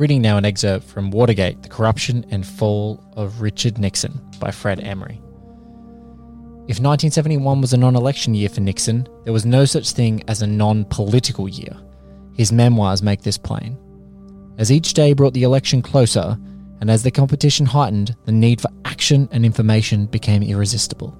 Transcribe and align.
Reading 0.00 0.22
now 0.22 0.38
an 0.38 0.46
excerpt 0.46 0.86
from 0.86 1.10
Watergate 1.10 1.62
The 1.62 1.68
Corruption 1.68 2.24
and 2.30 2.46
Fall 2.46 3.04
of 3.18 3.42
Richard 3.42 3.76
Nixon 3.76 4.18
by 4.38 4.50
Fred 4.50 4.80
Emery. 4.80 5.20
If 6.68 6.80
1971 6.80 7.60
was 7.60 7.74
a 7.74 7.76
non 7.76 7.94
election 7.96 8.34
year 8.34 8.48
for 8.48 8.62
Nixon, 8.62 9.06
there 9.24 9.32
was 9.34 9.44
no 9.44 9.66
such 9.66 9.90
thing 9.90 10.24
as 10.26 10.40
a 10.40 10.46
non 10.46 10.86
political 10.86 11.50
year. 11.50 11.76
His 12.34 12.50
memoirs 12.50 13.02
make 13.02 13.20
this 13.20 13.36
plain. 13.36 13.76
As 14.56 14.72
each 14.72 14.94
day 14.94 15.12
brought 15.12 15.34
the 15.34 15.42
election 15.42 15.82
closer, 15.82 16.38
and 16.80 16.90
as 16.90 17.02
the 17.02 17.10
competition 17.10 17.66
heightened, 17.66 18.16
the 18.24 18.32
need 18.32 18.62
for 18.62 18.70
action 18.86 19.28
and 19.32 19.44
information 19.44 20.06
became 20.06 20.42
irresistible. 20.42 21.14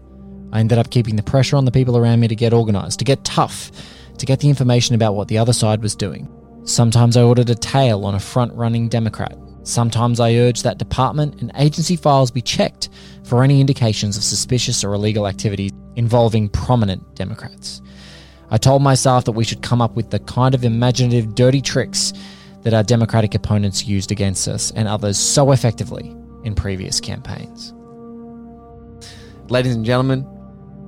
I 0.54 0.60
ended 0.60 0.78
up 0.78 0.88
keeping 0.88 1.16
the 1.16 1.22
pressure 1.22 1.56
on 1.56 1.66
the 1.66 1.70
people 1.70 1.98
around 1.98 2.20
me 2.20 2.28
to 2.28 2.34
get 2.34 2.54
organised, 2.54 2.98
to 3.00 3.04
get 3.04 3.24
tough, 3.24 3.72
to 4.16 4.24
get 4.24 4.40
the 4.40 4.48
information 4.48 4.94
about 4.94 5.16
what 5.16 5.28
the 5.28 5.36
other 5.36 5.52
side 5.52 5.82
was 5.82 5.94
doing. 5.94 6.34
Sometimes 6.64 7.16
I 7.16 7.22
ordered 7.22 7.48
a 7.48 7.54
tail 7.54 8.04
on 8.04 8.14
a 8.14 8.20
front 8.20 8.52
running 8.52 8.88
Democrat. 8.88 9.36
Sometimes 9.62 10.20
I 10.20 10.34
urged 10.34 10.62
that 10.64 10.78
department 10.78 11.40
and 11.40 11.50
agency 11.56 11.96
files 11.96 12.30
be 12.30 12.42
checked 12.42 12.90
for 13.24 13.42
any 13.42 13.60
indications 13.60 14.16
of 14.16 14.22
suspicious 14.22 14.84
or 14.84 14.92
illegal 14.92 15.26
activity 15.26 15.70
involving 15.96 16.50
prominent 16.50 17.14
Democrats. 17.14 17.80
I 18.50 18.58
told 18.58 18.82
my 18.82 18.94
staff 18.94 19.24
that 19.24 19.32
we 19.32 19.44
should 19.44 19.62
come 19.62 19.80
up 19.80 19.96
with 19.96 20.10
the 20.10 20.18
kind 20.18 20.54
of 20.54 20.64
imaginative 20.64 21.34
dirty 21.34 21.62
tricks 21.62 22.12
that 22.62 22.74
our 22.74 22.82
Democratic 22.82 23.34
opponents 23.34 23.86
used 23.86 24.12
against 24.12 24.46
us 24.46 24.70
and 24.72 24.86
others 24.86 25.18
so 25.18 25.52
effectively 25.52 26.14
in 26.44 26.54
previous 26.54 27.00
campaigns. 27.00 27.72
Ladies 29.48 29.74
and 29.74 29.84
gentlemen, 29.84 30.26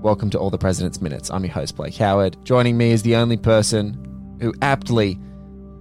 welcome 0.02 0.28
to 0.30 0.38
All 0.38 0.50
the 0.50 0.58
President's 0.58 1.00
Minutes. 1.00 1.30
I'm 1.30 1.44
your 1.44 1.54
host, 1.54 1.76
Blake 1.76 1.96
Howard. 1.96 2.36
Joining 2.44 2.76
me 2.76 2.90
is 2.90 3.02
the 3.02 3.16
only 3.16 3.38
person 3.38 4.36
who 4.40 4.52
aptly 4.60 5.18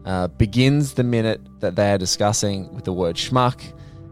uh, 0.06 0.28
begins 0.28 0.94
the 0.94 1.04
minute 1.04 1.42
that 1.60 1.76
they 1.76 1.92
are 1.92 1.98
discussing 1.98 2.74
with 2.74 2.86
the 2.86 2.94
word 2.94 3.16
schmuck, 3.16 3.62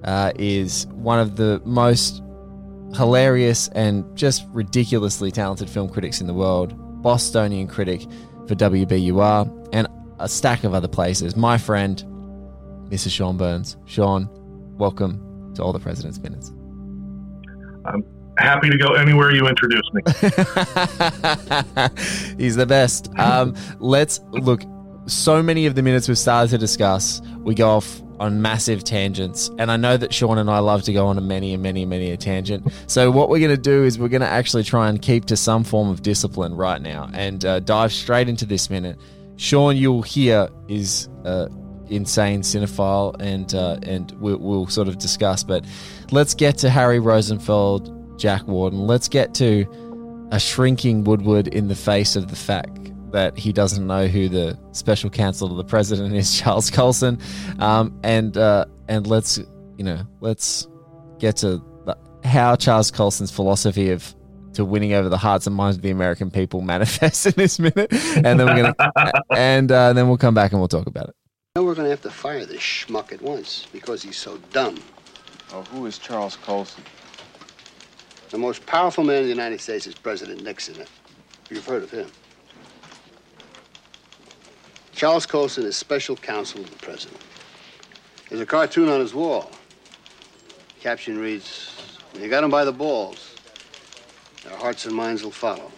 uh, 0.04 0.32
is 0.36 0.88
one 0.88 1.20
of 1.20 1.36
the 1.36 1.62
most 1.66 2.22
hilarious 2.96 3.68
and 3.70 4.06
just 4.18 4.46
ridiculously 4.50 5.32
talented 5.32 5.70
film 5.70 5.90
critics 5.90 6.22
in 6.22 6.28
the 6.28 6.34
world, 6.34 6.74
Bostonian 7.02 7.68
critic 7.68 8.02
for 8.48 8.56
WBUR, 8.56 9.70
and 9.74 9.88
a 10.20 10.28
stack 10.28 10.64
of 10.64 10.74
other 10.74 10.88
places. 10.88 11.36
My 11.36 11.58
friend, 11.58 12.04
Mr. 12.90 13.10
Sean 13.10 13.38
Burns. 13.38 13.78
Sean, 13.86 14.28
welcome 14.78 15.54
to 15.56 15.64
All 15.64 15.72
the 15.72 15.80
President's 15.80 16.20
Minutes. 16.20 16.52
I'm 17.86 18.04
happy 18.38 18.70
to 18.70 18.78
go 18.78 18.94
anywhere 18.94 19.32
you 19.32 19.48
introduce 19.48 19.90
me. 19.94 20.02
He's 22.38 22.56
the 22.56 22.66
best. 22.68 23.10
Um, 23.18 23.56
let's 23.80 24.20
look 24.32 24.64
so 25.10 25.42
many 25.44 25.66
of 25.66 25.76
the 25.76 25.82
minutes 25.82 26.08
we've 26.08 26.18
started 26.18 26.52
to 26.52 26.58
discuss, 26.58 27.22
we 27.40 27.56
go 27.56 27.70
off 27.70 28.02
on 28.20 28.42
massive 28.42 28.84
tangents. 28.84 29.50
And 29.58 29.72
I 29.72 29.78
know 29.78 29.98
that 29.98 30.14
Sean 30.14 30.38
and 30.38 30.50
I 30.50 30.60
love 30.60 30.84
to 30.84 30.94
go 30.94 31.08
on 31.08 31.18
a 31.18 31.22
many 31.22 31.54
and 31.54 31.64
many, 31.64 31.86
many 31.86 32.12
a 32.12 32.18
tangent. 32.18 32.72
So, 32.88 33.10
what 33.12 33.30
we're 33.30 33.40
going 33.40 33.56
to 33.56 33.62
do 33.62 33.84
is 33.84 33.98
we're 33.98 34.10
going 34.10 34.22
to 34.22 34.28
actually 34.28 34.64
try 34.64 34.90
and 34.90 35.02
keep 35.02 35.26
to 35.26 35.38
some 35.38 35.64
form 35.64 35.90
of 35.90 36.02
discipline 36.02 36.56
right 36.56 36.82
now 36.82 37.10
and 37.14 37.44
uh, 37.46 37.60
dive 37.60 37.94
straight 37.94 38.30
into 38.30 38.46
this 38.46 38.70
minute. 38.70 39.00
Sean, 39.38 39.78
you'll 39.78 40.02
hear, 40.02 40.50
is 40.68 41.08
uh, 41.24 41.48
insane 41.88 42.42
cinephile, 42.42 43.16
and 43.20 43.56
uh, 43.56 43.80
and 43.84 44.12
we'll, 44.20 44.38
we'll 44.38 44.68
sort 44.68 44.88
of 44.88 44.98
discuss. 44.98 45.44
But 45.44 45.66
let's 46.12 46.34
get 46.34 46.58
to 46.60 46.70
Harry 46.70 47.00
Rosenfeld, 47.00 48.20
Jack 48.20 48.48
Warden. 48.48 48.86
Let's 48.86 49.08
get 49.08 49.34
to 49.36 49.66
a 50.32 50.40
shrinking 50.40 51.06
Woodward 51.06 51.48
in 51.48 51.70
the 51.70 51.76
face 51.76 52.16
of 52.16 52.28
the 52.28 52.36
fact 52.36 52.79
that 53.12 53.38
he 53.38 53.52
doesn't 53.52 53.86
know 53.86 54.08
who 54.08 54.30
the 54.30 54.60
special 54.72 55.10
counsel 55.10 55.50
to 55.50 55.56
the 55.56 55.64
president 55.64 56.14
is, 56.16 56.38
Charles 56.40 56.70
Colson, 56.70 57.20
um, 57.60 58.00
and 58.04 58.38
uh, 58.38 58.66
and 58.88 59.08
let's 59.08 59.38
you 59.78 59.84
know 59.84 60.02
let's 60.22 60.68
get 61.20 61.38
to 61.38 61.64
how 62.24 62.56
Charles 62.56 62.92
Colson's 62.92 63.32
philosophy 63.32 63.92
of 63.92 64.16
to 64.54 64.66
winning 64.66 64.94
over 64.94 65.10
the 65.10 65.18
hearts 65.18 65.48
and 65.48 65.56
minds 65.56 65.78
of 65.78 65.84
the 65.84 65.92
American 65.92 66.32
people 66.32 66.62
manifests 66.76 67.26
in 67.26 67.34
this 67.36 67.60
minute, 67.60 67.92
and 67.92 68.40
then 68.40 68.46
we're 68.46 68.74
gonna 68.74 69.22
and 69.36 69.72
uh, 69.72 69.94
then 69.94 70.08
we'll 70.08 70.18
come 70.18 70.34
back 70.34 70.52
and 70.52 70.60
we'll 70.60 70.68
talk 70.68 70.88
about 70.88 71.10
it. 71.10 71.16
No, 71.56 71.64
we're 71.64 71.76
gonna 71.76 71.90
have 71.90 72.02
to 72.02 72.12
fire 72.12 72.46
this 72.46 72.62
schmuck 72.62 73.12
at 73.12 73.22
once 73.22 73.68
because 73.72 74.02
he's 74.02 74.18
so 74.18 74.38
dumb. 74.52 74.78
Oh, 75.52 75.64
who 75.64 75.86
is 75.86 75.98
Charles 75.98 76.36
Colson? 76.36 76.84
The 78.30 78.38
most 78.38 78.64
powerful 78.68 79.04
man 79.04 79.18
in 79.18 79.24
the 79.24 79.30
United 79.30 79.60
States 79.60 79.88
is 79.88 79.96
President 79.96 80.44
Nixon. 80.44 80.86
You've 81.50 81.66
heard 81.66 81.82
of 81.82 81.90
him. 81.90 82.08
Charles 85.00 85.26
Colson 85.26 85.64
is 85.64 85.78
special 85.78 86.18
counsel 86.18 86.62
to 86.62 86.70
the 86.70 86.76
president. 86.76 87.22
There's 88.28 88.42
a 88.42 88.46
cartoon 88.46 88.90
on 88.90 89.00
his 89.00 89.14
wall. 89.14 89.50
Caption 90.82 91.18
reads, 91.18 91.72
When 92.12 92.22
you 92.22 92.28
got 92.28 92.44
him 92.44 92.50
by 92.50 92.66
the 92.66 92.74
balls, 92.74 93.34
their 94.44 94.58
hearts 94.58 94.86
and 94.88 94.94
minds 94.94 95.24
will 95.24 95.32
follow. 95.32 95.72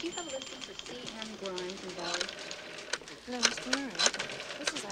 do 0.00 0.06
you 0.08 0.12
have 0.12 0.26
a 0.26 0.30
listing 0.30 0.58
for 0.58 0.74
C. 0.84 0.96
M. 1.20 1.28
Grimes 1.40 1.84
involved? 1.84 2.34
No, 3.28 3.38
Mr. 3.38 3.76
Murray. 3.76 3.92
This 4.58 4.74
is 4.74 4.82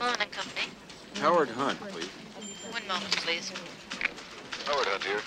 Mullen 0.00 0.16
and 0.22 0.32
Company. 0.32 0.68
Howard 1.16 1.50
Hunt, 1.50 1.78
please. 1.80 2.08
One 2.72 2.88
moment, 2.88 3.14
please. 3.18 3.52
Howard 4.64 4.86
Hunt 4.86 5.04
here. 5.04 5.20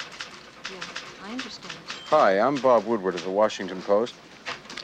Yeah, 0.74 1.28
I 1.28 1.32
understand. 1.34 1.76
Hi, 2.08 2.40
I'm 2.40 2.56
Bob 2.56 2.88
Woodward 2.88 3.14
of 3.14 3.24
the 3.24 3.30
Washington 3.30 3.80
Post. 3.84 4.16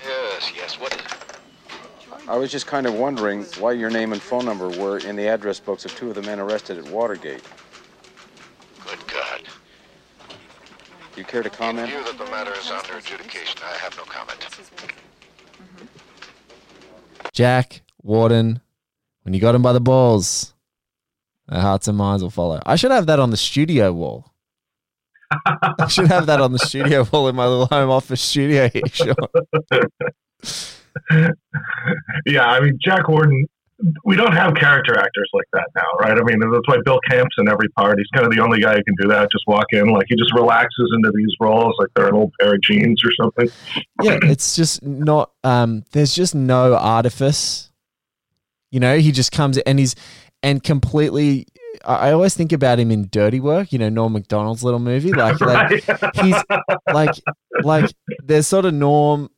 Yes, 0.07 0.51
yes. 0.55 0.79
What 0.79 0.93
is 0.93 1.01
it? 1.01 2.16
I 2.27 2.35
was 2.35 2.51
just 2.51 2.67
kind 2.67 2.85
of 2.85 2.93
wondering 2.93 3.43
why 3.57 3.71
your 3.71 3.89
name 3.89 4.11
and 4.11 4.21
phone 4.21 4.43
number 4.43 4.67
were 4.67 4.97
in 4.97 5.15
the 5.15 5.27
address 5.27 5.61
books 5.61 5.85
of 5.85 5.95
two 5.95 6.09
of 6.09 6.15
the 6.15 6.21
men 6.23 6.41
arrested 6.41 6.77
at 6.77 6.85
Watergate. 6.89 7.41
Good 8.85 8.99
God. 9.07 9.43
Do 11.15 11.21
you 11.21 11.23
care 11.23 11.41
to 11.41 11.49
comment? 11.49 11.89
In 11.89 12.01
view 12.01 12.11
that 12.11 12.17
the 12.17 12.29
matter 12.29 12.51
is 12.59 12.69
under 12.69 12.97
adjudication, 12.97 13.61
I 13.63 13.77
have 13.77 13.95
no 13.95 14.03
comment. 14.03 14.45
Jack 17.31 17.81
Warden, 18.03 18.59
when 19.23 19.33
you 19.33 19.39
got 19.39 19.55
him 19.55 19.61
by 19.61 19.71
the 19.71 19.79
balls, 19.79 20.53
their 21.47 21.61
hearts 21.61 21.87
and 21.87 21.97
minds 21.97 22.23
will 22.23 22.29
follow. 22.29 22.61
I 22.65 22.75
should 22.75 22.91
have 22.91 23.05
that 23.05 23.19
on 23.21 23.29
the 23.29 23.37
studio 23.37 23.93
wall. 23.93 24.33
I 25.31 25.87
should 25.87 26.07
have 26.07 26.25
that 26.25 26.41
on 26.41 26.51
the 26.51 26.59
studio 26.59 27.07
wall 27.09 27.29
in 27.29 27.37
my 27.37 27.45
little 27.45 27.67
home 27.67 27.89
office 27.89 28.21
studio 28.21 28.67
here, 28.67 28.83
Sean. 28.91 29.15
yeah, 32.25 32.45
I 32.45 32.59
mean, 32.59 32.77
Jack 32.81 33.07
Warden, 33.07 33.47
we 34.05 34.15
don't 34.15 34.33
have 34.33 34.55
character 34.55 34.97
actors 34.97 35.29
like 35.33 35.45
that 35.53 35.67
now, 35.75 35.85
right? 35.99 36.17
I 36.17 36.23
mean, 36.23 36.39
that's 36.39 36.67
why 36.67 36.77
Bill 36.83 36.99
Camp's 37.09 37.35
in 37.37 37.47
every 37.47 37.69
part. 37.69 37.97
He's 37.99 38.07
kind 38.13 38.25
of 38.25 38.33
the 38.33 38.41
only 38.41 38.59
guy 38.59 38.75
who 38.75 38.83
can 38.83 38.95
do 38.99 39.07
that. 39.09 39.31
Just 39.31 39.43
walk 39.47 39.65
in, 39.71 39.87
like 39.89 40.07
he 40.09 40.15
just 40.15 40.33
relaxes 40.33 40.91
into 40.95 41.11
these 41.15 41.31
roles 41.39 41.75
like 41.77 41.89
they're 41.95 42.07
an 42.07 42.15
old 42.15 42.33
pair 42.39 42.55
of 42.55 42.61
jeans 42.61 43.01
or 43.05 43.11
something. 43.13 43.49
Yeah, 44.01 44.17
it's 44.23 44.55
just 44.55 44.83
not. 44.83 45.31
Um, 45.43 45.83
there's 45.91 46.15
just 46.15 46.33
no 46.33 46.75
artifice. 46.75 47.71
You 48.71 48.79
know, 48.79 48.97
he 48.97 49.11
just 49.11 49.31
comes 49.31 49.57
and 49.59 49.79
he's 49.79 49.95
and 50.41 50.63
completely. 50.63 51.45
I 51.85 52.11
always 52.11 52.33
think 52.33 52.51
about 52.51 52.79
him 52.79 52.89
in 52.89 53.07
Dirty 53.11 53.39
Work, 53.39 53.71
you 53.71 53.77
know, 53.77 53.87
Norm 53.87 54.13
Macdonald's 54.13 54.63
little 54.63 54.79
movie. 54.79 55.13
Like, 55.13 55.39
like 55.39 55.83
he's 56.15 56.35
like, 56.91 57.11
like 57.61 57.91
there's 58.23 58.47
sort 58.47 58.65
of 58.65 58.73
Norm 58.73 59.29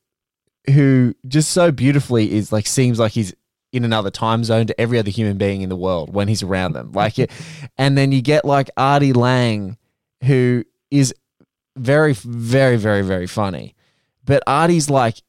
who 0.67 1.15
just 1.27 1.51
so 1.51 1.71
beautifully 1.71 2.31
is 2.31 2.51
like 2.51 2.67
seems 2.67 2.99
like 2.99 3.11
he's 3.11 3.33
in 3.71 3.85
another 3.85 4.09
time 4.09 4.43
zone 4.43 4.65
to 4.67 4.81
every 4.81 4.97
other 4.97 5.11
human 5.11 5.37
being 5.37 5.61
in 5.61 5.69
the 5.69 5.75
world 5.75 6.13
when 6.13 6.27
he's 6.27 6.43
around 6.43 6.73
them. 6.73 6.91
Like, 6.91 7.19
it, 7.19 7.31
and 7.77 7.97
then 7.97 8.11
you 8.11 8.21
get 8.21 8.45
like 8.45 8.69
Artie 8.77 9.13
Lange, 9.13 9.77
who 10.23 10.63
is 10.91 11.13
very, 11.75 12.13
very, 12.13 12.77
very, 12.77 13.03
very 13.03 13.27
funny, 13.27 13.75
but 14.25 14.43
Artie's 14.47 14.89
like 14.89 15.21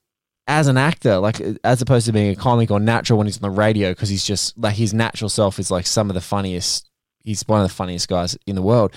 as 0.47 0.67
an 0.67 0.77
actor, 0.77 1.19
like 1.19 1.41
as 1.63 1.81
opposed 1.81 2.07
to 2.07 2.13
being 2.13 2.31
a 2.31 2.37
comic 2.37 2.71
or 2.71 2.81
natural 2.81 3.19
when 3.19 3.27
he's 3.27 3.43
on 3.43 3.51
the 3.51 3.57
radio, 3.57 3.91
because 3.91 4.09
he's 4.09 4.25
just 4.25 4.59
like 4.59 4.75
his 4.75 4.93
natural 4.93 5.29
self 5.29 5.59
is 5.59 5.71
like 5.71 5.87
some 5.87 6.11
of 6.11 6.15
the 6.15 6.21
funniest. 6.21 6.89
He's 7.23 7.47
one 7.47 7.61
of 7.61 7.69
the 7.69 7.75
funniest 7.75 8.09
guys 8.09 8.37
in 8.47 8.57
the 8.57 8.63
world. 8.63 8.93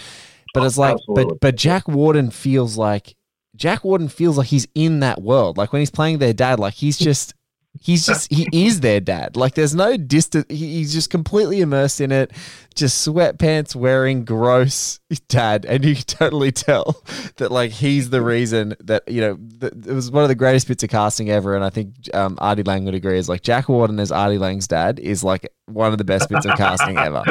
But 0.54 0.64
it's 0.64 0.78
like, 0.78 0.94
Absolutely. 0.94 1.26
but 1.26 1.40
but 1.42 1.56
Jack 1.56 1.88
Warden 1.88 2.32
feels 2.32 2.78
like 2.78 3.16
Jack 3.56 3.84
Warden 3.84 4.10
feels 4.10 4.38
like 4.38 4.48
he's 4.48 4.68
in 4.76 5.00
that 5.02 5.22
world. 5.22 5.58
Like 5.58 5.72
when 5.72 5.82
he's 5.82 5.92
playing 5.92 6.18
their 6.20 6.34
dad, 6.34 6.60
like 6.60 6.74
he's 6.74 6.98
just 7.10 7.34
he's 7.80 8.06
just 8.06 8.32
he 8.32 8.48
is 8.54 8.82
their 8.82 9.00
dad. 9.00 9.36
Like 9.36 9.56
there's 9.56 9.76
no 9.76 9.98
distance. 9.98 10.46
He, 10.50 10.76
he's 10.76 10.94
just 10.94 11.10
completely 11.10 11.62
immersed 11.62 12.02
in 12.02 12.12
it. 12.12 12.32
Just 12.76 13.08
sweatpants 13.08 13.76
wearing, 13.76 14.26
gross 14.26 15.00
dad, 15.28 15.66
and 15.66 15.84
you 15.86 15.96
can 15.96 16.04
totally 16.06 16.52
tell 16.52 17.04
that 17.38 17.52
like 17.52 17.72
he's 17.72 18.10
the 18.10 18.22
reason 18.22 18.76
that 18.80 19.04
you 19.08 19.22
know 19.22 19.38
th- 19.60 19.74
it 19.74 19.94
was 19.94 20.12
one 20.12 20.24
of 20.24 20.30
the 20.30 20.36
greatest 20.36 20.68
bits 20.68 20.84
of 20.84 20.90
casting 20.90 21.30
ever. 21.30 21.56
And 21.56 21.64
I 21.64 21.70
think 21.70 21.94
um, 22.14 22.38
Artie 22.40 22.64
Lange 22.64 22.86
would 22.86 22.96
agree. 22.96 23.18
Is 23.18 23.30
like 23.30 23.42
Jack 23.42 23.70
Warden 23.70 24.00
as 24.00 24.12
Artie 24.12 24.38
Lange's 24.38 24.68
dad 24.68 25.00
is 25.00 25.24
like 25.24 25.48
one 25.66 25.92
of 25.92 25.98
the 25.98 26.04
best 26.04 26.30
bits 26.30 26.46
of 26.46 26.56
casting 26.58 26.98
ever. 26.98 27.24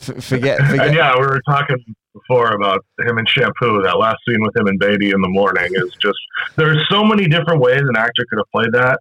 F- 0.00 0.24
forget, 0.24 0.58
forget. 0.58 0.86
And 0.86 0.94
yeah, 0.96 1.14
we 1.16 1.26
were 1.26 1.42
talking 1.46 1.76
before 2.12 2.52
about 2.52 2.84
him 3.00 3.18
and 3.18 3.28
Shampoo. 3.28 3.82
That 3.82 3.98
last 3.98 4.18
scene 4.26 4.42
with 4.42 4.56
him 4.56 4.66
and 4.66 4.78
Baby 4.78 5.10
in 5.10 5.20
the 5.20 5.28
morning 5.28 5.70
is 5.74 5.94
just 6.00 6.18
there's 6.56 6.86
so 6.90 7.04
many 7.04 7.26
different 7.26 7.60
ways 7.60 7.80
an 7.80 7.96
actor 7.96 8.24
could 8.28 8.38
have 8.38 8.50
played 8.52 8.72
that. 8.72 9.00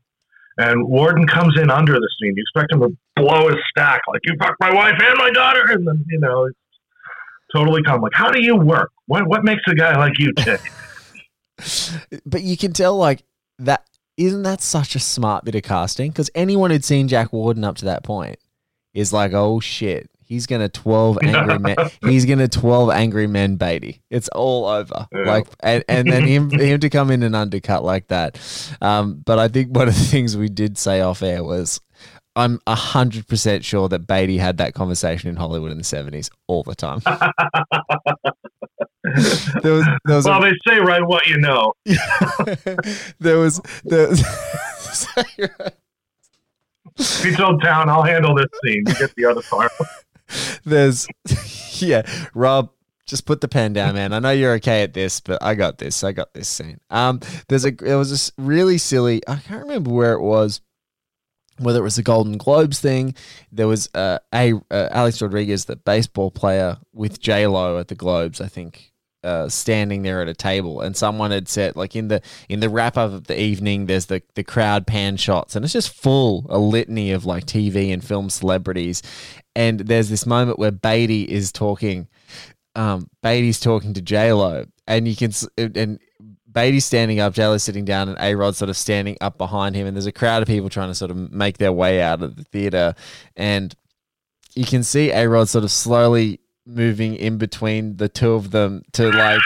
And 0.58 0.88
Warden 0.88 1.28
comes 1.28 1.58
in 1.58 1.72
under 1.72 1.94
the 1.94 2.10
scene. 2.20 2.34
You 2.36 2.44
expect 2.44 2.74
him 2.74 2.82
to 2.82 2.98
blow 3.16 3.48
his 3.48 3.58
stack 3.70 4.02
like 4.08 4.22
you 4.26 4.36
fucked 4.40 4.60
my 4.60 4.74
wife 4.74 4.96
and 5.02 5.18
my 5.18 5.32
daughter, 5.32 5.64
and 5.72 5.88
then 5.88 6.06
you 6.10 6.20
know, 6.20 6.46
it's 6.46 6.58
totally 7.54 7.82
calm. 7.84 8.02
Like, 8.02 8.14
how 8.14 8.32
do 8.32 8.42
you 8.42 8.56
work? 8.56 8.92
What 9.08 9.28
what 9.28 9.44
makes 9.44 9.64
a 9.68 9.76
guy 9.76 9.98
like 9.98 10.20
you 10.20 10.34
tick? 10.34 10.62
but 12.26 12.44
you 12.44 12.58
can 12.58 12.74
tell 12.74 12.98
like 12.98 13.24
that 13.60 13.88
isn't 14.18 14.44
that 14.44 14.62
such 14.62 14.96
a 14.96 15.00
smart 15.00 15.46
bit 15.46 15.56
of 15.56 15.64
casting 15.64 16.12
because 16.12 16.30
anyone 16.36 16.70
who'd 16.70 16.86
seen 16.86 17.08
Jack 17.08 17.34
Warden 17.34 17.64
up 17.64 17.78
to 17.78 17.86
that 17.86 18.04
point 18.04 18.38
is 18.94 19.14
like, 19.14 19.34
oh 19.34 19.60
shit, 19.60 20.11
he's 20.32 20.48
gonna 20.48 20.70
twelve 20.70 21.18
angry 21.22 21.60
men. 21.60 21.76
He's 22.02 22.26
gonna 22.26 22.48
twelve 22.48 22.90
angry 22.90 23.28
men, 23.28 23.58
Beatty. 23.58 24.02
It's 24.10 24.30
all 24.30 24.66
over. 24.66 25.08
Yeah. 25.12 25.24
Like, 25.24 25.48
and, 25.60 25.84
and 25.90 26.08
then 26.10 26.24
him 26.26 26.50
him 26.60 26.80
to 26.80 26.90
come 26.90 27.12
in 27.12 27.22
and 27.22 27.36
undercut 27.36 27.84
like 27.84 28.08
that. 28.08 28.40
Um, 28.82 29.22
but 29.26 29.38
I 29.40 29.50
think 29.50 29.76
one 29.76 29.90
of 29.90 29.94
the 29.94 30.00
things 30.06 30.38
we 30.38 30.48
did 30.48 30.78
say 30.78 31.02
off 31.02 31.22
air 31.22 31.44
was. 31.44 31.80
I'm 32.34 32.62
hundred 32.66 33.28
percent 33.28 33.66
sure 33.66 33.90
that 33.90 34.08
Beatty 34.08 34.38
had 34.38 34.56
that 34.60 34.74
conversation 34.74 35.28
in 35.30 35.36
Hollywood 35.36 35.70
in 35.70 35.78
the 35.78 35.84
seventies 35.84 36.30
all 36.48 36.64
the 36.64 36.76
time. 36.76 37.02
there 39.62 39.74
was 39.74 39.86
there 40.06 40.16
was 40.16 40.26
a- 40.26 40.30
well, 40.30 40.42
they 40.42 40.54
say 40.66 40.80
right 40.80 41.06
what 41.06 41.28
you 41.28 41.38
know. 41.40 41.74
there 43.20 43.38
was 43.38 43.60
there 43.84 44.08
was 44.08 44.24
He 47.22 47.36
told 47.36 47.62
town, 47.62 47.90
"I'll 47.90 48.04
handle 48.04 48.34
this 48.34 48.48
scene. 48.64 48.84
You 48.88 48.94
get 48.96 49.14
the 49.16 49.26
other 49.26 49.42
part." 49.42 49.72
there's 50.66 51.08
yeah 51.82 52.04
rob 52.34 52.70
just 53.06 53.26
put 53.26 53.42
the 53.42 53.48
pen 53.48 53.74
down 53.74 53.96
man. 53.96 54.14
I 54.14 54.20
know 54.20 54.32
you're 54.32 54.54
okay 54.54 54.84
at 54.84 54.94
this 54.94 55.20
but 55.20 55.42
i 55.44 55.56
got 55.56 55.78
this. 55.78 56.04
I 56.04 56.12
got 56.12 56.34
this 56.34 56.48
scene. 56.48 56.80
Um 56.90 57.20
there's 57.48 57.66
a 57.66 57.72
there 57.72 57.98
was 57.98 58.10
this 58.12 58.32
really 58.38 58.78
silly 58.78 59.22
i 59.28 59.36
can't 59.36 59.64
remember 59.64 59.92
where 59.92 60.14
it 60.14 60.22
was 60.22 60.62
whether 61.60 61.80
it 61.80 61.84
was 61.84 61.96
the 61.96 62.04
golden 62.04 62.38
globes 62.38 62.80
thing. 62.80 63.14
There 63.52 63.68
was 63.68 63.90
uh, 63.94 64.20
a 64.34 64.54
uh, 64.72 64.90
alex 64.92 65.22
rodriguez 65.22 65.66
the 65.66 65.76
baseball 65.76 66.32
player 66.32 66.78
with 66.94 67.20
j-lo 67.20 67.78
at 67.78 67.88
the 67.88 67.96
globes 67.96 68.42
i 68.42 68.48
think 68.48 68.91
uh, 69.24 69.48
standing 69.48 70.02
there 70.02 70.22
at 70.22 70.28
a 70.28 70.34
table 70.34 70.82
and 70.82 70.98
someone 70.98 71.32
had 71.32 71.48
said 71.48 71.76
like 71.76 71.96
in 71.96 72.08
the 72.08 72.22
in 72.50 72.60
the 72.60 72.70
wrap 72.70 72.98
up 72.98 73.12
of 73.12 73.28
the 73.28 73.40
evening 73.40 73.86
there's 73.86 74.08
the 74.08 74.22
the 74.36 74.44
crowd 74.44 74.88
pan 74.88 75.16
shots 75.16 75.56
and 75.56 75.64
it's 75.64 75.74
just 75.74 75.94
full 75.94 76.46
a 76.50 76.58
litany 76.58 77.12
of 77.12 77.26
like 77.26 77.46
tv 77.46 77.94
and 77.94 78.04
film 78.04 78.30
celebrities. 78.30 79.02
And 79.56 79.82
there's 79.82 80.10
this 80.10 80.26
moment 80.26 80.60
where 80.60 80.72
Beatty 80.72 81.24
is 81.24 81.52
talking 81.52 82.08
um 82.76 83.10
Beatty's 83.22 83.60
talking 83.60 83.94
to 83.94 84.02
J-Lo 84.02 84.66
and 84.88 85.08
you 85.08 85.16
can 85.16 85.32
and 85.58 86.00
Beatty's 86.52 86.86
standing 86.86 87.20
up, 87.20 87.34
J-Lo's 87.34 87.64
sitting 87.64 87.86
down, 87.86 88.10
and 88.10 88.18
A 88.20 88.36
Rod 88.36 88.56
sort 88.56 88.70
of 88.70 88.76
standing 88.76 89.18
up 89.22 89.38
behind 89.38 89.76
him, 89.76 89.88
and 89.88 89.96
there's 89.96 90.06
a 90.06 90.12
crowd 90.12 90.42
of 90.42 90.48
people 90.48 90.70
trying 90.70 90.90
to 90.90 90.96
sort 90.96 91.12
of 91.12 91.32
make 91.32 91.58
their 91.58 91.72
way 91.72 92.02
out 92.02 92.22
of 92.22 92.36
the 92.36 92.44
theater, 92.44 92.94
and 93.36 93.74
you 94.54 94.66
can 94.66 94.84
see 94.84 95.12
A-Rod 95.12 95.48
sort 95.48 95.64
of 95.64 95.72
slowly 95.72 96.42
moving 96.66 97.16
in 97.16 97.38
between 97.38 97.98
the 97.98 98.10
two 98.10 98.34
of 98.34 98.52
them 98.52 98.84
to 98.94 99.12
like 99.12 99.42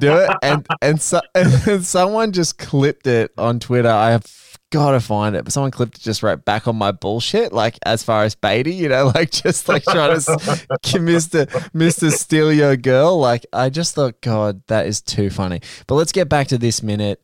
do 0.00 0.16
it, 0.16 0.30
and 0.42 0.66
and, 0.82 1.00
so, 1.00 1.20
and 1.34 1.84
someone 1.84 2.32
just 2.32 2.58
clipped 2.58 3.06
it 3.06 3.32
on 3.36 3.60
Twitter. 3.60 3.90
I 3.90 4.10
have 4.10 4.26
got 4.70 4.90
to 4.90 5.00
find 5.00 5.36
it, 5.36 5.44
but 5.44 5.52
someone 5.52 5.70
clipped 5.70 5.98
it 5.98 6.00
just 6.00 6.22
right 6.22 6.42
back 6.42 6.66
on 6.66 6.76
my 6.76 6.90
bullshit. 6.90 7.52
Like 7.52 7.78
as 7.86 8.02
far 8.02 8.24
as 8.24 8.34
Beatty, 8.34 8.74
you 8.74 8.88
know, 8.88 9.06
like 9.14 9.30
just 9.30 9.68
like 9.68 9.84
trying 9.84 10.18
to 10.20 11.00
Mister 11.00 11.46
Mister 11.72 12.10
Steal 12.10 12.52
Your 12.52 12.76
Girl. 12.76 13.18
Like 13.18 13.46
I 13.52 13.70
just 13.70 13.94
thought, 13.94 14.20
God, 14.20 14.62
that 14.66 14.86
is 14.86 15.00
too 15.00 15.30
funny. 15.30 15.60
But 15.86 15.94
let's 15.94 16.12
get 16.12 16.28
back 16.28 16.48
to 16.48 16.58
this 16.58 16.82
minute. 16.82 17.22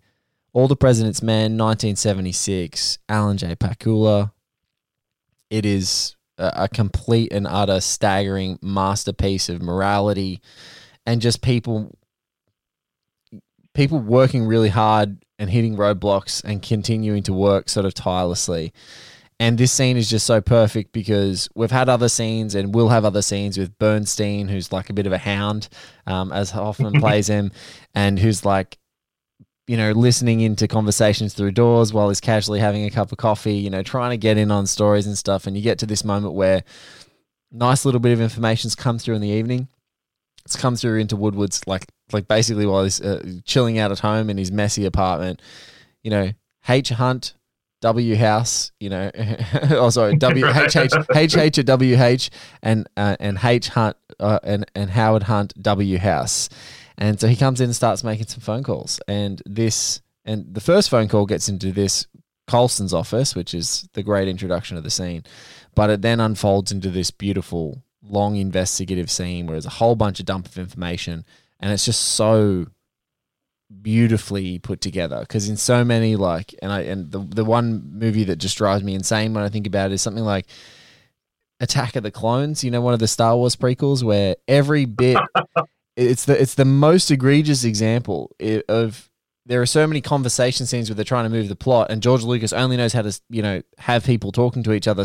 All 0.53 0.67
the 0.67 0.77
President's 0.77 1.23
Men, 1.23 1.57
1976. 1.57 2.99
Alan 3.09 3.37
J. 3.37 3.55
Pakula. 3.55 4.33
It 5.49 5.65
is 5.65 6.17
a, 6.41 6.69
complete 6.69 7.33
and 7.33 7.47
utter 7.47 7.81
staggering 7.81 8.59
masterpiece 8.63 9.49
of 9.49 9.63
morality 9.63 10.41
and 11.07 11.21
just 11.21 11.43
people 11.43 11.97
people 13.75 13.99
working 13.99 14.47
really 14.47 14.69
hard 14.69 15.25
and 15.39 15.51
hitting 15.51 15.77
roadblocks 15.77 16.43
and 16.45 16.63
continuing 16.63 17.23
to 17.23 17.33
work 17.33 17.69
sort 17.69 17.87
of 17.87 17.95
tirelessly. 17.95 18.73
And 19.39 19.57
this 19.57 19.73
scene 19.73 19.97
is 19.97 20.11
just 20.11 20.27
so 20.27 20.43
perfect 20.43 20.93
because 20.93 21.49
we've 21.55 21.71
had 21.71 21.89
other 21.89 22.11
scenes 22.11 22.55
and 22.55 22.75
we'll 22.75 22.91
have 22.91 23.07
other 23.07 23.23
scenes 23.23 23.57
with 23.57 23.79
Bernstein, 23.79 24.49
who's 24.49 24.71
like 24.71 24.91
a 24.91 24.93
bit 24.93 25.07
of 25.07 25.15
a 25.15 25.19
hound, 25.19 25.71
um, 26.07 26.31
as 26.31 26.51
Hoffman 26.51 26.93
plays 27.01 27.27
him, 27.27 27.51
and 27.95 28.19
who's 28.19 28.45
like, 28.45 28.77
you 29.71 29.77
know, 29.77 29.93
listening 29.93 30.41
into 30.41 30.67
conversations 30.67 31.33
through 31.33 31.53
doors 31.53 31.93
while 31.93 32.09
he's 32.09 32.21
casually 32.21 32.59
having 32.59 32.85
a 32.87 32.91
cup 32.91 33.13
of 33.13 33.19
coffee, 33.19 33.55
you 33.55 33.71
know, 33.71 33.85
trying 33.85 34.11
to 34.11 34.17
get 34.17 34.37
in 34.37 34.51
on 34.51 34.67
stories 34.67 35.07
and 35.07 35.17
stuff. 35.17 35.47
And 35.47 35.57
you 35.57 35.63
get 35.63 35.79
to 35.79 35.87
this 35.87 36.03
moment 36.05 36.35
where 36.35 36.65
nice 37.53 37.85
little 37.85 38.01
bit 38.01 38.11
of 38.11 38.21
information's 38.21 38.75
come 38.75 38.99
through 38.99 39.15
in 39.15 39.21
the 39.21 39.29
evening. 39.29 39.69
It's 40.45 40.57
come 40.57 40.75
through 40.75 40.99
into 40.99 41.15
Woodward's 41.15 41.65
like 41.69 41.87
like 42.11 42.27
basically 42.27 42.67
while 42.67 42.83
he's 42.83 43.01
uh, 43.01 43.23
chilling 43.45 43.79
out 43.79 43.93
at 43.93 44.01
home 44.01 44.29
in 44.29 44.39
his 44.39 44.51
messy 44.51 44.87
apartment. 44.87 45.41
You 46.03 46.11
know, 46.11 46.33
H 46.69 46.89
Hunt, 46.89 47.35
W 47.81 48.17
House. 48.17 48.73
You 48.81 48.91
know, 48.91 49.11
oh 49.71 49.91
sorry, 49.91 50.17
W 50.17 50.49
H 50.49 50.75
H 50.75 50.93
H 51.15 51.37
H 51.37 51.59
or 51.59 51.63
W 51.63 52.03
H 52.03 52.31
and 52.61 52.89
uh, 52.97 53.15
and 53.21 53.39
H 53.41 53.69
Hunt 53.69 53.97
uh, 54.19 54.41
and 54.43 54.69
and 54.75 54.91
Howard 54.91 55.23
Hunt 55.23 55.55
W 55.63 55.97
House. 55.97 56.49
And 57.01 57.19
so 57.19 57.27
he 57.27 57.37
comes 57.37 57.61
in 57.61 57.65
and 57.65 57.77
starts 57.77 58.05
making 58.05 58.27
some 58.27 58.43
phone 58.43 58.63
calls. 58.63 59.01
And 59.09 59.43
this 59.47 60.03
and 60.25 60.55
the 60.55 60.61
first 60.61 60.91
phone 60.91 61.09
call 61.09 61.25
gets 61.25 61.49
into 61.49 61.73
this 61.73 62.07
Colson's 62.47 62.93
office, 62.93 63.35
which 63.35 63.55
is 63.55 63.89
the 63.95 64.03
great 64.03 64.29
introduction 64.29 64.77
of 64.77 64.85
the 64.85 64.91
scene. 64.91 65.25
But 65.75 65.89
it 65.89 66.03
then 66.03 66.21
unfolds 66.21 66.71
into 66.71 66.91
this 66.91 67.11
beautiful, 67.11 67.83
long 68.03 68.37
investigative 68.37 69.11
scene 69.11 69.47
where 69.47 69.55
there's 69.55 69.67
a 69.67 69.71
whole 69.71 69.97
bunch 69.97 70.21
of 70.21 70.27
dump 70.27 70.47
of 70.47 70.59
information, 70.59 71.25
and 71.59 71.73
it's 71.73 71.87
just 71.87 72.01
so 72.01 72.67
beautifully 73.81 74.59
put 74.59 74.83
together. 74.83 75.21
Because 75.21 75.49
in 75.49 75.57
so 75.57 75.85
many 75.85 76.17
like, 76.17 76.55
and 76.61 76.71
I 76.71 76.81
and 76.81 77.11
the 77.11 77.21
the 77.21 77.45
one 77.47 77.93
movie 77.95 78.25
that 78.25 78.37
just 78.37 78.59
drives 78.59 78.85
me 78.85 78.95
insane 78.95 79.33
when 79.33 79.45
I 79.45 79.49
think 79.49 79.67
about 79.67 79.91
it 79.91 79.95
is 79.95 80.03
something 80.03 80.25
like 80.25 80.47
Attack 81.61 81.97
of 81.97 82.03
the 82.03 82.11
Clones. 82.11 82.63
You 82.63 82.71
know, 82.71 82.83
one 82.83 82.95
of 82.95 83.01
the 83.01 83.09
Star 83.09 83.37
Wars 83.37 83.57
prequels 83.57 84.03
where 84.03 84.37
every 84.47 84.85
bit 84.85 85.19
it's 86.01 86.25
the 86.25 86.41
it's 86.41 86.55
the 86.55 86.65
most 86.65 87.11
egregious 87.11 87.65
example 87.65 88.35
of 88.69 89.09
there 89.47 89.61
are 89.61 89.67
so 89.67 89.87
many 89.87 90.01
conversation 90.01 90.67
scenes 90.67 90.89
where 90.89 90.95
they're 90.95 91.05
trying 91.05 91.25
to 91.25 91.31
move 91.31 91.49
the 91.49 91.57
plot, 91.57 91.91
and 91.91 92.03
George 92.03 92.23
Lucas 92.23 92.53
only 92.53 92.77
knows 92.77 92.93
how 92.93 93.03
to 93.03 93.21
you 93.29 93.43
know 93.43 93.63
have 93.79 94.05
people 94.05 94.33
talking 94.33 94.63
to 94.63 94.73
each 94.73 94.89
other, 94.89 95.05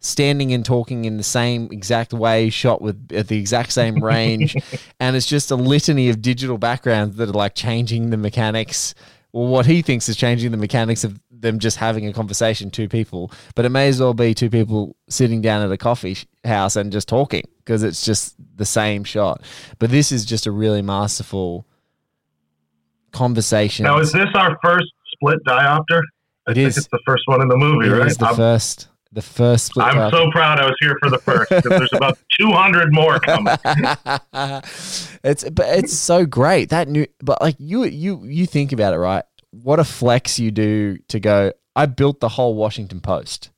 standing 0.00 0.52
and 0.52 0.64
talking 0.64 1.04
in 1.04 1.16
the 1.16 1.22
same 1.22 1.68
exact 1.70 2.12
way, 2.12 2.50
shot 2.50 2.82
with 2.82 3.12
at 3.12 3.28
the 3.28 3.38
exact 3.38 3.72
same 3.72 4.02
range, 4.02 4.56
and 5.00 5.14
it's 5.14 5.26
just 5.26 5.50
a 5.50 5.56
litany 5.56 6.08
of 6.08 6.20
digital 6.20 6.58
backgrounds 6.58 7.16
that 7.16 7.28
are 7.28 7.32
like 7.32 7.54
changing 7.54 8.10
the 8.10 8.16
mechanics. 8.16 8.94
Well, 9.32 9.46
what 9.46 9.64
he 9.64 9.80
thinks 9.80 10.08
is 10.08 10.16
changing 10.16 10.50
the 10.50 10.58
mechanics 10.58 11.04
of 11.04 11.18
them 11.30 11.58
just 11.58 11.76
having 11.76 12.06
a 12.06 12.12
conversation, 12.12 12.70
two 12.70 12.88
people, 12.88 13.32
but 13.54 13.64
it 13.64 13.70
may 13.70 13.88
as 13.88 14.00
well 14.00 14.14
be 14.14 14.34
two 14.34 14.50
people 14.50 14.96
sitting 15.08 15.40
down 15.40 15.62
at 15.62 15.72
a 15.72 15.76
coffee 15.76 16.16
house 16.44 16.76
and 16.76 16.92
just 16.92 17.08
talking 17.08 17.46
because 17.58 17.82
it's 17.82 18.04
just 18.04 18.34
the 18.62 18.66
same 18.66 19.02
shot. 19.02 19.42
But 19.80 19.90
this 19.90 20.12
is 20.12 20.24
just 20.24 20.46
a 20.46 20.52
really 20.52 20.82
masterful 20.82 21.66
conversation. 23.12 23.84
Now, 23.84 23.98
is 23.98 24.12
this 24.12 24.28
our 24.34 24.56
first 24.62 24.86
split 25.12 25.38
diopter? 25.46 26.02
I 26.46 26.52
It 26.52 26.54
think 26.54 26.68
is. 26.68 26.78
it's 26.78 26.86
the 26.88 27.00
first 27.04 27.24
one 27.26 27.42
in 27.42 27.48
the 27.48 27.56
movie, 27.56 27.88
It 27.88 27.90
right? 27.90 28.06
is 28.06 28.16
the 28.16 28.26
I'm, 28.26 28.36
first, 28.36 28.88
the 29.12 29.22
first 29.22 29.66
split. 29.66 29.86
I'm 29.86 30.10
so 30.10 30.30
proud 30.30 30.58
I 30.60 30.64
was 30.66 30.76
here 30.80 30.96
for 31.00 31.10
the 31.10 31.18
first. 31.18 31.50
there's 31.50 31.92
about 31.92 32.18
200 32.40 32.92
more 32.94 33.18
coming. 33.20 33.54
it's 35.24 35.48
but 35.50 35.66
it's 35.78 35.92
so 35.96 36.24
great 36.26 36.70
that 36.70 36.88
new 36.88 37.06
but 37.22 37.40
like 37.42 37.56
you 37.58 37.84
you 37.84 38.22
you 38.24 38.46
think 38.46 38.72
about 38.72 38.94
it 38.94 38.98
right 38.98 39.24
what 39.50 39.78
a 39.78 39.84
flex 39.84 40.38
you 40.38 40.50
do 40.50 40.96
to 41.08 41.20
go 41.20 41.52
i 41.76 41.84
built 41.86 42.18
the 42.20 42.28
whole 42.30 42.54
washington 42.54 43.00
post 43.00 43.50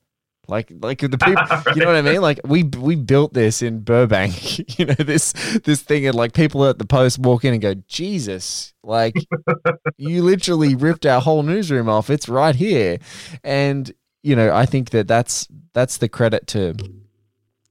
like 0.48 0.70
like 0.80 0.98
the 0.98 1.08
people 1.18 1.72
you 1.74 1.80
know 1.80 1.86
what 1.86 1.96
i 1.96 2.02
mean 2.02 2.20
like 2.20 2.38
we 2.44 2.62
we 2.64 2.94
built 2.96 3.32
this 3.32 3.62
in 3.62 3.80
burbank 3.80 4.58
you 4.78 4.84
know 4.86 4.94
this 4.94 5.32
this 5.64 5.80
thing 5.82 6.06
and 6.06 6.14
like 6.14 6.32
people 6.34 6.64
at 6.66 6.78
the 6.78 6.84
post 6.86 7.18
walk 7.18 7.44
in 7.44 7.52
and 7.52 7.62
go 7.62 7.74
jesus 7.88 8.72
like 8.82 9.14
you 9.96 10.22
literally 10.22 10.74
ripped 10.74 11.06
our 11.06 11.20
whole 11.20 11.42
newsroom 11.42 11.88
off 11.88 12.10
it's 12.10 12.28
right 12.28 12.56
here 12.56 12.98
and 13.42 13.92
you 14.22 14.36
know 14.36 14.54
i 14.54 14.66
think 14.66 14.90
that 14.90 15.08
that's 15.08 15.48
that's 15.72 15.96
the 15.98 16.08
credit 16.08 16.46
to 16.46 16.74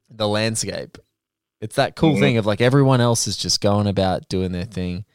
the 0.10 0.28
landscape 0.28 0.98
it's 1.62 1.76
that 1.78 1.96
cool 1.96 2.16
Mhm. 2.16 2.20
thing 2.20 2.38
of 2.38 2.46
like 2.46 2.60
everyone 2.60 3.00
else 3.02 3.26
is 3.28 3.38
just 3.38 3.62
going 3.62 3.88
about 3.88 4.28
doing 4.28 4.52
their 4.52 4.66
thing. 4.66 5.06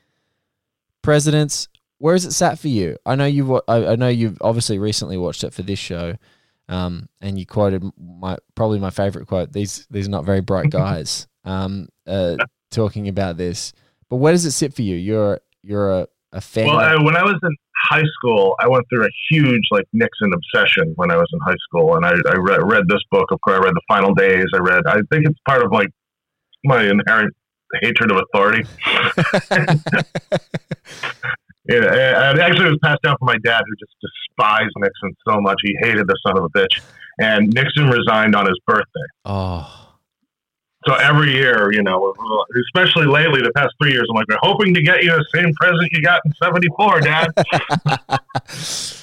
Presidents, 1.02 1.68
where 1.98 2.14
is 2.14 2.24
it 2.24 2.32
sat 2.32 2.58
for 2.58 2.68
you? 2.68 2.96
I 3.06 3.16
know 3.16 3.26
you've 3.26 3.50
I, 3.50 3.60
I 3.68 3.96
know 3.96 4.08
you've 4.08 4.38
obviously 4.40 4.78
recently 4.78 5.16
watched 5.18 5.44
it 5.44 5.52
for 5.52 5.62
this 5.62 5.78
show, 5.78 6.16
um, 6.68 7.08
and 7.20 7.38
you 7.38 7.46
quoted 7.46 7.84
my 7.98 8.36
probably 8.54 8.78
my 8.78 8.90
favorite 8.90 9.26
quote. 9.26 9.52
These 9.52 9.86
these 9.90 10.06
are 10.06 10.10
not 10.10 10.24
very 10.24 10.40
bright 10.40 10.70
guys, 10.70 11.26
um, 11.44 11.88
uh, 12.06 12.36
talking 12.70 13.08
about 13.08 13.36
this. 13.36 13.72
But 14.08 14.16
where 14.16 14.32
does 14.32 14.44
it 14.44 14.52
sit 14.52 14.74
for 14.74 14.82
you? 14.82 14.96
You're 14.96 15.40
you're 15.62 15.90
a, 15.90 16.08
a 16.32 16.40
fan. 16.40 16.66
Well, 16.66 16.78
I, 16.78 17.02
when 17.02 17.16
I 17.16 17.22
was 17.22 17.38
in 17.42 17.56
high 17.90 18.04
school, 18.16 18.54
I 18.60 18.68
went 18.68 18.84
through 18.90 19.04
a 19.04 19.10
huge 19.30 19.62
like 19.70 19.84
Nixon 19.92 20.32
obsession 20.32 20.92
when 20.96 21.10
I 21.10 21.16
was 21.16 21.28
in 21.32 21.40
high 21.40 21.56
school, 21.68 21.96
and 21.96 22.04
I, 22.04 22.12
I 22.30 22.36
read, 22.36 22.60
read 22.62 22.84
this 22.88 23.02
book. 23.10 23.30
Of 23.30 23.40
course, 23.40 23.56
I 23.56 23.64
read 23.64 23.74
The 23.74 23.82
Final 23.88 24.14
Days. 24.14 24.44
I 24.54 24.58
read. 24.58 24.82
I 24.86 24.96
think 25.10 25.26
it's 25.26 25.38
part 25.46 25.62
of 25.62 25.72
like 25.72 25.88
my 26.64 26.82
inherent 26.82 27.34
hatred 27.82 28.10
of 28.10 28.22
authority. 28.32 28.64
yeah, 31.68 32.30
and 32.30 32.40
actually, 32.40 32.66
it 32.66 32.70
was 32.70 32.78
passed 32.82 33.02
down 33.02 33.16
from 33.18 33.26
my 33.26 33.38
dad, 33.44 33.62
who 33.66 33.76
just 33.76 33.92
despised 34.00 34.72
Nixon 34.76 35.14
so 35.28 35.40
much. 35.40 35.56
He 35.62 35.76
hated 35.80 36.06
the 36.06 36.16
son 36.26 36.38
of 36.38 36.44
a 36.44 36.48
bitch. 36.50 36.80
And 37.20 37.52
Nixon 37.52 37.88
resigned 37.90 38.34
on 38.34 38.46
his 38.46 38.58
birthday. 38.66 39.08
oh, 39.24 39.94
So 40.86 40.94
every 40.94 41.32
year, 41.32 41.72
you 41.72 41.82
know, 41.82 42.14
especially 42.66 43.06
lately, 43.06 43.42
the 43.42 43.52
past 43.56 43.74
three 43.82 43.92
years, 43.92 44.06
I'm 44.08 44.16
like, 44.16 44.28
we're 44.28 44.38
hoping 44.40 44.72
to 44.74 44.82
get 44.82 45.02
you 45.02 45.10
the 45.10 45.26
same 45.34 45.52
present 45.54 45.88
you 45.92 46.00
got 46.00 46.20
in 46.24 46.32
'74, 46.34 47.00
Dad. 47.00 47.28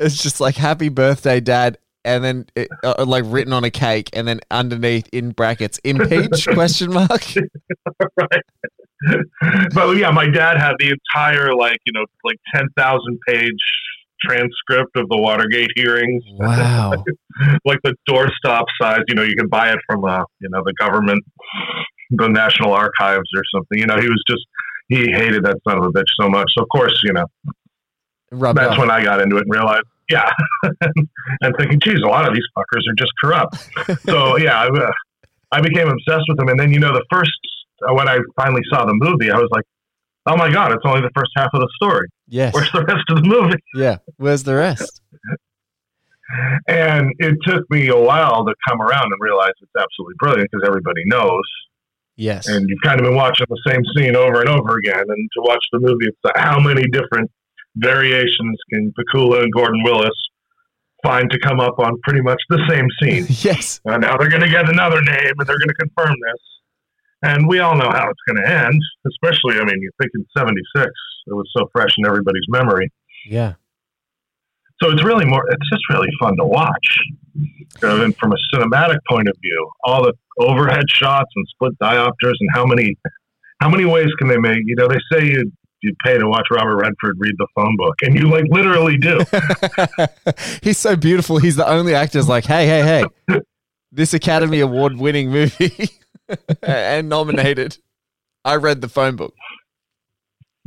it's 0.00 0.22
just 0.22 0.40
like 0.40 0.56
happy 0.56 0.88
birthday, 0.88 1.40
dad. 1.40 1.78
And 2.02 2.24
then 2.24 2.46
it, 2.56 2.68
uh, 2.82 3.04
like 3.06 3.24
written 3.26 3.52
on 3.52 3.62
a 3.62 3.70
cake, 3.70 4.08
and 4.14 4.26
then 4.26 4.40
underneath 4.50 5.06
in 5.12 5.32
brackets, 5.32 5.78
impeach 5.84 6.48
question 6.54 6.92
mark. 6.92 7.10
right. 8.16 8.42
but 9.74 9.96
yeah, 9.96 10.10
my 10.10 10.28
dad 10.28 10.58
had 10.58 10.74
the 10.78 10.90
entire 10.90 11.54
like 11.54 11.78
you 11.86 11.92
know 11.92 12.04
like 12.24 12.36
ten 12.54 12.68
thousand 12.76 13.18
page 13.26 13.52
transcript 14.22 14.94
of 14.96 15.08
the 15.08 15.16
Watergate 15.16 15.70
hearings, 15.76 16.22
Wow. 16.32 16.92
like 17.64 17.78
the 17.82 17.94
doorstop 18.08 18.64
size. 18.80 19.00
You 19.08 19.14
know, 19.14 19.22
you 19.22 19.34
can 19.36 19.48
buy 19.48 19.70
it 19.72 19.78
from 19.86 20.04
uh 20.04 20.24
you 20.40 20.48
know 20.50 20.62
the 20.64 20.74
government, 20.78 21.24
the 22.10 22.28
National 22.28 22.72
Archives 22.72 23.28
or 23.36 23.42
something. 23.54 23.78
You 23.78 23.86
know, 23.86 23.96
he 23.98 24.08
was 24.08 24.22
just 24.28 24.42
he 24.88 25.10
hated 25.10 25.44
that 25.44 25.56
son 25.68 25.78
of 25.78 25.84
a 25.84 25.88
bitch 25.88 26.08
so 26.20 26.28
much. 26.28 26.50
So 26.56 26.62
of 26.62 26.68
course, 26.68 27.00
you 27.04 27.12
know, 27.12 27.24
Rub 28.32 28.56
that's 28.56 28.78
when 28.78 28.90
I 28.90 29.02
got 29.02 29.20
into 29.20 29.36
it 29.36 29.44
and 29.46 29.52
realized, 29.54 29.84
yeah, 30.10 30.30
and 31.40 31.54
thinking, 31.58 31.80
geez, 31.80 32.00
a 32.04 32.08
lot 32.08 32.28
of 32.28 32.34
these 32.34 32.44
fuckers 32.56 32.82
are 32.90 32.94
just 32.98 33.12
corrupt. 33.22 33.56
so 34.02 34.36
yeah, 34.36 34.60
I, 34.62 34.66
uh, 34.68 34.90
I 35.52 35.60
became 35.60 35.88
obsessed 35.88 36.24
with 36.28 36.38
them. 36.38 36.48
And 36.48 36.60
then 36.60 36.72
you 36.72 36.78
know, 36.80 36.92
the 36.92 37.04
first 37.10 37.32
Uh, 37.88 37.94
when 37.94 38.08
I 38.08 38.18
finally 38.36 38.62
saw 38.70 38.84
the 38.84 38.94
movie, 38.94 39.30
I 39.30 39.36
was 39.36 39.48
like, 39.50 39.64
oh 40.26 40.36
my 40.36 40.52
god, 40.52 40.72
it's 40.72 40.82
only 40.84 41.00
the 41.00 41.10
first 41.14 41.30
half 41.36 41.50
of 41.52 41.60
the 41.60 41.68
story. 41.76 42.08
yes. 42.28 42.54
Where's 42.54 42.70
the 42.72 42.84
rest 42.84 43.04
of 43.10 43.16
the 43.22 43.28
movie? 43.28 43.56
Yeah. 43.74 43.98
Where's 44.16 44.42
the 44.44 44.54
rest? 44.54 45.00
And 46.68 47.10
it 47.18 47.36
took 47.42 47.68
me 47.70 47.88
a 47.88 47.98
while 47.98 48.44
to 48.44 48.54
come 48.68 48.80
around 48.80 49.06
and 49.10 49.20
realize 49.20 49.50
it's 49.60 49.72
absolutely 49.76 50.14
brilliant 50.20 50.48
because 50.50 50.64
everybody 50.66 51.02
knows. 51.06 51.42
Yes. 52.16 52.48
and 52.48 52.68
you've 52.68 52.80
kind 52.84 53.00
of 53.00 53.04
been 53.06 53.16
watching 53.16 53.46
the 53.48 53.62
same 53.66 53.80
scene 53.96 54.14
over 54.14 54.40
and 54.40 54.48
over 54.48 54.76
again. 54.76 55.04
And 55.08 55.30
to 55.34 55.40
watch 55.40 55.64
the 55.72 55.78
movie, 55.80 56.06
it's 56.06 56.18
like 56.22 56.36
how 56.36 56.60
many 56.60 56.82
different 56.92 57.30
variations 57.76 58.58
can 58.70 58.92
Pakula 58.92 59.42
and 59.42 59.52
Gordon 59.52 59.82
Willis 59.84 60.10
find 61.02 61.30
to 61.30 61.38
come 61.40 61.60
up 61.60 61.78
on 61.78 61.98
pretty 62.02 62.20
much 62.20 62.40
the 62.50 62.60
same 62.68 62.86
scene? 63.02 63.24
yes. 63.40 63.80
and 63.86 64.02
now 64.02 64.18
they're 64.18 64.28
going 64.28 64.42
to 64.42 64.50
get 64.50 64.68
another 64.68 65.00
name 65.00 65.32
and 65.38 65.46
they're 65.48 65.58
going 65.58 65.68
to 65.68 65.74
confirm 65.74 66.10
this. 66.10 66.40
And 67.22 67.46
we 67.46 67.58
all 67.58 67.76
know 67.76 67.90
how 67.90 68.08
it's 68.08 68.20
going 68.26 68.42
to 68.42 68.50
end, 68.50 68.80
especially, 69.06 69.60
I 69.60 69.64
mean, 69.64 69.80
you 69.80 69.90
think 70.00 70.10
in 70.14 70.24
76, 70.36 70.86
it 71.26 71.34
was 71.34 71.48
so 71.56 71.68
fresh 71.72 71.90
in 71.98 72.06
everybody's 72.06 72.46
memory. 72.48 72.90
Yeah. 73.26 73.54
So 74.82 74.90
it's 74.90 75.04
really 75.04 75.26
more, 75.26 75.44
it's 75.50 75.70
just 75.70 75.82
really 75.90 76.08
fun 76.18 76.36
to 76.38 76.46
watch. 76.46 76.98
And 77.82 78.16
from 78.16 78.32
a 78.32 78.36
cinematic 78.54 78.98
point 79.08 79.28
of 79.28 79.36
view, 79.42 79.70
all 79.84 80.02
the 80.02 80.14
overhead 80.38 80.84
shots 80.88 81.30
and 81.36 81.46
split 81.50 81.78
diopters 81.78 82.34
and 82.40 82.48
how 82.54 82.64
many, 82.64 82.96
how 83.60 83.68
many 83.68 83.84
ways 83.84 84.08
can 84.18 84.28
they 84.28 84.38
make? 84.38 84.60
You 84.64 84.76
know, 84.76 84.88
they 84.88 84.98
say 85.12 85.26
you, 85.26 85.52
you 85.82 85.94
pay 86.04 86.18
to 86.18 86.26
watch 86.26 86.46
Robert 86.50 86.76
Redford 86.76 87.16
read 87.18 87.34
the 87.38 87.46
phone 87.54 87.76
book, 87.76 87.94
and 88.02 88.14
you 88.14 88.28
like 88.28 88.44
literally 88.50 88.98
do. 88.98 89.20
He's 90.62 90.78
so 90.78 90.96
beautiful. 90.96 91.38
He's 91.38 91.56
the 91.56 91.68
only 91.68 91.94
actor 91.94 92.18
who's 92.18 92.28
like, 92.28 92.44
hey, 92.44 92.66
hey, 92.66 93.04
hey, 93.28 93.40
this 93.92 94.14
Academy 94.14 94.60
Award 94.60 94.98
winning 94.98 95.30
movie 95.30 95.90
and 96.62 97.08
nominated. 97.08 97.78
I 98.44 98.56
read 98.56 98.80
the 98.80 98.88
phone 98.88 99.16
book. 99.16 99.34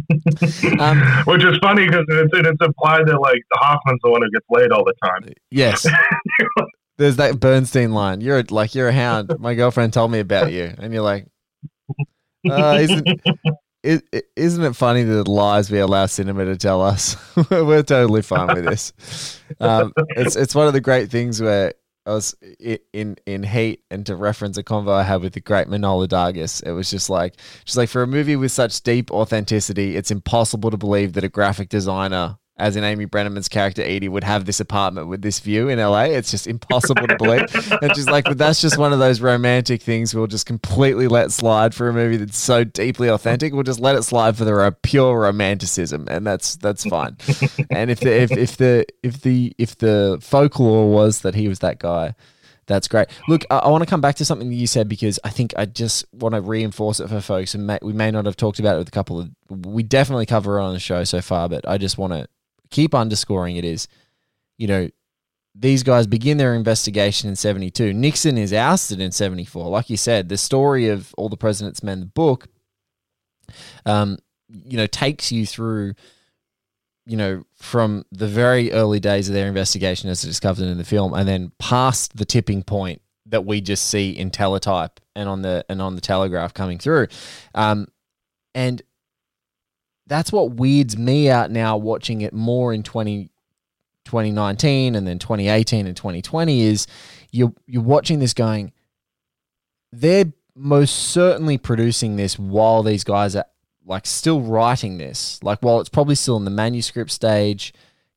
um, 0.79 1.01
Which 1.25 1.43
is 1.43 1.57
funny 1.61 1.85
because 1.85 2.05
it's, 2.07 2.31
it's 2.33 2.65
implied 2.65 3.07
that 3.07 3.19
like 3.19 3.41
the 3.51 3.59
Hoffman's 3.59 3.99
the 4.03 4.09
one 4.09 4.21
who 4.21 4.29
gets 4.31 4.45
laid 4.49 4.71
all 4.71 4.83
the 4.83 4.93
time. 5.03 5.33
yes. 5.49 5.87
There's 6.97 7.15
that 7.15 7.39
Bernstein 7.39 7.91
line. 7.91 8.21
You're 8.21 8.39
a, 8.39 8.45
like 8.49 8.75
you're 8.75 8.89
a 8.89 8.93
hound. 8.93 9.33
My 9.39 9.55
girlfriend 9.55 9.93
told 9.93 10.11
me 10.11 10.19
about 10.19 10.51
you, 10.51 10.71
and 10.77 10.93
you're 10.93 11.01
like, 11.01 11.25
uh, 12.47 12.77
isn't 12.79 13.07
is, 13.83 14.01
isn't 14.35 14.63
it 14.63 14.75
funny 14.75 15.03
the 15.03 15.29
lies 15.29 15.69
we 15.69 15.79
allow 15.79 16.05
cinema 16.05 16.45
to 16.45 16.55
tell 16.55 16.81
us? 16.81 17.17
We're 17.51 17.83
totally 17.83 18.21
fine 18.21 18.47
with 18.55 18.65
this. 18.65 19.41
Um, 19.59 19.91
it's 20.09 20.35
it's 20.35 20.55
one 20.55 20.67
of 20.67 20.73
the 20.73 20.81
great 20.81 21.11
things 21.11 21.41
where 21.41 21.73
I 22.05 22.11
was 22.11 22.35
in 22.91 23.17
in 23.25 23.43
Heat, 23.43 23.83
and 23.89 24.05
to 24.05 24.15
reference 24.15 24.57
a 24.57 24.63
convo 24.63 24.91
I 24.91 25.03
had 25.03 25.21
with 25.21 25.33
the 25.33 25.39
great 25.39 25.67
Manohla 25.67 26.07
Dargis, 26.07 26.61
it 26.63 26.71
was 26.71 26.89
just 26.89 27.09
like 27.09 27.35
just 27.65 27.77
like 27.77 27.89
for 27.89 28.03
a 28.03 28.07
movie 28.07 28.35
with 28.35 28.51
such 28.51 28.81
deep 28.81 29.11
authenticity, 29.11 29.95
it's 29.95 30.11
impossible 30.11 30.71
to 30.71 30.77
believe 30.77 31.13
that 31.13 31.23
a 31.23 31.29
graphic 31.29 31.69
designer. 31.69 32.37
As 32.55 32.75
in 32.75 32.83
Amy 32.83 33.05
Brenneman's 33.05 33.47
character 33.47 33.81
Eady 33.81 34.07
would 34.07 34.23
have 34.23 34.45
this 34.45 34.59
apartment 34.59 35.07
with 35.07 35.23
this 35.23 35.39
view 35.39 35.69
in 35.69 35.79
LA. 35.79 36.03
It's 36.03 36.29
just 36.29 36.45
impossible 36.45 37.07
to 37.07 37.17
believe. 37.17 37.43
And 37.81 37.95
she's 37.95 38.07
like, 38.07 38.25
but 38.25 38.37
that's 38.37 38.61
just 38.61 38.77
one 38.77 38.93
of 38.93 38.99
those 38.99 39.21
romantic 39.21 39.81
things 39.81 40.13
we'll 40.13 40.27
just 40.27 40.45
completely 40.45 41.07
let 41.07 41.31
slide 41.31 41.73
for 41.73 41.89
a 41.89 41.93
movie 41.93 42.17
that's 42.17 42.37
so 42.37 42.63
deeply 42.63 43.07
authentic. 43.07 43.53
We'll 43.53 43.63
just 43.63 43.79
let 43.79 43.95
it 43.95 44.03
slide 44.03 44.37
for 44.37 44.45
the 44.45 44.75
pure 44.83 45.19
romanticism, 45.19 46.07
and 46.09 46.27
that's 46.27 46.55
that's 46.57 46.85
fine. 46.85 47.17
and 47.71 47.89
if 47.89 47.99
the 47.99 48.21
if, 48.21 48.31
if 48.31 48.57
the 48.57 48.85
if 49.01 49.21
the 49.21 49.55
if 49.57 49.77
the 49.79 50.19
folklore 50.21 50.91
was 50.91 51.21
that 51.21 51.33
he 51.33 51.47
was 51.47 51.59
that 51.59 51.79
guy, 51.79 52.13
that's 52.65 52.87
great. 52.87 53.07
Look, 53.27 53.45
I, 53.49 53.57
I 53.59 53.69
want 53.69 53.83
to 53.83 53.89
come 53.89 54.01
back 54.01 54.15
to 54.15 54.25
something 54.25 54.49
that 54.49 54.55
you 54.55 54.67
said 54.67 54.87
because 54.87 55.19
I 55.23 55.29
think 55.29 55.53
I 55.57 55.65
just 55.65 56.05
want 56.13 56.35
to 56.35 56.41
reinforce 56.41 56.99
it 56.99 57.09
for 57.09 57.19
folks, 57.19 57.55
and 57.55 57.67
may, 57.67 57.79
we 57.81 57.93
may 57.93 58.11
not 58.11 58.25
have 58.25 58.37
talked 58.37 58.59
about 58.59 58.75
it 58.75 58.79
with 58.79 58.87
a 58.87 58.91
couple 58.91 59.19
of. 59.19 59.29
We 59.49 59.83
definitely 59.83 60.25
cover 60.25 60.59
it 60.59 60.63
on 60.63 60.73
the 60.73 60.79
show 60.79 61.03
so 61.03 61.21
far, 61.21 61.49
but 61.49 61.67
I 61.67 61.77
just 61.77 61.97
want 61.97 62.13
to 62.13 62.27
keep 62.73 62.93
underscoring 62.95 63.55
it 63.55 63.63
is, 63.63 63.87
you 64.57 64.67
know, 64.67 64.89
these 65.55 65.83
guys 65.83 66.07
begin 66.07 66.37
their 66.37 66.55
investigation 66.55 67.29
in 67.29 67.35
72. 67.35 67.93
Nixon 67.93 68.37
is 68.37 68.51
ousted 68.51 68.99
in 68.99 69.11
74. 69.11 69.69
Like 69.69 69.89
you 69.89 69.97
said, 69.97 70.27
the 70.27 70.37
story 70.37 70.89
of 70.89 71.13
All 71.15 71.29
the 71.29 71.37
President's 71.37 71.83
Men, 71.83 71.99
the 71.99 72.05
book, 72.07 72.47
um, 73.85 74.17
you 74.49 74.77
know, 74.77 74.87
takes 74.87 75.31
you 75.31 75.45
through, 75.45 75.93
you 77.05 77.15
know, 77.15 77.43
from 77.55 78.03
the 78.11 78.27
very 78.27 78.71
early 78.71 78.99
days 78.99 79.29
of 79.29 79.35
their 79.35 79.47
investigation 79.47 80.09
as 80.09 80.23
discovered 80.23 80.63
in 80.63 80.79
the 80.79 80.83
film 80.83 81.13
and 81.13 81.27
then 81.27 81.51
past 81.59 82.17
the 82.17 82.25
tipping 82.25 82.63
point 82.63 83.01
that 83.27 83.45
we 83.45 83.61
just 83.61 83.87
see 83.87 84.09
in 84.09 84.31
teletype 84.31 84.99
and 85.15 85.29
on 85.29 85.43
the 85.43 85.63
and 85.69 85.81
on 85.81 85.95
the 85.95 86.01
telegraph 86.01 86.53
coming 86.53 86.79
through. 86.79 87.07
Um, 87.53 87.87
and 88.55 88.81
that's 90.13 90.31
what 90.31 90.51
weirds 90.51 90.95
me 90.95 91.29
out 91.29 91.49
now 91.49 91.75
watching 91.75 92.21
it 92.21 92.33
more 92.33 92.71
in 92.71 92.83
20, 92.83 93.31
2019 94.05 94.95
and 94.95 95.07
then 95.07 95.17
2018 95.17 95.87
and 95.87 95.97
2020 95.97 96.61
is 96.61 96.85
you're 97.31 97.53
you're 97.65 97.81
watching 97.81 98.19
this 98.19 98.33
going 98.33 98.71
they're 99.91 100.31
most 100.55 100.93
certainly 100.93 101.57
producing 101.57 102.15
this 102.15 102.37
while 102.37 102.83
these 102.83 103.03
guys 103.03 103.35
are 103.35 103.45
like 103.85 104.05
still 104.05 104.39
writing 104.39 104.97
this. 104.97 105.41
Like 105.41 105.59
while 105.61 105.79
it's 105.79 105.89
probably 105.89 106.15
still 106.15 106.37
in 106.37 106.45
the 106.45 106.51
manuscript 106.51 107.09
stage 107.09 107.73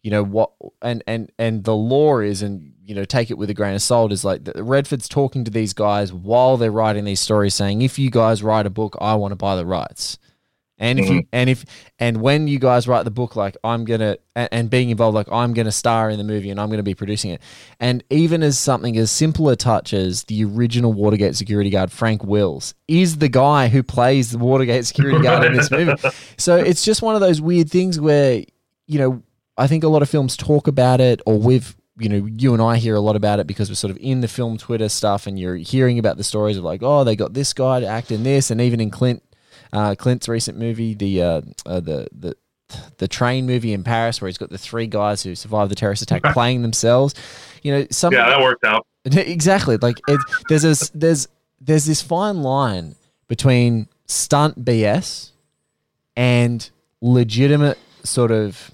you 0.06 0.10
know 0.10 0.22
what 0.22 0.52
and 0.82 1.02
and 1.08 1.32
and 1.36 1.64
the 1.64 1.74
law 1.74 2.20
is 2.20 2.40
and 2.40 2.74
you 2.84 2.94
know 2.94 3.04
take 3.04 3.28
it 3.28 3.36
with 3.36 3.50
a 3.50 3.54
grain 3.54 3.74
of 3.74 3.82
salt 3.82 4.12
is 4.12 4.24
like 4.24 4.44
the, 4.44 4.62
redford's 4.62 5.08
talking 5.08 5.42
to 5.42 5.50
these 5.50 5.72
guys 5.72 6.12
while 6.12 6.56
they're 6.56 6.70
writing 6.70 7.04
these 7.04 7.18
stories 7.18 7.56
saying 7.56 7.82
if 7.82 7.98
you 7.98 8.08
guys 8.08 8.40
write 8.40 8.66
a 8.66 8.70
book 8.70 8.96
i 9.00 9.16
want 9.16 9.32
to 9.32 9.36
buy 9.36 9.56
the 9.56 9.66
rights 9.66 10.16
and 10.78 10.98
if 10.98 11.08
you 11.08 11.20
mm-hmm. 11.22 11.28
and 11.32 11.50
if 11.50 11.64
and 11.98 12.20
when 12.20 12.48
you 12.48 12.58
guys 12.58 12.86
write 12.86 13.04
the 13.04 13.10
book, 13.10 13.34
like 13.34 13.56
I'm 13.64 13.84
gonna 13.84 14.18
and, 14.34 14.48
and 14.52 14.70
being 14.70 14.90
involved, 14.90 15.14
like 15.14 15.30
I'm 15.32 15.54
gonna 15.54 15.72
star 15.72 16.10
in 16.10 16.18
the 16.18 16.24
movie 16.24 16.50
and 16.50 16.60
I'm 16.60 16.68
gonna 16.68 16.82
be 16.82 16.94
producing 16.94 17.30
it. 17.30 17.40
And 17.80 18.04
even 18.10 18.42
as 18.42 18.58
something 18.58 18.96
as 18.98 19.10
simple 19.10 19.48
a 19.48 19.56
touch 19.56 19.94
as 19.94 20.24
the 20.24 20.44
original 20.44 20.92
Watergate 20.92 21.34
security 21.34 21.70
guard, 21.70 21.90
Frank 21.90 22.24
Wills, 22.24 22.74
is 22.88 23.18
the 23.18 23.28
guy 23.28 23.68
who 23.68 23.82
plays 23.82 24.32
the 24.32 24.38
Watergate 24.38 24.84
security 24.84 25.22
guard 25.22 25.44
in 25.44 25.54
this 25.54 25.70
movie. 25.70 25.94
So 26.38 26.56
it's 26.56 26.84
just 26.84 27.02
one 27.02 27.14
of 27.14 27.20
those 27.20 27.40
weird 27.40 27.70
things 27.70 27.98
where, 27.98 28.42
you 28.86 28.98
know, 28.98 29.22
I 29.56 29.66
think 29.66 29.84
a 29.84 29.88
lot 29.88 30.02
of 30.02 30.10
films 30.10 30.36
talk 30.36 30.68
about 30.68 31.00
it 31.00 31.20
or 31.24 31.38
we've 31.38 31.74
you 31.98 32.10
know, 32.10 32.28
you 32.36 32.52
and 32.52 32.62
I 32.62 32.76
hear 32.76 32.94
a 32.94 33.00
lot 33.00 33.16
about 33.16 33.40
it 33.40 33.46
because 33.46 33.70
we're 33.70 33.74
sort 33.74 33.90
of 33.90 33.96
in 34.00 34.20
the 34.20 34.28
film 34.28 34.58
Twitter 34.58 34.88
stuff 34.88 35.26
and 35.26 35.38
you're 35.38 35.56
hearing 35.56 35.98
about 35.98 36.18
the 36.18 36.24
stories 36.24 36.58
of 36.58 36.64
like, 36.64 36.82
oh, 36.82 37.04
they 37.04 37.16
got 37.16 37.32
this 37.32 37.54
guy 37.54 37.80
to 37.80 37.86
act 37.86 38.10
in 38.10 38.22
this. 38.22 38.50
And 38.50 38.60
even 38.60 38.80
in 38.80 38.90
Clint 38.90 39.22
uh, 39.72 39.94
Clint's 39.94 40.28
recent 40.28 40.58
movie, 40.58 40.94
the 40.94 41.22
uh, 41.22 41.40
uh, 41.64 41.80
the 41.80 42.08
the 42.12 42.36
the 42.98 43.08
train 43.08 43.46
movie 43.46 43.72
in 43.72 43.84
Paris, 43.84 44.20
where 44.20 44.28
he's 44.28 44.38
got 44.38 44.50
the 44.50 44.58
three 44.58 44.86
guys 44.86 45.22
who 45.22 45.34
survived 45.34 45.70
the 45.70 45.74
terrorist 45.74 46.02
attack 46.02 46.22
playing 46.32 46.62
themselves. 46.62 47.14
You 47.62 47.72
know, 47.72 47.86
some 47.90 48.12
Yeah, 48.12 48.28
that 48.28 48.40
worked 48.40 48.64
out. 48.64 48.86
exactly. 49.04 49.76
Like 49.76 49.98
it, 50.08 50.20
there's 50.48 50.64
a, 50.64 50.90
there's 50.96 51.28
there's 51.60 51.84
this 51.84 52.02
fine 52.02 52.42
line 52.42 52.96
between 53.28 53.88
stunt 54.06 54.64
BS 54.64 55.30
and 56.16 56.68
legitimate 57.00 57.78
sort 58.02 58.30
of 58.30 58.70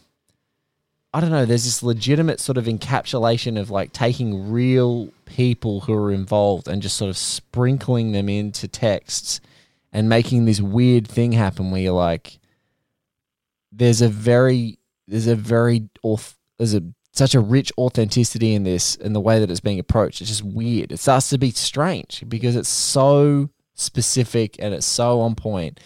I 1.15 1.21
don't 1.21 1.31
know, 1.31 1.45
there's 1.45 1.65
this 1.65 1.83
legitimate 1.83 2.41
sort 2.41 2.57
of 2.57 2.65
encapsulation 2.65 3.61
of 3.61 3.71
like 3.71 3.93
taking 3.93 4.51
real 4.51 5.11
people 5.27 5.81
who 5.81 5.93
are 5.93 6.11
involved 6.11 6.69
and 6.69 6.81
just 6.81 6.97
sort 6.97 7.11
of 7.11 7.19
sprinkling 7.19 8.13
them 8.13 8.31
into 8.31 8.67
texts 8.67 9.41
and 9.93 10.09
making 10.09 10.45
this 10.45 10.61
weird 10.61 11.07
thing 11.07 11.33
happen 11.33 11.71
where 11.71 11.81
you're 11.81 11.93
like 11.93 12.39
there's 13.71 14.03
a 14.03 14.09
very 14.09 14.79
there's 15.09 15.27
a 15.27 15.37
very 15.37 15.89
auth- 16.05 16.37
there's 16.59 16.75
a 16.75 16.83
such 17.13 17.35
a 17.35 17.41
rich 17.41 17.71
authenticity 17.77 18.55
in 18.55 18.65
this 18.65 18.97
and 18.97 19.15
the 19.15 19.21
way 19.21 19.39
that 19.39 19.51
it's 19.51 19.61
being 19.61 19.79
approached. 19.79 20.21
It's 20.21 20.31
just 20.31 20.43
weird. 20.43 20.93
It 20.93 20.99
starts 20.99 21.29
to 21.31 21.39
be 21.39 21.51
strange 21.51 22.25
because 22.27 22.57
it's 22.57 22.71
so 22.71 23.51
specific 23.75 24.57
and 24.59 24.73
it's 24.73 24.87
so 24.87 25.21
on 25.21 25.35
point. 25.35 25.79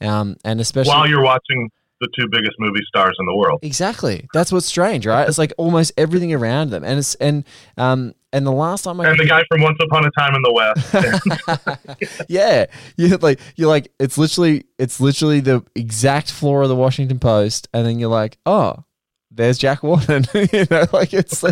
Um, 0.00 0.36
and 0.44 0.60
especially 0.60 0.90
While 0.90 1.06
you're 1.06 1.22
watching 1.22 1.70
the 2.00 2.08
two 2.18 2.26
biggest 2.28 2.56
movie 2.58 2.82
stars 2.88 3.14
in 3.20 3.26
the 3.26 3.36
world. 3.36 3.60
Exactly. 3.62 4.26
That's 4.34 4.50
what's 4.50 4.66
strange, 4.66 5.06
right? 5.06 5.28
It's 5.28 5.38
like 5.38 5.52
almost 5.56 5.92
everything 5.96 6.34
around 6.34 6.70
them, 6.70 6.82
and 6.82 6.98
it's 6.98 7.14
and 7.16 7.44
um 7.76 8.14
and 8.32 8.46
the 8.46 8.52
last 8.52 8.82
time 8.84 9.00
I 9.00 9.08
And 9.10 9.18
the 9.18 9.26
guy 9.26 9.42
from 9.50 9.62
Once 9.62 9.78
Upon 9.82 10.04
a 10.06 10.10
Time 10.18 10.34
in 10.34 10.42
the 10.42 10.52
West. 10.52 12.26
yeah, 12.28 12.66
you 12.96 13.16
like 13.18 13.40
you're 13.56 13.68
like 13.68 13.92
it's 13.98 14.16
literally 14.18 14.64
it's 14.78 15.00
literally 15.00 15.40
the 15.40 15.64
exact 15.74 16.30
floor 16.32 16.62
of 16.62 16.68
the 16.68 16.76
Washington 16.76 17.18
Post, 17.18 17.68
and 17.72 17.86
then 17.86 17.98
you're 17.98 18.08
like, 18.08 18.38
oh, 18.46 18.84
there's 19.30 19.58
Jack 19.58 19.82
Warden. 19.82 20.24
you 20.34 20.66
know, 20.70 20.86
like 20.92 21.12
it's 21.14 21.44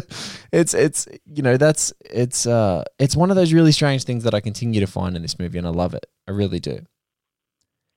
it's 0.53 0.75
it's 0.75 1.09
you 1.27 1.43
know 1.43 1.57
that's 1.57 1.93
it's 2.01 2.47
uh 2.47 2.85
it's 2.99 3.17
one 3.17 3.31
of 3.31 3.37
those 3.37 3.53
really 3.53 3.73
strange 3.73 4.05
things 4.05 4.25
that 4.25 4.35
I 4.35 4.41
continue 4.41 4.81
to 4.81 4.87
find 4.87 5.17
in 5.17 5.23
this 5.23 5.39
movie, 5.39 5.59
and 5.59 5.67
I 5.67 5.71
love 5.71 5.95
it. 5.95 6.07
I 6.29 6.33
really 6.33 6.61
do. 6.61 6.81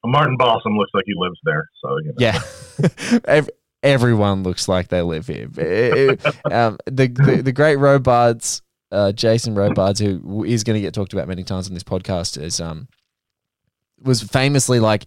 Martin 0.06 0.36
Balsam 0.38 0.78
looks 0.78 0.92
like 0.94 1.06
he 1.06 1.14
lives 1.16 1.40
there, 1.46 1.70
so 1.82 1.98
you 2.00 2.08
know. 2.08 2.14
Yeah, 2.18 3.20
Ev- 3.26 3.50
everyone 3.82 4.44
looks 4.44 4.68
like 4.68 4.90
they 4.90 5.02
live 5.02 5.28
here. 5.28 5.48
It- 5.58 6.20
it- 6.26 6.52
um, 6.54 6.78
the, 6.86 7.08
the 7.08 7.42
the 7.42 7.52
great 7.54 7.78
Robards, 7.78 8.62
uh, 8.94 9.12
Jason 9.12 9.56
Robards, 9.56 10.00
who 10.00 10.44
is 10.46 10.64
going 10.64 10.76
to 10.76 10.82
get 10.82 10.94
talked 10.94 11.12
about 11.14 11.28
many 11.28 11.44
times 11.44 11.68
on 11.68 11.74
this 11.74 11.84
podcast, 11.84 12.42
is 12.42 12.62
um 12.62 12.88
was 14.02 14.22
famously 14.22 14.80
like 14.80 15.06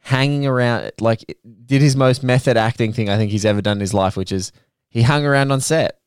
hanging 0.00 0.46
around, 0.46 0.92
like 1.00 1.24
did 1.66 1.82
his 1.82 1.96
most 1.96 2.22
method 2.22 2.56
acting 2.56 2.92
thing 2.92 3.08
I 3.08 3.16
think 3.16 3.30
he's 3.30 3.44
ever 3.44 3.60
done 3.60 3.76
in 3.78 3.80
his 3.80 3.94
life, 3.94 4.16
which 4.16 4.32
is 4.32 4.52
he 4.90 5.02
hung 5.02 5.24
around 5.24 5.50
on 5.52 5.60
set. 5.60 5.98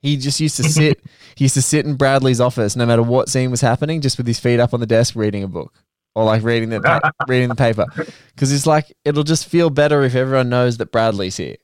He 0.00 0.16
just 0.16 0.40
used 0.40 0.56
to 0.56 0.64
sit. 0.68 1.00
he 1.36 1.44
used 1.44 1.54
to 1.54 1.62
sit 1.62 1.86
in 1.86 1.94
Bradley's 1.96 2.40
office, 2.40 2.76
no 2.76 2.86
matter 2.86 3.02
what 3.02 3.28
scene 3.28 3.50
was 3.50 3.60
happening, 3.60 4.00
just 4.00 4.18
with 4.18 4.26
his 4.26 4.40
feet 4.40 4.60
up 4.60 4.74
on 4.74 4.80
the 4.80 4.86
desk, 4.86 5.14
reading 5.16 5.42
a 5.42 5.48
book 5.48 5.72
or 6.14 6.24
like 6.24 6.42
reading 6.42 6.68
the 6.70 6.80
pa- 6.80 7.10
reading 7.28 7.48
the 7.48 7.54
paper, 7.54 7.86
because 8.34 8.52
it's 8.52 8.66
like 8.66 8.92
it'll 9.04 9.24
just 9.24 9.46
feel 9.48 9.70
better 9.70 10.02
if 10.02 10.14
everyone 10.14 10.48
knows 10.48 10.76
that 10.78 10.90
Bradley's 10.92 11.36
here. 11.36 11.56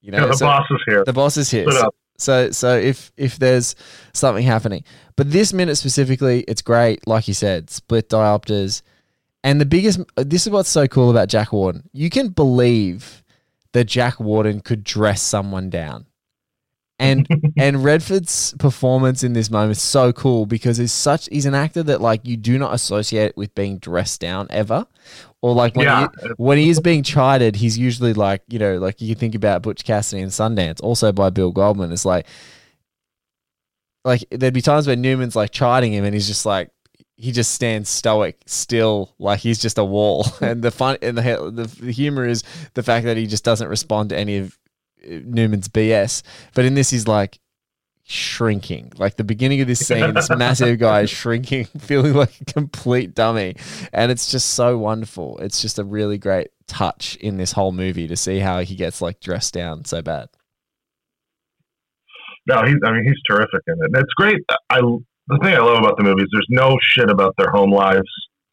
You 0.00 0.12
know, 0.12 0.18
Yeah, 0.20 0.26
the 0.26 0.36
so- 0.36 0.46
boss 0.46 0.66
is 0.70 0.80
here. 0.86 1.04
The 1.04 1.12
boss 1.12 1.36
is 1.36 1.50
here. 1.50 1.70
So. 1.70 1.90
So, 2.18 2.50
so 2.50 2.76
if 2.76 3.12
if 3.16 3.38
there's 3.38 3.76
something 4.12 4.44
happening, 4.44 4.84
but 5.16 5.30
this 5.30 5.52
minute 5.52 5.76
specifically, 5.76 6.40
it's 6.48 6.62
great. 6.62 7.06
Like 7.06 7.28
you 7.28 7.34
said, 7.34 7.70
split 7.70 8.08
diopters, 8.08 8.82
and 9.44 9.60
the 9.60 9.66
biggest. 9.66 10.00
This 10.16 10.46
is 10.46 10.50
what's 10.50 10.68
so 10.68 10.88
cool 10.88 11.10
about 11.10 11.28
Jack 11.28 11.52
Warden. 11.52 11.88
You 11.92 12.10
can 12.10 12.28
believe 12.28 13.22
that 13.72 13.84
Jack 13.84 14.18
Warden 14.18 14.60
could 14.60 14.82
dress 14.82 15.22
someone 15.22 15.70
down. 15.70 16.06
And 16.98 17.28
and 17.56 17.84
Redford's 17.84 18.54
performance 18.58 19.22
in 19.22 19.32
this 19.32 19.50
moment 19.50 19.72
is 19.72 19.82
so 19.82 20.12
cool 20.12 20.46
because 20.46 20.78
he's 20.78 20.92
such 20.92 21.28
he's 21.30 21.46
an 21.46 21.54
actor 21.54 21.84
that 21.84 22.00
like 22.00 22.26
you 22.26 22.36
do 22.36 22.58
not 22.58 22.74
associate 22.74 23.36
with 23.36 23.54
being 23.54 23.78
dressed 23.78 24.20
down 24.20 24.48
ever. 24.50 24.86
Or 25.40 25.54
like 25.54 25.76
when 25.76 25.86
Yeah. 25.86 26.08
he 26.22 26.28
when 26.36 26.58
he 26.58 26.68
is 26.68 26.80
being 26.80 27.02
chided, 27.04 27.56
he's 27.56 27.78
usually 27.78 28.12
like, 28.12 28.42
you 28.48 28.58
know, 28.58 28.78
like 28.78 29.00
you 29.00 29.14
think 29.14 29.34
about 29.34 29.62
Butch 29.62 29.84
Cassidy 29.84 30.20
and 30.22 30.32
Sundance, 30.32 30.80
also 30.82 31.12
by 31.12 31.30
Bill 31.30 31.52
Goldman. 31.52 31.92
It's 31.92 32.04
like 32.04 32.26
like 34.04 34.24
there'd 34.30 34.54
be 34.54 34.62
times 34.62 34.86
where 34.86 34.96
Newman's 34.96 35.36
like 35.36 35.50
chiding 35.50 35.92
him 35.92 36.04
and 36.04 36.14
he's 36.14 36.26
just 36.26 36.46
like 36.46 36.70
he 37.16 37.32
just 37.32 37.52
stands 37.52 37.88
stoic 37.88 38.36
still 38.46 39.12
like 39.18 39.40
he's 39.40 39.58
just 39.60 39.76
a 39.78 39.84
wall 39.84 40.24
and 40.40 40.62
the 40.62 40.70
fun 40.70 40.96
and 41.02 41.18
the, 41.18 41.22
the 41.52 41.84
the 41.84 41.92
humor 41.92 42.24
is 42.26 42.42
the 42.74 42.82
fact 42.82 43.04
that 43.06 43.16
he 43.16 43.26
just 43.26 43.44
doesn't 43.44 43.68
respond 43.68 44.10
to 44.10 44.16
any 44.16 44.38
of 44.38 44.56
uh, 45.04 45.16
Newman's 45.24 45.68
BS 45.68 46.22
but 46.54 46.64
in 46.64 46.74
this 46.74 46.90
he's 46.90 47.08
like 47.08 47.40
shrinking 48.10 48.90
like 48.96 49.16
the 49.16 49.24
beginning 49.24 49.60
of 49.60 49.66
this 49.66 49.86
scene 49.86 50.14
this 50.14 50.30
massive 50.30 50.78
guy 50.78 51.02
is 51.02 51.10
shrinking 51.10 51.64
feeling 51.78 52.14
like 52.14 52.40
a 52.40 52.44
complete 52.46 53.14
dummy 53.14 53.54
and 53.92 54.10
it's 54.10 54.30
just 54.30 54.50
so 54.50 54.78
wonderful 54.78 55.36
it's 55.38 55.60
just 55.60 55.78
a 55.78 55.84
really 55.84 56.16
great 56.16 56.48
touch 56.66 57.16
in 57.16 57.36
this 57.36 57.52
whole 57.52 57.70
movie 57.70 58.08
to 58.08 58.16
see 58.16 58.38
how 58.38 58.60
he 58.60 58.74
gets 58.74 59.02
like 59.02 59.20
dressed 59.20 59.52
down 59.52 59.84
so 59.84 60.00
bad 60.00 60.28
No, 62.46 62.64
he's. 62.64 62.76
I 62.84 62.92
mean, 62.92 63.04
he's 63.04 63.20
terrific 63.28 63.60
in 63.66 63.74
it. 63.74 63.90
And 63.92 63.96
it's 63.96 64.14
great. 64.14 64.42
I 64.70 64.80
the 64.80 65.38
thing 65.42 65.54
I 65.54 65.58
love 65.58 65.78
about 65.78 65.98
the 65.98 66.04
movie 66.04 66.22
is 66.22 66.28
there's 66.32 66.46
no 66.48 66.78
shit 66.80 67.10
about 67.10 67.34
their 67.36 67.50
home 67.50 67.70
lives, 67.70 68.08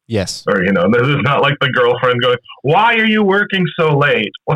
yes 0.06 0.44
or 0.46 0.62
you 0.62 0.72
know, 0.72 0.84
there's 0.92 1.16
not 1.22 1.40
like 1.40 1.54
the 1.60 1.70
girlfriend 1.70 2.20
going, 2.20 2.36
"Why 2.62 2.94
are 2.96 3.06
you 3.06 3.22
working 3.22 3.64
so 3.78 3.96
late?" 3.96 4.30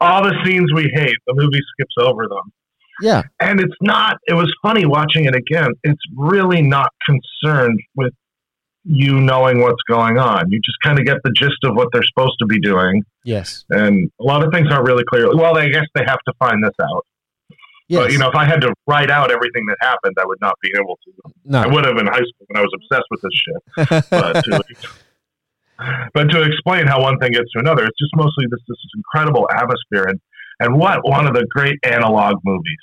All 0.00 0.22
the 0.22 0.34
scenes 0.44 0.70
we 0.74 0.90
hate, 0.94 1.16
the 1.26 1.34
movie 1.34 1.60
skips 1.72 1.94
over 1.98 2.28
them. 2.28 2.52
Yeah 3.00 3.22
And 3.40 3.60
it's 3.60 3.74
not. 3.80 4.16
It 4.26 4.34
was 4.34 4.52
funny 4.62 4.84
watching 4.86 5.24
it 5.24 5.34
again. 5.34 5.68
It's 5.82 6.02
really 6.16 6.62
not 6.62 6.90
concerned 7.06 7.80
with 7.96 8.12
you 8.84 9.20
knowing 9.20 9.60
what's 9.60 9.82
going 9.88 10.18
on. 10.18 10.50
You 10.50 10.58
just 10.58 10.78
kind 10.82 10.98
of 10.98 11.04
get 11.06 11.18
the 11.22 11.30
gist 11.30 11.58
of 11.64 11.76
what 11.76 11.88
they're 11.92 12.02
supposed 12.02 12.34
to 12.40 12.46
be 12.46 12.58
doing, 12.60 13.02
yes 13.24 13.64
and 13.70 14.10
a 14.20 14.24
lot 14.24 14.44
of 14.44 14.52
things 14.52 14.68
aren't 14.70 14.86
really 14.86 15.04
clear. 15.08 15.34
Well, 15.34 15.56
I 15.56 15.68
guess 15.68 15.86
they 15.94 16.04
have 16.04 16.18
to 16.26 16.32
find 16.38 16.62
this 16.64 16.74
out. 16.82 17.06
yes 17.88 18.02
But 18.04 18.12
you 18.12 18.18
know, 18.18 18.28
if 18.28 18.34
I 18.34 18.44
had 18.44 18.60
to 18.62 18.72
write 18.86 19.10
out 19.10 19.30
everything 19.30 19.64
that 19.66 19.76
happened, 19.80 20.16
I 20.20 20.24
would 20.26 20.40
not 20.40 20.54
be 20.60 20.70
able 20.74 20.98
to. 21.04 21.32
no 21.44 21.60
I 21.60 21.66
would 21.66 21.84
have 21.84 21.96
in 21.96 22.06
high 22.06 22.26
school 22.28 22.46
when 22.48 22.56
I 22.56 22.62
was 22.62 22.72
obsessed 22.74 23.06
with 23.10 23.20
this 23.22 23.34
shit. 23.34 24.04
But 24.10 24.44
to, 24.44 24.62
but 26.14 26.30
to 26.30 26.42
explain 26.42 26.86
how 26.86 27.00
one 27.02 27.18
thing 27.18 27.32
gets 27.32 27.50
to 27.52 27.58
another, 27.58 27.84
it's 27.84 27.98
just 27.98 28.14
mostly 28.14 28.44
this 28.50 28.60
this 28.68 28.78
incredible 28.96 29.48
atmosphere 29.50 30.04
and 30.08 30.20
and 30.62 30.76
what 30.76 31.06
one 31.06 31.26
of 31.26 31.34
the 31.34 31.46
great 31.50 31.78
analog 31.84 32.36
movies, 32.44 32.78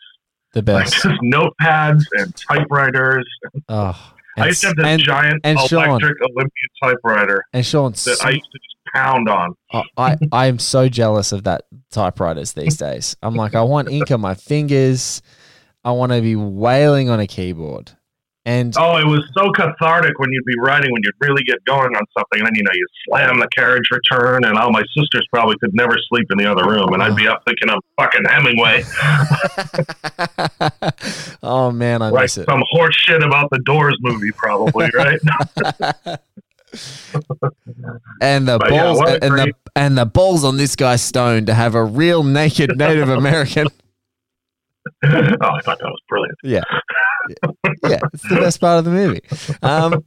the 0.53 0.59
like 0.59 0.85
best 0.85 0.93
just 0.93 1.21
notepads 1.21 2.03
and 2.13 2.35
typewriters. 2.35 3.25
oh 3.69 4.13
I 4.37 4.47
used 4.47 4.61
to 4.61 4.67
have 4.67 4.75
this 4.77 4.85
and, 4.85 5.01
giant 5.01 5.41
and 5.43 5.59
Sean. 5.59 5.89
electric 5.89 6.17
Olympian 6.21 6.69
typewriter 6.81 7.45
and 7.53 7.65
Sean, 7.65 7.91
that 7.91 8.17
I 8.23 8.29
used 8.31 8.51
to 8.51 8.59
just 8.59 8.75
pound 8.93 9.29
on. 9.29 9.53
I, 9.71 9.83
I 9.97 10.17
I 10.31 10.45
am 10.47 10.59
so 10.59 10.89
jealous 10.89 11.31
of 11.31 11.43
that 11.43 11.63
typewriters 11.91 12.53
these 12.53 12.77
days. 12.77 13.15
I'm 13.21 13.35
like, 13.35 13.55
I 13.55 13.61
want 13.63 13.89
ink 13.89 14.11
on 14.11 14.21
my 14.21 14.35
fingers. 14.35 15.21
I 15.83 15.91
want 15.91 16.11
to 16.11 16.21
be 16.21 16.35
wailing 16.35 17.09
on 17.09 17.19
a 17.19 17.27
keyboard. 17.27 17.91
And 18.49 18.73
Oh, 18.77 18.97
it 18.97 19.05
was 19.05 19.21
so 19.37 19.51
cathartic 19.51 20.17
when 20.17 20.31
you'd 20.31 20.43
be 20.45 20.55
writing 20.59 20.91
when 20.91 21.03
you'd 21.03 21.13
really 21.21 21.43
get 21.43 21.63
going 21.65 21.95
on 21.95 22.01
something, 22.17 22.39
and 22.39 22.47
then 22.47 22.55
you 22.55 22.63
know 22.63 22.71
you 22.73 22.85
slam 23.07 23.39
the 23.39 23.47
carriage 23.55 23.83
return, 23.91 24.43
and 24.43 24.57
all 24.57 24.71
my 24.71 24.81
sisters 24.97 25.23
probably 25.31 25.55
could 25.59 25.69
never 25.75 25.95
sleep 26.09 26.25
in 26.31 26.37
the 26.39 26.49
other 26.49 26.65
room, 26.67 26.91
and 26.93 27.03
I'd 27.03 27.15
be 27.15 27.27
up 27.27 27.43
thinking 27.45 27.69
of 27.69 27.83
fucking 27.95 28.25
Hemingway, 28.25 28.83
oh 31.43 31.71
man, 31.71 32.01
I 32.01 32.09
like 32.09 32.23
miss 32.23 32.37
it. 32.39 32.45
some 32.49 32.63
horse 32.71 32.95
shit 32.95 33.21
about 33.21 33.49
the 33.51 33.59
Doors 33.59 33.95
movie, 34.01 34.31
probably, 34.31 34.89
right? 34.95 35.19
And 38.21 38.47
the 38.47 38.57
But 38.57 38.69
balls 38.69 38.99
a 39.01 39.23
and 39.23 39.37
the 39.37 39.53
and 39.75 39.97
the 39.97 40.05
balls 40.05 40.43
on 40.43 40.57
this 40.57 40.75
guy's 40.75 41.01
stone 41.03 41.45
to 41.45 41.53
have 41.53 41.75
a 41.75 41.83
real 41.83 42.23
naked 42.23 42.75
Native 42.77 43.09
American. 43.09 43.67
oh, 45.03 45.07
I 45.07 45.61
thought 45.61 45.77
that 45.79 45.81
was 45.81 46.01
brilliant. 46.09 46.37
Yeah. 46.43 46.63
Yeah, 47.83 47.99
it's 48.13 48.27
the 48.27 48.35
best 48.35 48.59
part 48.59 48.79
of 48.79 48.85
the 48.85 48.91
movie. 48.91 49.21
Um, 49.61 50.03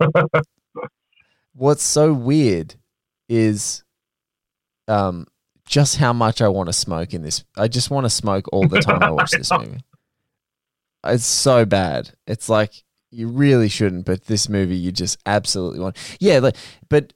what's 1.54 1.82
so 1.82 2.12
weird 2.12 2.74
is 3.28 3.84
um, 4.88 5.26
just 5.66 5.96
how 5.96 6.12
much 6.12 6.42
I 6.42 6.48
want 6.48 6.68
to 6.68 6.72
smoke 6.72 7.14
in 7.14 7.22
this. 7.22 7.44
I 7.56 7.68
just 7.68 7.90
want 7.90 8.04
to 8.04 8.10
smoke 8.10 8.46
all 8.52 8.66
the 8.66 8.80
time 8.80 9.02
I 9.02 9.10
watch 9.10 9.30
this 9.30 9.50
movie. 9.50 9.80
It's 11.04 11.26
so 11.26 11.64
bad. 11.64 12.12
It's 12.26 12.48
like 12.48 12.84
you 13.10 13.28
really 13.28 13.68
shouldn't, 13.68 14.06
but 14.06 14.24
this 14.24 14.48
movie 14.48 14.76
you 14.76 14.92
just 14.92 15.18
absolutely 15.26 15.80
want. 15.80 15.96
Yeah, 16.20 16.38
like, 16.38 16.56
but 16.88 17.12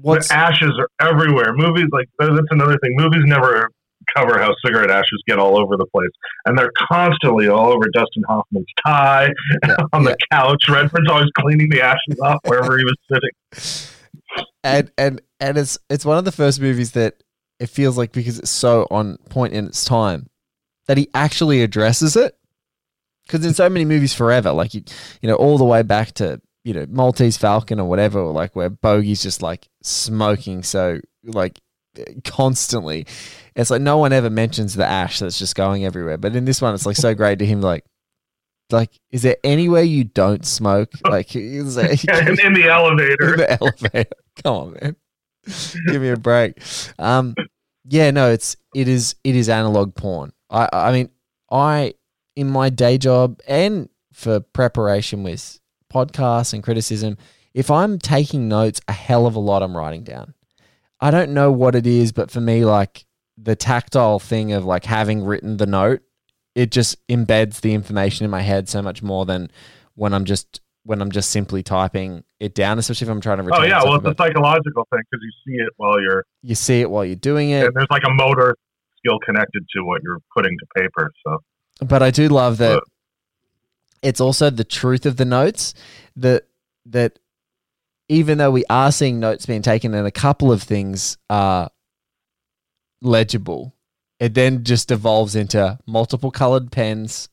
what's 0.00 0.28
the 0.28 0.34
ashes 0.34 0.78
are 0.78 0.88
everywhere. 1.00 1.52
Movies 1.54 1.86
like 1.92 2.08
that's 2.18 2.32
another 2.50 2.78
thing. 2.78 2.96
Movies 2.96 3.22
never 3.24 3.70
cover 4.16 4.38
how 4.38 4.54
cigarette 4.64 4.90
ashes 4.90 5.22
get 5.26 5.38
all 5.38 5.58
over 5.58 5.76
the 5.76 5.86
place, 5.86 6.10
and 6.46 6.58
they're 6.58 6.72
constantly 6.90 7.48
all 7.48 7.72
over 7.72 7.84
Dustin 7.92 8.22
Hoffman's 8.28 8.66
tie, 8.84 9.30
on 9.92 10.04
the 10.04 10.16
couch. 10.30 10.64
Redford's 10.68 11.10
always 11.10 11.30
cleaning 11.38 11.68
the 11.70 11.82
ashes 11.82 12.18
off 12.22 12.38
wherever 12.44 12.78
he 12.78 12.84
was 12.84 12.96
sitting. 13.10 13.88
and 14.64 14.90
and 14.96 15.20
and 15.40 15.58
it's 15.58 15.78
it's 15.90 16.04
one 16.04 16.18
of 16.18 16.24
the 16.24 16.32
first 16.32 16.60
movies 16.60 16.92
that 16.92 17.22
it 17.58 17.68
feels 17.68 17.96
like 17.96 18.12
because 18.12 18.38
it's 18.38 18.50
so 18.50 18.86
on 18.90 19.18
point 19.28 19.52
in 19.52 19.66
its 19.66 19.84
time 19.84 20.28
that 20.86 20.98
he 20.98 21.08
actually 21.14 21.62
addresses 21.62 22.16
it. 22.16 22.36
Because 23.24 23.46
in 23.46 23.54
so 23.54 23.68
many 23.70 23.84
movies 23.84 24.12
forever, 24.12 24.52
like 24.52 24.74
you, 24.74 24.82
you 25.20 25.28
know, 25.28 25.36
all 25.36 25.56
the 25.56 25.64
way 25.64 25.82
back 25.82 26.12
to 26.14 26.40
you 26.64 26.74
know 26.74 26.86
Maltese 26.88 27.36
Falcon 27.36 27.78
or 27.78 27.88
whatever, 27.88 28.18
or 28.18 28.32
like 28.32 28.56
where 28.56 28.68
Bogey's 28.68 29.22
just 29.22 29.42
like 29.42 29.68
smoking 29.82 30.62
so 30.62 31.00
like 31.24 31.60
constantly. 32.24 33.06
It's 33.54 33.70
like 33.70 33.82
no 33.82 33.98
one 33.98 34.12
ever 34.12 34.30
mentions 34.30 34.74
the 34.74 34.86
ash 34.86 35.18
that's 35.18 35.38
just 35.38 35.54
going 35.54 35.84
everywhere. 35.84 36.18
But 36.18 36.34
in 36.34 36.44
this 36.44 36.62
one, 36.62 36.74
it's 36.74 36.86
like 36.86 36.96
so 36.96 37.14
great 37.14 37.38
to 37.40 37.46
him. 37.46 37.60
Like, 37.60 37.84
like 38.70 38.90
is 39.10 39.22
there 39.22 39.36
anywhere 39.44 39.82
you 39.82 40.04
don't 40.04 40.44
smoke? 40.46 40.90
Like, 41.04 41.34
is 41.36 41.74
there, 41.74 41.90
in, 41.90 42.40
in 42.40 42.52
the 42.54 42.68
elevator. 42.68 43.32
in 43.32 43.36
the 43.38 43.58
elevator. 43.60 44.10
Come 44.42 44.54
on, 44.54 44.76
man. 44.80 44.96
Give 45.88 46.00
me 46.00 46.08
a 46.08 46.16
break. 46.16 46.58
Um, 46.98 47.34
yeah, 47.84 48.10
no, 48.10 48.30
it's 48.30 48.56
it 48.74 48.88
is 48.88 49.16
it 49.24 49.34
is 49.34 49.48
analog 49.48 49.94
porn. 49.94 50.32
I 50.48 50.68
I 50.72 50.92
mean, 50.92 51.10
I 51.50 51.94
in 52.36 52.48
my 52.48 52.70
day 52.70 52.96
job 52.96 53.40
and 53.46 53.88
for 54.12 54.40
preparation 54.40 55.22
with 55.22 55.58
podcasts 55.92 56.52
and 56.52 56.62
criticism, 56.62 57.18
if 57.54 57.70
I'm 57.70 57.98
taking 57.98 58.48
notes, 58.48 58.80
a 58.88 58.92
hell 58.92 59.26
of 59.26 59.36
a 59.36 59.40
lot 59.40 59.62
I'm 59.62 59.76
writing 59.76 60.04
down. 60.04 60.34
I 61.00 61.10
don't 61.10 61.34
know 61.34 61.50
what 61.50 61.74
it 61.74 61.86
is, 61.86 62.12
but 62.12 62.30
for 62.30 62.40
me, 62.40 62.64
like 62.64 63.04
the 63.42 63.56
tactile 63.56 64.18
thing 64.18 64.52
of 64.52 64.64
like 64.64 64.84
having 64.84 65.24
written 65.24 65.56
the 65.56 65.66
note, 65.66 66.00
it 66.54 66.70
just 66.70 67.04
embeds 67.08 67.60
the 67.60 67.74
information 67.74 68.24
in 68.24 68.30
my 68.30 68.42
head 68.42 68.68
so 68.68 68.80
much 68.82 69.02
more 69.02 69.24
than 69.26 69.50
when 69.94 70.12
I'm 70.14 70.24
just 70.24 70.60
when 70.84 71.00
I'm 71.00 71.10
just 71.12 71.30
simply 71.30 71.62
typing 71.62 72.24
it 72.40 72.54
down, 72.54 72.78
especially 72.78 73.06
if 73.06 73.10
I'm 73.10 73.20
trying 73.20 73.38
to 73.38 73.44
retain 73.44 73.60
Oh 73.62 73.64
yeah, 73.66 73.82
well 73.84 73.94
it's 73.96 74.04
a 74.06 74.14
psychological 74.18 74.86
thing 74.90 75.00
because 75.10 75.22
you 75.22 75.30
see 75.46 75.62
it 75.62 75.72
while 75.76 76.00
you're, 76.00 76.24
you 76.42 76.54
see 76.56 76.80
it 76.80 76.90
while 76.90 77.04
you're 77.04 77.14
doing 77.14 77.50
it. 77.50 77.66
and 77.66 77.74
there's 77.74 77.86
like 77.90 78.02
a 78.04 78.10
motor 78.12 78.56
skill 78.98 79.18
connected 79.24 79.62
to 79.76 79.84
what 79.84 80.02
you're 80.02 80.18
putting 80.36 80.56
to 80.58 80.66
paper. 80.82 81.10
So 81.24 81.38
But 81.86 82.02
I 82.02 82.10
do 82.10 82.28
love 82.28 82.58
that 82.58 82.74
But- 82.74 82.84
it's 84.02 84.20
also 84.20 84.50
the 84.50 84.64
truth 84.64 85.06
of 85.06 85.16
the 85.16 85.24
notes 85.24 85.74
that 86.16 86.48
that 86.86 87.18
even 88.08 88.38
though 88.38 88.50
we 88.50 88.64
are 88.68 88.90
seeing 88.90 89.20
notes 89.20 89.46
being 89.46 89.62
taken 89.62 89.94
and 89.94 90.06
a 90.06 90.10
couple 90.10 90.50
of 90.50 90.62
things 90.62 91.16
are 91.30 91.70
legible, 93.02 93.74
it 94.18 94.34
then 94.34 94.64
just 94.64 94.90
evolves 94.90 95.34
into 95.34 95.78
multiple 95.86 96.30
colored 96.30 96.70
pens, 96.70 97.28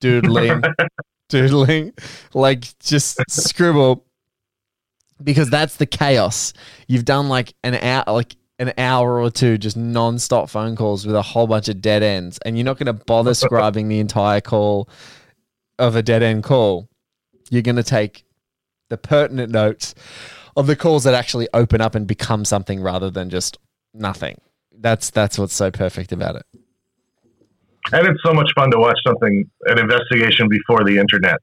doodling, 0.00 0.62
doodling, 1.28 1.92
like 2.34 2.78
just 2.80 3.18
scribble 3.28 4.04
because 5.22 5.50
that's 5.50 5.76
the 5.76 5.86
chaos. 5.86 6.52
You've 6.88 7.04
done 7.04 7.28
like 7.28 7.54
an 7.62 7.74
hour, 7.76 8.04
like 8.08 8.36
an 8.58 8.72
hour 8.78 9.20
or 9.20 9.30
two, 9.30 9.58
just 9.58 9.76
non-stop 9.76 10.48
phone 10.50 10.76
calls 10.76 11.06
with 11.06 11.14
a 11.14 11.22
whole 11.22 11.46
bunch 11.46 11.68
of 11.68 11.80
dead 11.80 12.02
ends, 12.02 12.38
and 12.44 12.56
you're 12.56 12.64
not 12.64 12.78
going 12.78 12.86
to 12.86 13.04
bother 13.04 13.30
scribing 13.32 13.88
the 13.88 14.00
entire 14.00 14.40
call 14.40 14.88
of 15.78 15.96
a 15.96 16.02
dead 16.02 16.22
end 16.22 16.42
call. 16.42 16.88
You're 17.50 17.62
going 17.62 17.76
to 17.76 17.82
take 17.82 18.24
the 18.88 18.96
pertinent 18.96 19.52
notes 19.52 19.94
of 20.56 20.66
the 20.66 20.76
calls 20.76 21.04
that 21.04 21.14
actually 21.14 21.48
open 21.52 21.80
up 21.80 21.94
and 21.94 22.06
become 22.06 22.44
something 22.44 22.80
rather 22.80 23.10
than 23.10 23.30
just 23.30 23.58
nothing. 23.92 24.40
That's 24.78 25.10
that's 25.10 25.38
what's 25.38 25.54
so 25.54 25.70
perfect 25.70 26.12
about 26.12 26.36
it. 26.36 26.46
and 27.92 28.06
it's 28.06 28.22
so 28.24 28.32
much 28.32 28.50
fun 28.54 28.70
to 28.72 28.78
watch 28.78 28.98
something 29.06 29.48
an 29.66 29.78
investigation 29.78 30.48
before 30.48 30.84
the 30.84 30.98
internet. 30.98 31.38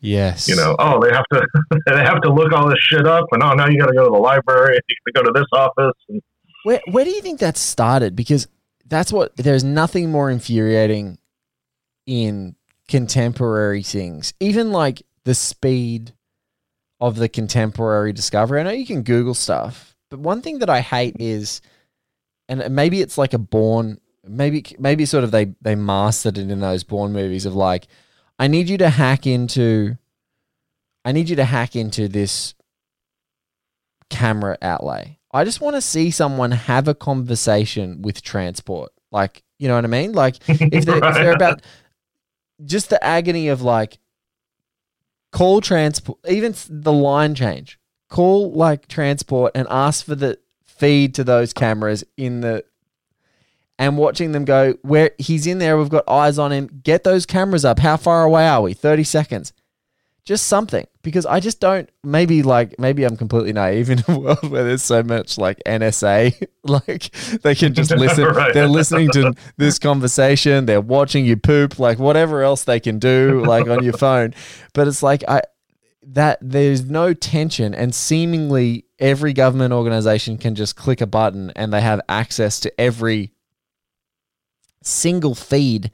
Yes. 0.00 0.48
You 0.48 0.56
know, 0.56 0.76
oh 0.78 1.00
they 1.00 1.10
have 1.12 1.24
to 1.32 1.46
they 1.86 1.96
have 1.96 2.20
to 2.22 2.32
look 2.32 2.52
all 2.52 2.68
this 2.68 2.78
shit 2.80 3.06
up, 3.06 3.26
and 3.32 3.42
oh 3.42 3.52
now 3.54 3.68
you 3.68 3.78
got 3.78 3.86
to 3.86 3.94
go 3.94 4.04
to 4.04 4.10
the 4.10 4.16
library, 4.18 4.76
and 4.76 4.82
you 4.88 5.12
got 5.12 5.20
to 5.20 5.24
go 5.24 5.32
to 5.32 5.40
this 5.40 5.48
office, 5.52 5.96
and 6.08 6.22
Where 6.64 6.80
where 6.90 7.04
do 7.04 7.10
you 7.10 7.20
think 7.20 7.40
that 7.40 7.56
started? 7.56 8.14
Because 8.14 8.46
that's 8.86 9.12
what 9.12 9.36
there's 9.36 9.64
nothing 9.64 10.10
more 10.10 10.30
infuriating 10.30 11.18
in 12.06 12.54
contemporary 12.86 13.82
things. 13.82 14.32
Even 14.40 14.72
like 14.72 15.02
the 15.24 15.34
speed 15.34 16.14
of 17.00 17.16
the 17.16 17.28
contemporary 17.28 18.12
discovery. 18.12 18.60
I 18.60 18.62
know 18.64 18.70
you 18.70 18.86
can 18.86 19.02
Google 19.02 19.34
stuff, 19.34 19.94
but 20.10 20.18
one 20.20 20.42
thing 20.42 20.58
that 20.60 20.70
I 20.70 20.80
hate 20.80 21.16
is 21.20 21.60
and 22.48 22.74
maybe 22.74 23.00
it's 23.00 23.18
like 23.18 23.34
a 23.34 23.38
Bourne 23.38 24.00
maybe 24.26 24.64
maybe 24.78 25.04
sort 25.04 25.24
of 25.24 25.30
they 25.30 25.54
they 25.60 25.74
mastered 25.74 26.38
it 26.38 26.50
in 26.50 26.60
those 26.60 26.84
Bourne 26.84 27.12
movies 27.12 27.46
of 27.46 27.54
like 27.54 27.86
I 28.38 28.48
need 28.48 28.68
you 28.68 28.78
to 28.78 28.90
hack 28.90 29.26
into 29.26 29.96
I 31.04 31.12
need 31.12 31.28
you 31.28 31.36
to 31.36 31.44
hack 31.44 31.76
into 31.76 32.08
this 32.08 32.54
camera 34.10 34.58
outlay. 34.62 35.18
I 35.32 35.44
just 35.44 35.60
want 35.60 35.76
to 35.76 35.80
see 35.82 36.10
someone 36.10 36.52
have 36.52 36.88
a 36.88 36.94
conversation 36.94 38.02
with 38.02 38.22
transport. 38.22 38.92
Like, 39.10 39.42
you 39.58 39.68
know 39.68 39.74
what 39.74 39.84
I 39.84 39.88
mean? 39.88 40.12
Like 40.12 40.36
if 40.48 40.58
they're, 40.84 41.04
if 41.04 41.14
they're 41.14 41.32
about 41.32 41.62
just 42.64 42.90
the 42.90 43.02
agony 43.02 43.48
of 43.48 43.62
like 43.62 43.98
call 45.32 45.60
transport, 45.60 46.18
even 46.28 46.54
the 46.68 46.92
line 46.92 47.34
change, 47.34 47.78
call 48.08 48.52
like 48.52 48.88
transport 48.88 49.52
and 49.54 49.66
ask 49.70 50.04
for 50.04 50.14
the 50.14 50.38
feed 50.78 51.14
to 51.14 51.24
those 51.24 51.52
cameras 51.52 52.04
in 52.16 52.40
the 52.40 52.64
and 53.78 53.96
watching 53.96 54.32
them 54.32 54.44
go 54.44 54.74
where 54.82 55.12
he's 55.18 55.46
in 55.46 55.58
there. 55.58 55.78
We've 55.78 55.88
got 55.88 56.08
eyes 56.08 56.38
on 56.38 56.52
him. 56.52 56.68
Get 56.82 57.04
those 57.04 57.26
cameras 57.26 57.64
up. 57.64 57.78
How 57.78 57.96
far 57.96 58.24
away 58.24 58.46
are 58.48 58.62
we? 58.62 58.74
30 58.74 59.04
seconds. 59.04 59.52
Just 60.24 60.46
something 60.46 60.86
because 61.00 61.24
I 61.24 61.40
just 61.40 61.58
don't. 61.58 61.88
Maybe 62.04 62.42
like 62.42 62.78
maybe 62.78 63.04
I'm 63.04 63.16
completely 63.16 63.54
naive 63.54 63.88
in 63.88 64.04
a 64.06 64.18
world 64.18 64.50
where 64.50 64.62
there's 64.62 64.82
so 64.82 65.02
much 65.02 65.38
like 65.38 65.58
NSA, 65.64 66.46
like 66.64 67.10
they 67.40 67.54
can 67.54 67.72
just 67.72 67.90
listen. 67.96 68.24
Right. 68.24 68.52
They're 68.52 68.68
listening 68.68 69.08
to 69.12 69.32
this 69.56 69.78
conversation. 69.78 70.66
They're 70.66 70.82
watching 70.82 71.24
you 71.24 71.38
poop, 71.38 71.78
like 71.78 71.98
whatever 71.98 72.42
else 72.42 72.64
they 72.64 72.78
can 72.78 72.98
do, 72.98 73.42
like 73.46 73.68
on 73.68 73.82
your 73.82 73.94
phone. 73.94 74.34
But 74.74 74.86
it's 74.86 75.02
like 75.02 75.24
I 75.26 75.40
that 76.08 76.38
there's 76.42 76.84
no 76.84 77.14
tension, 77.14 77.74
and 77.74 77.94
seemingly 77.94 78.84
every 78.98 79.32
government 79.32 79.72
organization 79.72 80.38
can 80.38 80.54
just 80.54 80.76
click 80.76 81.00
a 81.00 81.06
button 81.06 81.50
and 81.56 81.72
they 81.72 81.80
have 81.80 82.00
access 82.08 82.60
to 82.60 82.80
every 82.80 83.32
single 84.82 85.34
feed 85.34 85.90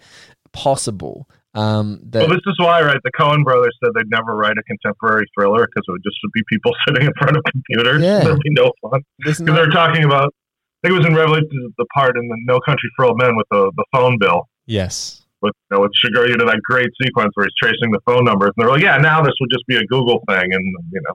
possible. 0.52 1.28
Um, 1.54 2.00
that 2.10 2.20
well, 2.20 2.28
this 2.30 2.40
is 2.46 2.58
why, 2.58 2.82
right? 2.82 2.98
The 3.04 3.12
Coen 3.18 3.44
brothers 3.44 3.76
said 3.82 3.92
they'd 3.94 4.10
never 4.10 4.34
write 4.34 4.56
a 4.58 4.62
contemporary 4.64 5.24
thriller 5.38 5.66
because 5.66 5.84
it 5.86 5.92
would 5.92 6.02
just 6.02 6.16
be 6.32 6.42
people 6.48 6.72
sitting 6.88 7.06
in 7.06 7.12
front 7.18 7.36
of 7.36 7.42
computers. 7.50 8.02
Yeah. 8.02 8.24
There'd 8.24 8.40
be 8.40 8.50
no 8.50 8.72
fun. 8.82 9.02
Because 9.18 9.40
no- 9.40 9.54
they're 9.54 9.70
talking 9.70 10.04
about, 10.04 10.34
I 10.82 10.88
think 10.88 10.96
it 10.96 10.98
was 10.98 11.06
in 11.06 11.14
Revolution, 11.14 11.72
the 11.78 11.86
part 11.94 12.16
in 12.18 12.26
the 12.28 12.36
No 12.46 12.58
Country 12.60 12.90
for 12.96 13.04
Old 13.04 13.18
Men 13.18 13.36
with 13.36 13.46
the, 13.50 13.70
the 13.76 13.84
phone 13.92 14.18
bill. 14.18 14.48
yes. 14.66 15.20
With, 15.42 15.52
you 15.70 15.76
know, 15.76 15.88
should 15.94 16.14
you 16.14 16.38
to 16.38 16.44
that 16.46 16.60
great 16.64 16.88
sequence 17.02 17.30
where 17.34 17.44
he's 17.44 17.52
tracing 17.60 17.92
the 17.92 18.00
phone 18.06 18.24
numbers. 18.24 18.52
And 18.56 18.64
they're 18.64 18.72
like, 18.72 18.80
yeah, 18.80 18.96
now 18.96 19.20
this 19.20 19.34
would 19.38 19.50
just 19.52 19.66
be 19.66 19.76
a 19.76 19.84
Google 19.88 20.22
thing 20.26 20.54
and, 20.54 20.64
you 20.90 21.02
know, 21.06 21.12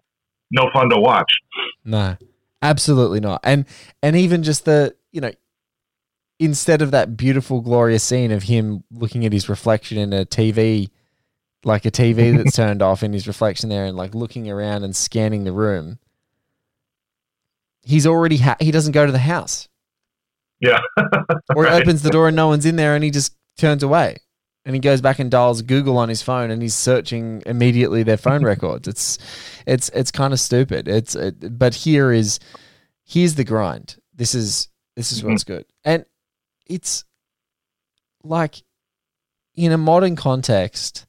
no 0.52 0.70
fun 0.74 0.90
to 0.90 1.00
watch. 1.00 1.32
No, 1.86 2.18
absolutely 2.62 3.20
not. 3.20 3.42
And 3.44 3.66
and 4.04 4.16
even 4.16 4.44
just 4.44 4.66
the 4.66 4.96
you 5.12 5.22
know, 5.22 5.32
instead 6.40 6.82
of 6.82 6.92
that 6.92 7.18
beautiful, 7.18 7.62
glorious 7.62 8.04
scene 8.04 8.32
of 8.32 8.44
him 8.44 8.84
looking 8.92 9.26
at 9.26 9.34
his 9.34 9.50
reflection 9.50 9.98
in 9.98 10.14
a 10.14 10.26
TV 10.26 10.90
like 11.66 11.86
a 11.86 11.92
TV 11.92 12.36
that's 12.44 12.56
turned 12.56 12.82
off 12.82 13.04
in 13.04 13.12
his 13.14 13.28
reflection 13.28 13.70
there 13.70 13.86
and 13.86 13.98
like 13.98 14.16
looking 14.16 14.50
around 14.50 14.84
and 14.84 14.96
scanning 14.96 15.44
the 15.44 15.52
room, 15.52 16.00
he's 17.84 18.08
already 18.08 18.38
ha- 18.38 18.56
he 18.60 18.72
doesn't 18.72 18.94
go 18.94 19.06
to 19.06 19.12
the 19.12 19.18
house 19.20 19.68
Yeah. 20.60 20.80
or 21.56 21.66
he 21.66 21.72
Right. 21.72 21.82
opens 21.82 22.02
the 22.02 22.10
door 22.10 22.28
and 22.28 22.36
no 22.36 22.48
one's 22.48 22.66
in 22.66 22.76
there 22.76 22.96
and 22.96 23.04
he 23.04 23.12
just 23.12 23.36
turns 23.58 23.84
away 23.84 24.18
and 24.66 24.76
he 24.76 24.80
goes 24.80 25.02
back 25.02 25.20
and 25.20 25.32
dials 25.32 25.62
Google 25.62 25.98
on 25.98 26.10
his 26.10 26.22
phone 26.22 26.52
and 26.52 26.62
he's 26.62 26.76
searching 26.76 27.42
immediately 27.46 28.04
their 28.04 28.18
phone 28.18 28.44
records. 28.54 28.88
It's 28.88 29.18
it's 29.66 29.90
it's 29.90 30.12
kind 30.12 30.34
of 30.34 30.40
stupid. 30.40 30.88
It's 30.88 31.16
it, 31.16 31.58
but 31.58 31.74
here 31.74 32.12
is 32.12 32.40
here's 33.06 33.36
the 33.36 33.44
grind. 33.44 33.98
This 34.14 34.36
is 34.36 34.70
this 34.96 35.12
is 35.12 35.24
what's 35.24 35.44
mm-hmm. 35.44 35.54
good. 35.54 35.66
And 35.86 36.06
it's 36.66 37.06
like 38.24 38.64
in 39.56 39.72
a 39.72 39.78
modern 39.78 40.16
context 40.16 41.06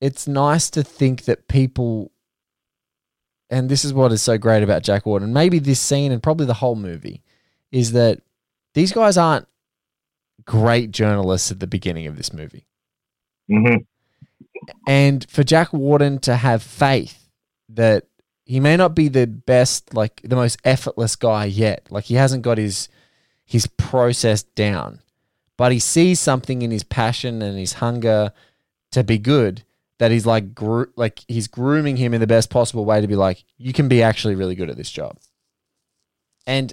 it's 0.00 0.28
nice 0.28 0.70
to 0.70 0.82
think 0.82 1.24
that 1.24 1.48
people 1.48 2.12
and 3.50 3.68
this 3.68 3.84
is 3.84 3.94
what 3.94 4.12
is 4.12 4.22
so 4.22 4.36
great 4.36 4.62
about 4.62 4.82
Jack 4.82 5.06
Warden. 5.06 5.32
Maybe 5.32 5.58
this 5.58 5.80
scene 5.80 6.12
and 6.12 6.22
probably 6.22 6.46
the 6.46 6.54
whole 6.54 6.76
movie 6.76 7.22
is 7.72 7.92
that 7.92 8.20
these 8.74 8.92
guys 8.92 9.16
aren't 9.16 9.48
great 10.48 10.90
journalists 10.90 11.50
at 11.52 11.60
the 11.60 11.66
beginning 11.66 12.06
of 12.06 12.16
this 12.16 12.32
movie. 12.32 12.66
hmm 13.48 13.76
And 14.86 15.28
for 15.28 15.44
Jack 15.44 15.72
Warden 15.72 16.18
to 16.20 16.36
have 16.36 16.62
faith 16.62 17.28
that 17.68 18.06
he 18.46 18.58
may 18.58 18.74
not 18.76 18.94
be 18.94 19.08
the 19.08 19.26
best, 19.26 19.92
like 19.92 20.22
the 20.24 20.36
most 20.36 20.58
effortless 20.64 21.16
guy 21.16 21.44
yet, 21.44 21.86
like 21.90 22.04
he 22.04 22.14
hasn't 22.14 22.42
got 22.42 22.56
his 22.56 22.88
his 23.44 23.66
process 23.66 24.42
down, 24.42 25.00
but 25.58 25.70
he 25.70 25.78
sees 25.78 26.18
something 26.18 26.62
in 26.62 26.70
his 26.70 26.82
passion 26.82 27.42
and 27.42 27.58
his 27.58 27.74
hunger 27.74 28.32
to 28.92 29.04
be 29.04 29.18
good 29.18 29.62
that 29.98 30.10
he's 30.10 30.24
like 30.24 30.54
gro- 30.54 30.92
like 30.96 31.24
he's 31.28 31.46
grooming 31.46 31.96
him 31.98 32.14
in 32.14 32.20
the 32.20 32.26
best 32.26 32.48
possible 32.48 32.86
way 32.86 33.00
to 33.02 33.06
be 33.06 33.16
like 33.16 33.44
you 33.58 33.74
can 33.74 33.88
be 33.88 34.02
actually 34.02 34.34
really 34.34 34.54
good 34.54 34.70
at 34.70 34.78
this 34.78 34.90
job. 34.90 35.18
And 36.46 36.72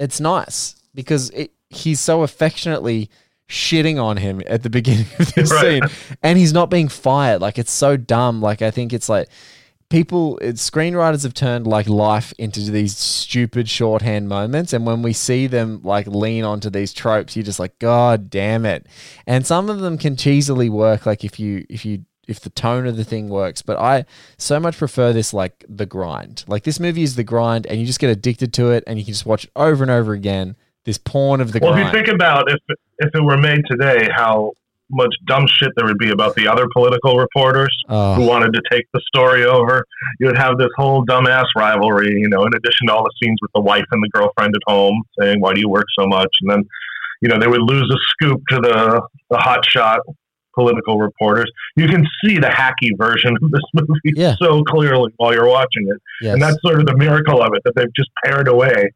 it's 0.00 0.18
nice 0.18 0.74
because 0.92 1.30
it, 1.30 1.52
he's 1.74 2.00
so 2.00 2.22
affectionately 2.22 3.10
shitting 3.48 4.02
on 4.02 4.16
him 4.16 4.40
at 4.46 4.62
the 4.62 4.70
beginning 4.78 5.06
of 5.18 5.34
this 5.34 5.50
Right. 5.52 5.82
scene 5.82 6.16
and 6.22 6.38
he's 6.38 6.52
not 6.52 6.70
being 6.70 6.88
fired. 6.88 7.40
Like 7.40 7.58
it's 7.58 7.72
so 7.72 7.96
dumb. 7.96 8.40
Like 8.40 8.62
i 8.62 8.70
think 8.70 8.92
it's 8.92 9.08
like 9.08 9.28
people 9.90 10.38
it's, 10.38 10.68
screenwriters 10.68 11.22
have 11.24 11.34
turned 11.34 11.66
like 11.66 11.86
life 11.88 12.32
into 12.38 12.70
these 12.70 12.96
stupid 12.96 13.68
shorthand 13.68 14.28
moments 14.28 14.72
and 14.72 14.86
when 14.86 15.02
we 15.02 15.12
see 15.12 15.46
them 15.46 15.78
like 15.84 16.06
lean 16.06 16.42
onto 16.42 16.70
these 16.70 16.92
tropes 16.92 17.36
you're 17.36 17.44
just 17.44 17.60
like 17.60 17.78
god 17.78 18.30
damn 18.30 18.64
it. 18.64 18.86
And 19.26 19.46
some 19.46 19.68
of 19.68 19.80
them 19.80 19.98
can 19.98 20.16
cheesily 20.16 20.70
work 20.70 21.04
like 21.06 21.22
if 21.24 21.38
you 21.38 21.66
if 21.68 21.84
you 21.84 22.04
if 22.26 22.40
the 22.40 22.48
tone 22.50 22.86
of 22.86 22.96
the 22.96 23.04
thing 23.04 23.28
works 23.28 23.60
but 23.60 23.78
i 23.78 24.06
so 24.38 24.58
much 24.58 24.78
prefer 24.78 25.12
this 25.12 25.34
like 25.34 25.62
the 25.68 25.84
grind. 25.86 26.44
Like 26.48 26.64
this 26.64 26.80
movie 26.80 27.02
is 27.02 27.16
the 27.16 27.24
grind 27.24 27.66
and 27.66 27.78
you 27.78 27.84
just 27.86 28.00
get 28.00 28.08
addicted 28.08 28.54
to 28.54 28.70
it 28.70 28.84
and 28.86 28.98
you 28.98 29.04
can 29.04 29.12
just 29.12 29.26
watch 29.26 29.44
it 29.44 29.50
over 29.54 29.84
and 29.84 29.90
over 29.90 30.14
again 30.14 30.56
this 30.84 30.98
porn 30.98 31.40
of 31.40 31.52
the 31.52 31.60
Well, 31.62 31.74
if 31.74 31.84
you 31.84 31.90
think 31.92 32.08
about 32.08 32.50
if 32.50 32.58
if 32.98 33.10
it 33.14 33.22
were 33.22 33.36
made 33.38 33.62
today, 33.70 34.08
how 34.14 34.52
much 34.90 35.14
dumb 35.26 35.46
shit 35.48 35.70
there 35.76 35.86
would 35.86 35.98
be 35.98 36.10
about 36.10 36.34
the 36.36 36.46
other 36.46 36.66
political 36.72 37.16
reporters 37.18 37.74
Oh. 37.88 38.14
who 38.14 38.26
wanted 38.26 38.52
to 38.52 38.60
take 38.70 38.84
the 38.92 39.00
story 39.08 39.44
over. 39.44 39.82
You 40.20 40.26
would 40.26 40.36
have 40.36 40.58
this 40.58 40.68
whole 40.76 41.04
dumbass 41.06 41.46
rivalry, 41.56 42.12
you 42.20 42.28
know, 42.28 42.42
in 42.44 42.54
addition 42.54 42.86
to 42.88 42.94
all 42.94 43.02
the 43.02 43.12
scenes 43.22 43.38
with 43.42 43.50
the 43.54 43.62
wife 43.62 43.86
and 43.90 44.02
the 44.02 44.08
girlfriend 44.12 44.54
at 44.54 44.60
home 44.66 45.02
saying, 45.18 45.40
"Why 45.40 45.54
do 45.54 45.60
you 45.60 45.68
work 45.70 45.86
so 45.98 46.06
much?" 46.06 46.28
And 46.42 46.50
then, 46.50 46.62
you 47.22 47.28
know, 47.28 47.38
they 47.38 47.48
would 47.48 47.62
lose 47.62 47.90
a 47.90 47.98
scoop 48.10 48.42
to 48.50 48.56
the 48.56 49.02
the 49.30 49.38
hot 49.38 49.64
shot 49.64 50.00
political 50.54 50.98
reporters. 50.98 51.50
You 51.74 51.88
can 51.88 52.06
see 52.22 52.38
the 52.38 52.46
hacky 52.46 52.90
version 52.96 53.34
of 53.42 53.50
this 53.50 53.62
movie 53.74 54.12
Yeah. 54.14 54.36
so 54.36 54.62
clearly 54.64 55.12
while 55.16 55.32
you're 55.32 55.48
watching 55.48 55.88
it. 55.88 56.00
yes. 56.20 56.34
And 56.34 56.42
that's 56.42 56.58
sort 56.64 56.78
of 56.78 56.86
the 56.86 56.96
miracle 56.96 57.42
of 57.42 57.52
it 57.54 57.62
that 57.64 57.74
they've 57.74 57.92
just 57.96 58.10
pared 58.24 58.46
away, 58.46 58.90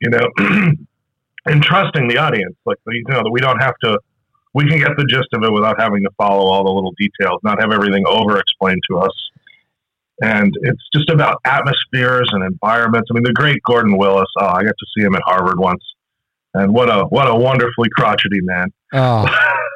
you 0.00 0.08
know, 0.10 0.26
and 1.46 1.62
trusting 1.62 2.08
the 2.08 2.18
audience. 2.18 2.56
Like, 2.64 2.78
you 2.86 3.02
know, 3.08 3.22
that 3.22 3.30
we 3.30 3.40
don't 3.40 3.60
have 3.60 3.74
to, 3.84 3.98
we 4.54 4.66
can 4.68 4.78
get 4.78 4.96
the 4.96 5.04
gist 5.04 5.28
of 5.34 5.42
it 5.42 5.52
without 5.52 5.80
having 5.80 6.02
to 6.02 6.10
follow 6.16 6.46
all 6.46 6.64
the 6.64 6.70
little 6.70 6.94
details, 6.98 7.40
not 7.42 7.60
have 7.60 7.72
everything 7.72 8.04
over 8.06 8.38
explained 8.38 8.80
to 8.90 8.98
us. 8.98 9.12
And 10.22 10.54
it's 10.62 10.82
just 10.94 11.10
about 11.10 11.40
atmospheres 11.44 12.28
and 12.32 12.44
environments. 12.44 13.08
I 13.10 13.14
mean, 13.14 13.24
the 13.24 13.32
great 13.32 13.60
Gordon 13.66 13.96
Willis. 13.96 14.28
Oh, 14.38 14.46
I 14.46 14.62
got 14.62 14.74
to 14.78 14.86
see 14.96 15.04
him 15.04 15.16
at 15.16 15.22
Harvard 15.26 15.58
once, 15.58 15.82
and 16.54 16.72
what 16.72 16.88
a 16.88 17.04
what 17.06 17.26
a 17.26 17.34
wonderfully 17.34 17.88
crotchety 17.96 18.38
man. 18.42 18.72
oh 18.92 19.26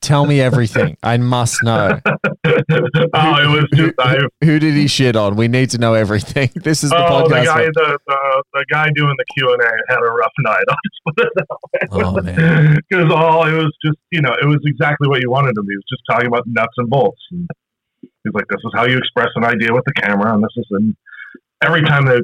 tell 0.00 0.26
me 0.26 0.40
everything 0.40 0.96
i 1.02 1.16
must 1.16 1.62
know 1.62 2.00
oh, 2.46 3.36
it 3.36 3.48
was 3.48 3.66
just 3.74 3.94
I, 3.98 4.16
Who 4.42 4.58
did 4.58 4.74
he 4.74 4.86
shit 4.86 5.14
on? 5.14 5.36
We 5.36 5.48
need 5.48 5.70
to 5.70 5.78
know 5.78 5.94
everything. 5.94 6.50
This 6.60 6.84
is 6.84 6.90
the 6.90 6.96
oh, 6.96 7.28
the 7.28 7.34
podcast. 7.34 7.44
guy, 7.44 7.64
the, 7.64 7.98
the 8.06 8.42
the 8.52 8.64
guy 8.70 8.88
doing 8.94 9.14
the 9.16 9.24
Q 9.34 9.52
and 9.52 9.62
A 9.62 9.70
had 9.88 9.98
a 9.98 10.10
rough 10.10 10.32
night. 10.40 10.64
I'll 10.70 10.76
just 10.84 11.00
put 11.06 11.26
it 11.26 11.32
that 11.36 11.92
way. 11.92 12.04
Oh, 12.04 12.20
man. 12.22 12.78
because 12.88 13.12
all 13.12 13.46
it 13.46 13.52
was 13.52 13.72
just 13.84 13.98
you 14.10 14.22
know 14.22 14.34
it 14.40 14.46
was 14.46 14.58
exactly 14.64 15.08
what 15.08 15.20
you 15.20 15.30
wanted 15.30 15.54
to 15.54 15.62
be. 15.62 15.72
He 15.72 15.76
was 15.76 15.84
just 15.90 16.02
talking 16.08 16.28
about 16.28 16.44
nuts 16.46 16.72
and 16.76 16.88
bolts. 16.88 17.20
And 17.30 17.48
he's 18.02 18.34
like, 18.34 18.46
"This 18.48 18.60
is 18.64 18.72
how 18.74 18.84
you 18.84 18.96
express 18.96 19.28
an 19.36 19.44
idea 19.44 19.72
with 19.72 19.84
the 19.84 19.92
camera," 19.94 20.34
and 20.34 20.42
this 20.42 20.54
is 20.56 20.66
and 20.70 20.96
every 21.62 21.82
time 21.82 22.06
that 22.06 22.22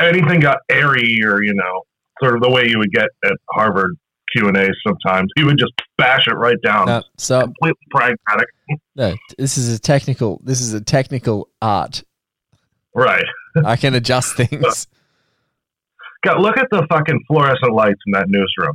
anything 0.00 0.40
got 0.40 0.58
airy 0.68 1.18
or 1.24 1.42
you 1.42 1.54
know 1.54 1.82
sort 2.22 2.36
of 2.36 2.42
the 2.42 2.50
way 2.50 2.68
you 2.68 2.78
would 2.78 2.92
get 2.92 3.08
at 3.24 3.36
Harvard 3.50 3.96
Q 4.36 4.48
and 4.48 4.56
A 4.56 4.68
sometimes, 4.86 5.30
he 5.36 5.44
would 5.44 5.58
just 5.58 5.72
bash 5.96 6.26
it 6.26 6.34
right 6.34 6.60
down. 6.64 6.86
No, 6.86 7.02
so 7.16 7.40
Completely 7.42 7.86
pragmatic, 7.90 8.48
no, 8.94 9.14
this 9.38 9.56
is 9.58 9.74
a 9.74 9.78
technical. 9.78 10.40
This 10.44 10.60
is 10.60 10.72
a 10.72 10.80
technical 10.80 11.48
art. 11.62 12.02
right? 12.94 13.24
I 13.64 13.76
can 13.76 13.94
adjust 13.94 14.36
things. 14.36 14.86
God, 16.24 16.40
look 16.40 16.56
at 16.58 16.68
the 16.70 16.84
fucking 16.90 17.20
fluorescent 17.28 17.72
lights 17.72 18.00
in 18.06 18.12
that 18.12 18.28
newsroom. 18.28 18.74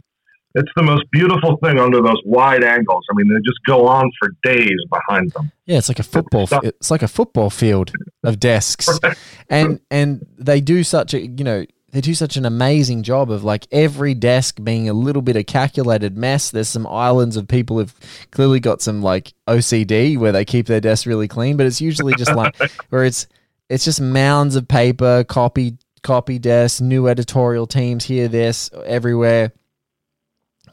It's 0.53 0.71
the 0.75 0.83
most 0.83 1.03
beautiful 1.11 1.57
thing 1.63 1.79
under 1.79 2.01
those 2.01 2.21
wide 2.25 2.63
angles. 2.63 3.05
I 3.09 3.15
mean, 3.15 3.29
they 3.29 3.39
just 3.39 3.59
go 3.65 3.87
on 3.87 4.09
for 4.19 4.29
days 4.43 4.75
behind 4.89 5.31
them. 5.31 5.51
Yeah, 5.65 5.77
it's 5.77 5.87
like 5.87 5.99
a 5.99 6.03
football. 6.03 6.47
It's 6.63 6.91
like 6.91 7.01
a 7.01 7.07
football 7.07 7.49
field 7.49 7.91
of 8.23 8.39
desks, 8.39 8.89
and 9.49 9.79
and 9.89 10.25
they 10.37 10.59
do 10.59 10.83
such 10.83 11.13
a 11.13 11.21
you 11.25 11.43
know 11.43 11.65
they 11.91 12.01
do 12.01 12.13
such 12.13 12.37
an 12.37 12.45
amazing 12.45 13.03
job 13.03 13.29
of 13.29 13.43
like 13.43 13.67
every 13.71 14.13
desk 14.13 14.59
being 14.63 14.87
a 14.87 14.93
little 14.93 15.21
bit 15.21 15.35
of 15.35 15.45
calculated 15.45 16.17
mess. 16.17 16.49
There's 16.49 16.69
some 16.69 16.87
islands 16.87 17.35
of 17.35 17.47
people 17.47 17.77
who've 17.77 18.27
clearly 18.31 18.61
got 18.61 18.81
some 18.81 19.01
like 19.01 19.33
OCD 19.47 20.17
where 20.17 20.31
they 20.31 20.45
keep 20.45 20.67
their 20.67 20.79
desks 20.79 21.05
really 21.05 21.27
clean, 21.27 21.57
but 21.57 21.65
it's 21.65 21.81
usually 21.81 22.15
just 22.15 22.33
like 22.33 22.55
where 22.89 23.03
it's 23.03 23.27
it's 23.69 23.83
just 23.85 23.99
mounds 23.99 24.55
of 24.55 24.67
paper, 24.67 25.25
copy 25.25 25.77
copy 26.01 26.39
desks, 26.39 26.79
new 26.79 27.07
editorial 27.07 27.67
teams 27.67 28.05
here, 28.05 28.29
this 28.29 28.69
everywhere. 28.85 29.51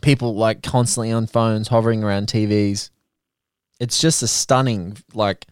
People 0.01 0.37
like 0.37 0.63
constantly 0.63 1.11
on 1.11 1.27
phones, 1.27 1.67
hovering 1.67 2.05
around 2.05 2.29
TVs. 2.29 2.91
It's 3.81 4.01
just 4.01 4.23
a 4.23 4.29
stunning 4.29 4.97
like 5.15 5.47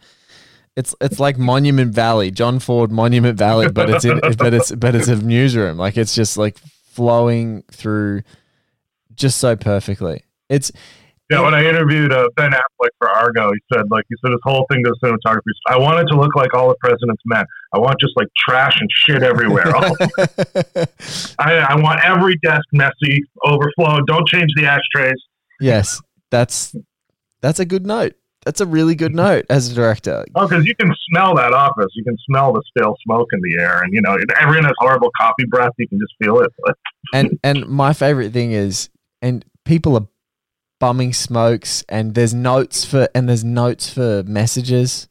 it's 0.77 0.93
it's 1.01 1.19
like 1.19 1.39
Monument 1.39 1.91
Valley, 1.91 2.29
John 2.29 2.59
Ford 2.59 2.91
Monument 2.91 3.35
Valley, 3.35 3.67
but 3.67 3.89
it's 3.89 4.05
in 4.05 4.19
but 4.37 4.53
it's 4.53 4.71
but 4.71 4.93
it's 4.93 5.07
a 5.07 5.15
newsroom. 5.15 5.75
Like 5.75 5.97
it's 5.97 6.13
just 6.13 6.37
like 6.37 6.59
flowing 6.59 7.63
through 7.71 8.21
just 9.15 9.39
so 9.39 9.55
perfectly. 9.55 10.23
It's 10.49 10.71
Yeah, 11.31 11.41
when 11.41 11.55
I 11.55 11.65
interviewed 11.65 12.13
uh, 12.13 12.29
Ben 12.35 12.51
Affleck 12.51 12.89
for 12.99 13.09
Argo, 13.09 13.51
he 13.51 13.59
said 13.73 13.85
like 13.89 14.03
he 14.07 14.15
said 14.23 14.31
his 14.31 14.39
whole 14.43 14.67
thing 14.71 14.83
to 14.83 14.93
the 15.01 15.07
cinematography. 15.07 15.39
I 15.67 15.79
want 15.79 15.99
it 15.99 16.13
to 16.13 16.19
look 16.19 16.35
like 16.35 16.53
all 16.53 16.69
the 16.69 16.77
president's 16.79 17.23
men. 17.25 17.43
I 17.73 17.79
want 17.79 17.99
just 17.99 18.13
like 18.15 18.27
trash 18.47 18.79
and 18.79 18.87
shit 18.93 19.23
everywhere. 19.23 19.75
I, 21.39 21.55
I 21.55 21.75
want 21.75 22.01
every 22.05 22.35
desk 22.43 22.65
messy, 22.71 23.23
overflow. 23.43 23.97
Don't 24.05 24.27
change 24.27 24.51
the 24.55 24.67
ashtrays. 24.67 25.19
yes, 25.59 25.99
that's 26.29 26.75
that's 27.41 27.59
a 27.59 27.65
good 27.65 27.87
note. 27.87 28.13
That's 28.47 28.61
a 28.61 28.65
really 28.65 28.95
good 28.95 29.13
note 29.13 29.45
as 29.49 29.69
a 29.69 29.75
director. 29.75 30.23
Oh, 30.35 30.47
because 30.47 30.63
you 30.65 30.73
can 30.73 30.89
smell 31.09 31.35
that 31.35 31.51
office. 31.51 31.87
You 31.95 32.03
can 32.05 32.15
smell 32.25 32.53
the 32.53 32.61
stale 32.69 32.95
smoke 33.03 33.27
in 33.33 33.41
the 33.41 33.61
air, 33.61 33.81
and 33.83 33.93
you 33.93 34.01
know 34.01 34.17
everyone 34.39 34.63
has 34.63 34.73
horrible 34.79 35.11
coffee 35.19 35.43
breath. 35.49 35.73
You 35.77 35.85
can 35.89 35.99
just 35.99 36.13
feel 36.23 36.39
it. 36.39 36.49
And 37.13 37.37
and 37.43 37.67
my 37.67 37.91
favorite 37.91 38.31
thing 38.31 38.53
is 38.53 38.89
and 39.21 39.43
people 39.65 39.95
are 39.97 40.07
bumming 40.79 41.11
smokes 41.11 41.83
and 41.89 42.15
there's 42.15 42.33
notes 42.33 42.85
for 42.85 43.09
and 43.13 43.27
there's 43.27 43.43
notes 43.43 43.89
for 43.93 44.23
messages 44.25 45.07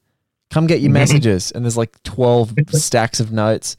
come 0.50 0.66
get 0.66 0.80
your 0.80 0.90
Mhm. 0.90 0.94
messages 0.94 1.50
and 1.52 1.64
there's 1.64 1.76
like 1.76 2.02
12 2.04 2.54
stacks 2.70 3.18
of 3.20 3.32
notes 3.32 3.76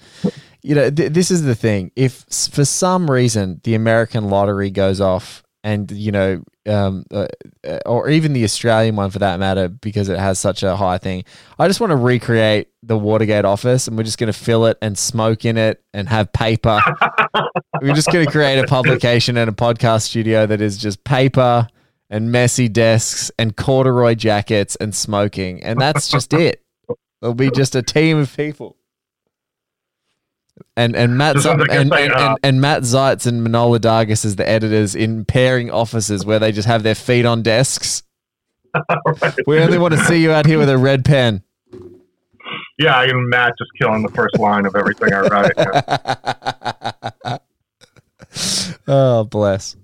you 0.63 0.76
know 0.76 0.89
th- 0.91 1.13
this 1.13 1.32
is 1.32 1.43
the 1.43 1.56
thing 1.56 1.91
if 1.96 2.26
s- 2.30 2.48
for 2.48 2.65
some 2.65 3.10
reason 3.10 3.62
the 3.63 3.74
american 3.76 4.30
lottery 4.30 4.70
goes 4.70 5.00
off 5.00 5.43
and 5.63 5.91
you 5.91 6.12
know 6.12 6.41
um, 6.67 7.04
uh, 7.12 7.28
uh, 7.65 7.80
or 7.86 8.10
even 8.10 8.34
the 8.34 8.43
australian 8.43 8.96
one 8.96 9.10
for 9.10 9.20
that 9.20 9.39
matter 9.39 9.67
because 9.67 10.10
it 10.10 10.20
has 10.20 10.39
such 10.39 10.63
a 10.63 10.76
high 10.76 10.98
thing 10.98 11.24
i 11.60 11.67
just 11.67 11.80
want 11.80 11.91
to 11.91 11.96
recreate 11.96 12.67
the 12.84 12.98
watergate 12.98 13.46
office 13.46 13.88
and 13.88 13.98
we're 13.98 14.04
just 14.04 14.17
going 14.17 14.32
to 14.32 14.38
fill 14.38 14.65
it 14.65 14.78
and 14.82 14.98
smoke 14.98 15.46
in 15.46 15.58
it 15.58 15.84
and 15.93 16.08
have 16.08 16.32
paper 16.32 16.80
we're 17.82 17.96
just 17.96 18.12
going 18.12 18.26
to 18.26 18.32
create 18.32 18.60
a 18.60 18.67
publication 18.67 19.38
and 19.38 19.50
a 19.50 19.54
podcast 19.54 20.04
studio 20.04 20.46
that 20.46 20.62
is 20.62 20.78
just 20.78 21.04
paper 21.04 21.67
and 22.10 22.32
messy 22.32 22.70
desks 22.70 23.32
and 23.38 23.56
corduroy 23.56 24.15
jackets 24.15 24.76
and 24.78 24.96
smoking, 24.96 25.63
and 25.63 25.80
that's 25.80 26.08
just 26.08 26.34
it. 26.34 26.63
It'll 27.22 27.34
be 27.34 27.52
just 27.52 27.76
a 27.76 27.82
team 27.82 28.17
of 28.17 28.36
people. 28.36 28.78
And 30.76 30.96
and 30.96 31.17
Matt 31.17 31.43
and, 31.46 31.72
and, 31.72 31.93
and, 31.93 32.38
and 32.43 32.62
Matt 32.62 32.86
Seitz 32.86 33.26
and 33.26 33.46
Manohla 33.46 33.80
Dargis 33.80 34.26
as 34.26 34.36
the 34.36 34.48
editors 34.48 34.96
in 34.96 35.26
pairing 35.26 35.72
offices 35.72 36.26
where 36.26 36.39
they 36.39 36.52
just 36.52 36.67
have 36.67 36.84
their 36.84 36.96
feet 36.96 37.26
on 37.26 37.41
desks. 37.41 38.04
We 39.48 39.60
only 39.60 39.80
want 39.80 39.96
to 39.96 40.00
see 40.02 40.22
you 40.22 40.32
out 40.32 40.46
here 40.46 40.60
with 40.60 40.70
a 40.70 40.78
red 40.78 41.04
pen. 41.04 41.41
Yeah, 42.78 43.02
and 43.02 43.28
Matt 43.30 43.54
just 43.58 43.72
killing 43.82 44.04
the 44.04 44.12
first 44.12 44.38
line 44.38 44.67
of 44.67 44.76
everything 44.76 45.12
I 45.13 45.22
write. 45.22 45.52
oh, 48.88 49.24
bless. 49.24 49.76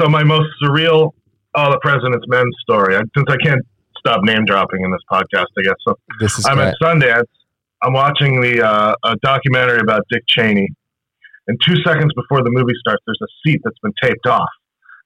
So 0.00 0.08
my 0.08 0.24
most 0.24 0.48
surreal, 0.62 1.12
oh, 1.54 1.70
the 1.70 1.78
President's 1.80 2.26
Men 2.28 2.44
story. 2.60 2.96
I, 2.96 3.00
since 3.16 3.28
I 3.28 3.36
can't 3.36 3.64
stop 3.98 4.22
name 4.24 4.44
dropping 4.46 4.84
in 4.84 4.90
this 4.90 5.00
podcast, 5.10 5.46
I 5.58 5.62
guess. 5.62 5.76
So 5.86 5.96
This 6.18 6.38
is 6.38 6.46
I'm 6.46 6.56
great. 6.56 6.68
at 6.68 6.74
Sundance. 6.82 7.24
I'm 7.82 7.92
watching 7.92 8.40
the 8.40 8.62
uh, 8.64 8.94
a 9.04 9.16
documentary 9.22 9.80
about 9.80 10.02
Dick 10.10 10.22
Cheney, 10.28 10.68
and 11.48 11.58
two 11.64 11.76
seconds 11.84 12.12
before 12.14 12.42
the 12.42 12.50
movie 12.50 12.74
starts, 12.80 13.02
there's 13.06 13.20
a 13.22 13.30
seat 13.44 13.60
that's 13.64 13.78
been 13.82 13.94
taped 14.02 14.26
off, 14.26 14.48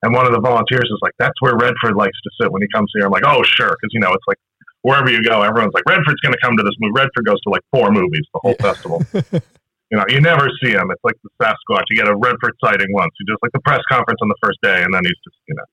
and 0.03 0.15
one 0.15 0.27
of 0.27 0.33
the 0.33 0.41
volunteers 0.41 0.85
is 0.85 0.99
like, 1.03 1.13
"That's 1.19 1.35
where 1.41 1.55
Redford 1.55 1.97
likes 1.97 2.19
to 2.23 2.31
sit 2.41 2.53
when 2.53 2.63
he 2.63 2.69
comes 2.73 2.91
here." 2.95 3.07
I'm 3.07 3.13
like, 3.13 3.27
"Oh, 3.27 3.43
sure," 3.43 3.71
because 3.71 3.91
you 3.93 4.01
know 4.01 4.13
it's 4.13 4.27
like 4.29 4.39
wherever 4.83 5.11
you 5.11 5.23
go, 5.23 5.43
everyone's 5.43 5.75
like, 5.75 5.85
"Redford's 5.89 6.21
going 6.21 6.33
to 6.33 6.41
come 6.43 6.57
to 6.57 6.63
this 6.63 6.75
movie." 6.81 6.93
Redford 6.97 7.27
goes 7.27 7.41
to 7.43 7.51
like 7.51 7.63
four 7.73 7.91
movies 7.91 8.27
the 8.33 8.41
whole 8.43 8.55
festival. 8.55 9.03
You 9.91 9.99
know, 9.99 10.05
you 10.07 10.21
never 10.21 10.47
see 10.63 10.71
him. 10.71 10.87
It's 10.95 11.03
like 11.03 11.19
the 11.25 11.31
Sasquatch. 11.43 11.83
You 11.91 11.97
get 11.97 12.07
a 12.07 12.15
Redford 12.15 12.55
sighting 12.63 12.87
once. 12.95 13.11
He 13.19 13.27
does 13.27 13.39
like 13.43 13.51
the 13.51 13.59
press 13.67 13.83
conference 13.91 14.21
on 14.23 14.29
the 14.29 14.39
first 14.41 14.59
day, 14.63 14.83
and 14.83 14.95
then 14.95 15.03
he's 15.03 15.19
just, 15.27 15.37
you 15.49 15.55
know, 15.57 15.67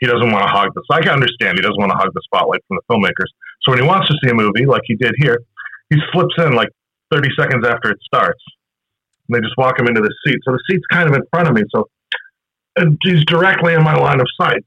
he 0.00 0.06
doesn't 0.06 0.30
want 0.30 0.44
to 0.44 0.52
hog 0.52 0.68
the. 0.74 0.84
I 0.92 1.00
can 1.00 1.16
understand 1.16 1.56
he 1.56 1.62
doesn't 1.62 1.80
want 1.80 1.90
to 1.90 1.96
hog 1.96 2.12
the 2.12 2.20
spotlight 2.24 2.60
from 2.68 2.76
the 2.76 2.84
filmmakers. 2.92 3.32
So 3.64 3.72
when 3.72 3.80
he 3.80 3.88
wants 3.88 4.06
to 4.08 4.14
see 4.22 4.30
a 4.30 4.34
movie, 4.34 4.66
like 4.66 4.82
he 4.84 4.96
did 4.96 5.14
here, 5.16 5.40
he 5.90 5.96
slips 6.12 6.34
in 6.38 6.52
like 6.52 6.68
30 7.12 7.28
seconds 7.38 7.66
after 7.66 7.90
it 7.90 7.98
starts. 8.04 8.40
And 9.28 9.36
they 9.36 9.40
just 9.40 9.54
walk 9.58 9.78
him 9.78 9.86
into 9.86 10.00
the 10.00 10.14
seat. 10.26 10.36
So 10.44 10.52
the 10.52 10.60
seat's 10.70 10.86
kind 10.90 11.08
of 11.08 11.14
in 11.14 11.22
front 11.30 11.48
of 11.48 11.54
me. 11.54 11.62
So 11.74 11.88
and 12.76 12.96
he's 13.02 13.24
directly 13.24 13.74
in 13.74 13.82
my 13.82 13.94
line 13.94 14.20
of 14.20 14.26
sight. 14.40 14.64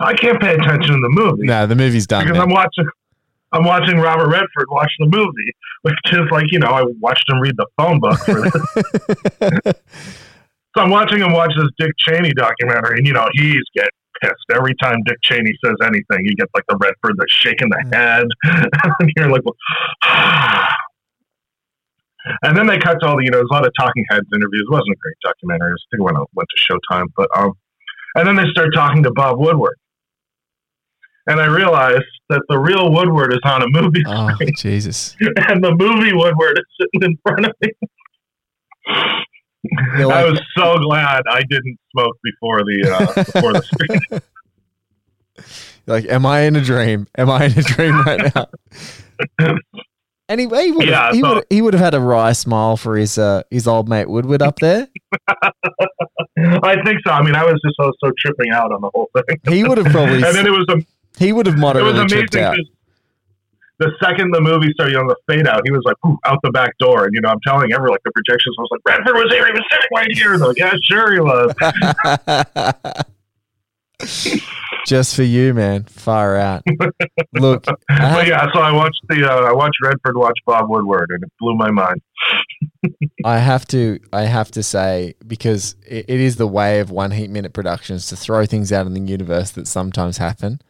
I 0.00 0.14
can't 0.14 0.40
pay 0.40 0.54
attention 0.54 0.92
to 0.94 1.00
the 1.00 1.08
movie 1.10 1.46
No, 1.46 1.66
the 1.66 1.76
movie's 1.76 2.06
done. 2.06 2.24
because 2.24 2.38
man. 2.38 2.48
I'm 2.48 2.52
watching. 2.54 2.86
I'm 3.52 3.64
watching 3.64 3.98
Robert 3.98 4.28
Redford 4.28 4.66
watch 4.68 4.90
the 4.98 5.06
movie, 5.06 5.52
which 5.82 5.94
is 6.12 6.28
like 6.32 6.46
you 6.50 6.58
know 6.58 6.66
I 6.68 6.84
watched 7.00 7.24
him 7.30 7.38
read 7.40 7.54
the 7.56 7.66
phone 7.78 8.00
book 8.00 8.18
for 8.18 8.40
this. 8.42 9.74
so 10.76 10.82
I'm 10.82 10.90
watching 10.90 11.20
him 11.20 11.32
watch 11.32 11.52
this 11.56 11.68
Dick 11.78 11.92
Cheney 11.98 12.32
documentary, 12.32 12.98
and 12.98 13.06
you 13.06 13.12
know 13.12 13.28
he's 13.34 13.62
getting 13.74 13.90
pissed 14.24 14.48
every 14.54 14.74
time 14.82 14.96
Dick 15.06 15.18
Cheney 15.22 15.52
says 15.64 15.74
anything. 15.82 16.24
He 16.24 16.34
gets 16.34 16.50
like 16.54 16.64
the 16.68 16.76
Redford, 16.80 17.18
like 17.18 17.28
shaking 17.28 17.68
the 17.68 17.84
head, 17.92 18.26
and 19.00 19.10
you're 19.16 19.30
like, 19.30 19.42
and 22.42 22.56
then 22.56 22.66
they 22.66 22.78
cut 22.78 22.98
to 23.00 23.06
all 23.06 23.16
the 23.16 23.24
you 23.24 23.30
know 23.30 23.38
there's 23.38 23.50
a 23.50 23.54
lot 23.54 23.66
of 23.66 23.72
talking 23.78 24.04
heads 24.10 24.26
interviews. 24.34 24.66
It 24.68 24.72
wasn't 24.72 24.96
a 24.96 25.00
great 25.00 25.16
documentary. 25.22 25.72
I 25.72 25.76
think 25.90 26.00
it 26.00 26.04
went 26.04 26.18
went 26.34 26.48
to 26.48 26.60
Showtime, 26.64 27.06
but 27.16 27.28
um, 27.36 27.52
and 28.16 28.26
then 28.26 28.36
they 28.36 28.48
start 28.50 28.74
talking 28.74 29.02
to 29.02 29.12
Bob 29.12 29.38
Woodward 29.38 29.76
and 31.26 31.40
I 31.40 31.46
realized 31.46 32.04
that 32.28 32.42
the 32.48 32.58
real 32.58 32.92
Woodward 32.92 33.32
is 33.32 33.40
on 33.44 33.62
a 33.62 33.66
movie 33.68 34.02
oh, 34.06 34.30
screen, 34.34 34.52
Jesus. 34.56 35.16
and 35.48 35.62
the 35.64 35.74
movie 35.74 36.12
Woodward 36.12 36.58
is 36.58 36.64
sitting 36.80 37.10
in 37.10 37.18
front 37.22 37.46
of 37.46 37.52
me. 37.60 37.70
You're 39.98 40.12
I 40.12 40.22
like- 40.22 40.30
was 40.32 40.40
so 40.56 40.78
glad 40.78 41.22
I 41.30 41.42
didn't 41.48 41.78
smoke 41.92 42.16
before 42.22 42.60
the 42.64 42.90
uh, 42.92 43.24
before 43.24 43.52
the 43.52 43.62
screen. 43.62 44.20
Like, 45.86 46.06
am 46.06 46.24
I 46.24 46.40
in 46.42 46.56
a 46.56 46.62
dream? 46.62 47.06
Am 47.18 47.28
I 47.28 47.44
in 47.44 47.58
a 47.58 47.62
dream 47.62 48.00
right 48.02 48.34
now? 48.34 48.46
Anyway, 50.26 50.64
he 50.64 50.70
would 50.70 50.88
Yeah, 50.88 51.04
have, 51.06 51.14
he 51.14 51.20
so- 51.20 51.34
would 51.34 51.44
he 51.50 51.60
would 51.60 51.74
have 51.74 51.82
had 51.82 51.92
a 51.92 52.00
wry 52.00 52.32
smile 52.32 52.78
for 52.78 52.96
his 52.96 53.18
uh, 53.18 53.42
his 53.50 53.68
old 53.68 53.90
mate 53.90 54.08
Woodward 54.08 54.40
up 54.40 54.58
there. 54.58 54.88
I 55.28 56.76
think 56.82 57.00
so. 57.06 57.12
I 57.12 57.20
mean, 57.22 57.34
I 57.34 57.44
was 57.44 57.60
just 57.62 57.76
so 57.78 57.92
so 58.02 58.10
tripping 58.18 58.50
out 58.50 58.72
on 58.72 58.80
the 58.80 58.90
whole 58.94 59.10
thing. 59.14 59.38
He 59.52 59.64
would 59.64 59.76
have 59.76 59.88
probably 59.88 60.22
and 60.22 60.34
then 60.34 60.46
it 60.46 60.50
was 60.50 60.64
a, 60.70 60.76
he 61.22 61.34
would 61.34 61.44
have 61.44 61.56
it 61.56 61.58
was 61.58 61.60
moderately 61.60 61.90
amazing. 62.00 62.18
tripped 62.20 62.36
out. 62.36 62.56
The 63.78 63.90
second 64.02 64.32
the 64.32 64.40
movie 64.40 64.70
started 64.74 64.96
on 64.96 65.08
the 65.08 65.16
fade 65.28 65.48
out, 65.48 65.62
he 65.64 65.72
was 65.72 65.82
like 65.84 65.96
out 66.24 66.38
the 66.42 66.50
back 66.50 66.76
door, 66.78 67.04
and 67.04 67.14
you 67.14 67.20
know, 67.20 67.30
I'm 67.30 67.40
telling 67.46 67.72
everyone 67.72 67.92
like 67.92 68.02
the 68.04 68.12
projections 68.12 68.54
was 68.58 68.68
like 68.70 68.80
Redford 68.86 69.16
was 69.16 69.32
here, 69.32 69.46
he 69.46 69.52
was 69.52 69.64
sitting 69.70 69.88
right 69.94 70.12
here. 70.12 70.38
They're 70.38 70.48
like, 70.48 70.58
yeah, 70.58 70.74
sure 70.82 71.12
he 71.12 71.20
was. 71.20 73.04
Just 74.86 75.16
for 75.16 75.22
you, 75.22 75.54
man. 75.54 75.84
Far 75.84 76.36
out. 76.36 76.62
Look, 77.32 77.64
But 77.88 78.26
yeah, 78.26 78.46
so 78.52 78.60
I 78.60 78.72
watched 78.72 79.00
the 79.08 79.24
uh, 79.24 79.48
I 79.48 79.52
watched 79.52 79.76
Redford 79.82 80.16
watch 80.16 80.38
Bob 80.46 80.68
Woodward, 80.68 81.10
and 81.10 81.22
it 81.22 81.30
blew 81.40 81.54
my 81.56 81.70
mind. 81.70 82.02
I 83.24 83.38
have 83.38 83.66
to 83.68 83.98
I 84.12 84.22
have 84.22 84.50
to 84.52 84.62
say 84.62 85.14
because 85.26 85.76
it, 85.86 86.06
it 86.08 86.20
is 86.20 86.36
the 86.36 86.46
way 86.46 86.80
of 86.80 86.90
one 86.90 87.12
heat 87.12 87.30
minute 87.30 87.52
productions 87.52 88.08
to 88.08 88.16
throw 88.16 88.44
things 88.46 88.72
out 88.72 88.86
in 88.86 88.92
the 88.92 89.00
universe 89.00 89.52
that 89.52 89.66
sometimes 89.66 90.18
happen. 90.18 90.60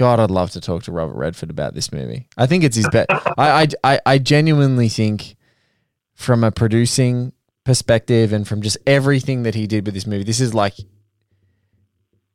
God, 0.00 0.18
I'd 0.18 0.30
love 0.30 0.50
to 0.52 0.62
talk 0.62 0.84
to 0.84 0.92
Robert 0.92 1.12
Redford 1.12 1.50
about 1.50 1.74
this 1.74 1.92
movie. 1.92 2.26
I 2.34 2.46
think 2.46 2.64
it's 2.64 2.74
his 2.74 2.88
best. 2.88 3.10
I, 3.36 3.68
I, 3.84 4.00
I, 4.06 4.18
genuinely 4.18 4.88
think, 4.88 5.36
from 6.14 6.42
a 6.42 6.50
producing 6.50 7.34
perspective 7.64 8.32
and 8.32 8.48
from 8.48 8.62
just 8.62 8.78
everything 8.86 9.42
that 9.42 9.54
he 9.54 9.66
did 9.66 9.84
with 9.84 9.92
this 9.92 10.06
movie, 10.06 10.24
this 10.24 10.40
is 10.40 10.54
like 10.54 10.72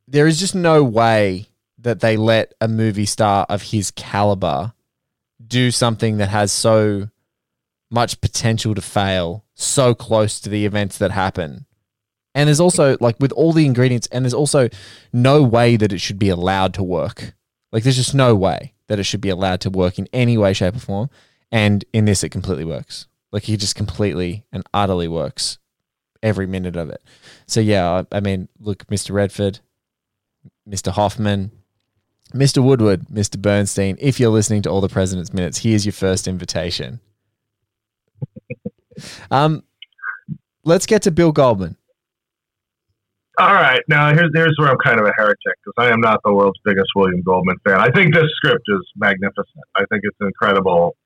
there 0.06 0.28
is 0.28 0.38
just 0.38 0.54
no 0.54 0.84
way 0.84 1.48
that 1.78 1.98
they 1.98 2.16
let 2.16 2.54
a 2.60 2.68
movie 2.68 3.04
star 3.04 3.44
of 3.48 3.62
his 3.62 3.90
caliber 3.90 4.72
do 5.44 5.72
something 5.72 6.18
that 6.18 6.28
has 6.28 6.52
so 6.52 7.08
much 7.90 8.20
potential 8.20 8.76
to 8.76 8.80
fail 8.80 9.44
so 9.54 9.92
close 9.92 10.38
to 10.38 10.48
the 10.48 10.64
events 10.64 10.98
that 10.98 11.10
happen. 11.10 11.66
And 12.32 12.46
there's 12.46 12.60
also 12.60 12.96
like 13.00 13.16
with 13.18 13.32
all 13.32 13.52
the 13.52 13.66
ingredients, 13.66 14.06
and 14.12 14.24
there's 14.24 14.34
also 14.34 14.68
no 15.12 15.42
way 15.42 15.76
that 15.76 15.92
it 15.92 15.98
should 16.00 16.20
be 16.20 16.28
allowed 16.28 16.72
to 16.74 16.84
work. 16.84 17.32
Like 17.72 17.82
there's 17.82 17.96
just 17.96 18.14
no 18.14 18.34
way 18.34 18.74
that 18.88 18.98
it 18.98 19.04
should 19.04 19.20
be 19.20 19.28
allowed 19.28 19.60
to 19.62 19.70
work 19.70 19.98
in 19.98 20.08
any 20.12 20.38
way, 20.38 20.52
shape, 20.52 20.76
or 20.76 20.80
form. 20.80 21.10
And 21.50 21.84
in 21.92 22.04
this, 22.04 22.24
it 22.24 22.30
completely 22.30 22.64
works. 22.64 23.06
Like 23.32 23.44
he 23.44 23.56
just 23.56 23.74
completely 23.74 24.44
and 24.52 24.64
utterly 24.72 25.08
works 25.08 25.58
every 26.22 26.46
minute 26.46 26.76
of 26.76 26.90
it. 26.90 27.02
So 27.46 27.60
yeah, 27.60 28.02
I, 28.12 28.16
I 28.16 28.20
mean, 28.20 28.48
look, 28.58 28.86
Mr. 28.86 29.12
Redford, 29.12 29.60
Mr. 30.68 30.92
Hoffman, 30.92 31.50
Mr. 32.34 32.62
Woodward, 32.62 33.06
Mr. 33.08 33.38
Bernstein, 33.38 33.96
if 34.00 34.18
you're 34.18 34.30
listening 34.30 34.62
to 34.62 34.70
all 34.70 34.80
the 34.80 34.88
President's 34.88 35.32
Minutes, 35.32 35.58
here's 35.58 35.86
your 35.86 35.92
first 35.92 36.26
invitation. 36.26 37.00
um, 39.30 39.62
let's 40.64 40.86
get 40.86 41.02
to 41.02 41.10
Bill 41.10 41.32
Goldman. 41.32 41.76
All 43.38 43.52
right, 43.52 43.82
now 43.86 44.14
here's 44.14 44.30
here's 44.34 44.56
where 44.58 44.70
I'm 44.70 44.78
kind 44.78 44.98
of 44.98 45.04
a 45.04 45.12
heretic 45.14 45.36
because 45.44 45.74
I 45.76 45.92
am 45.92 46.00
not 46.00 46.20
the 46.24 46.32
world's 46.32 46.58
biggest 46.64 46.88
William 46.96 47.20
Goldman 47.20 47.56
fan. 47.66 47.78
I 47.78 47.90
think 47.90 48.14
this 48.14 48.24
script 48.36 48.64
is 48.66 48.80
magnificent. 48.96 49.64
I 49.76 49.84
think 49.90 50.04
it's 50.04 50.16
incredible, 50.22 50.96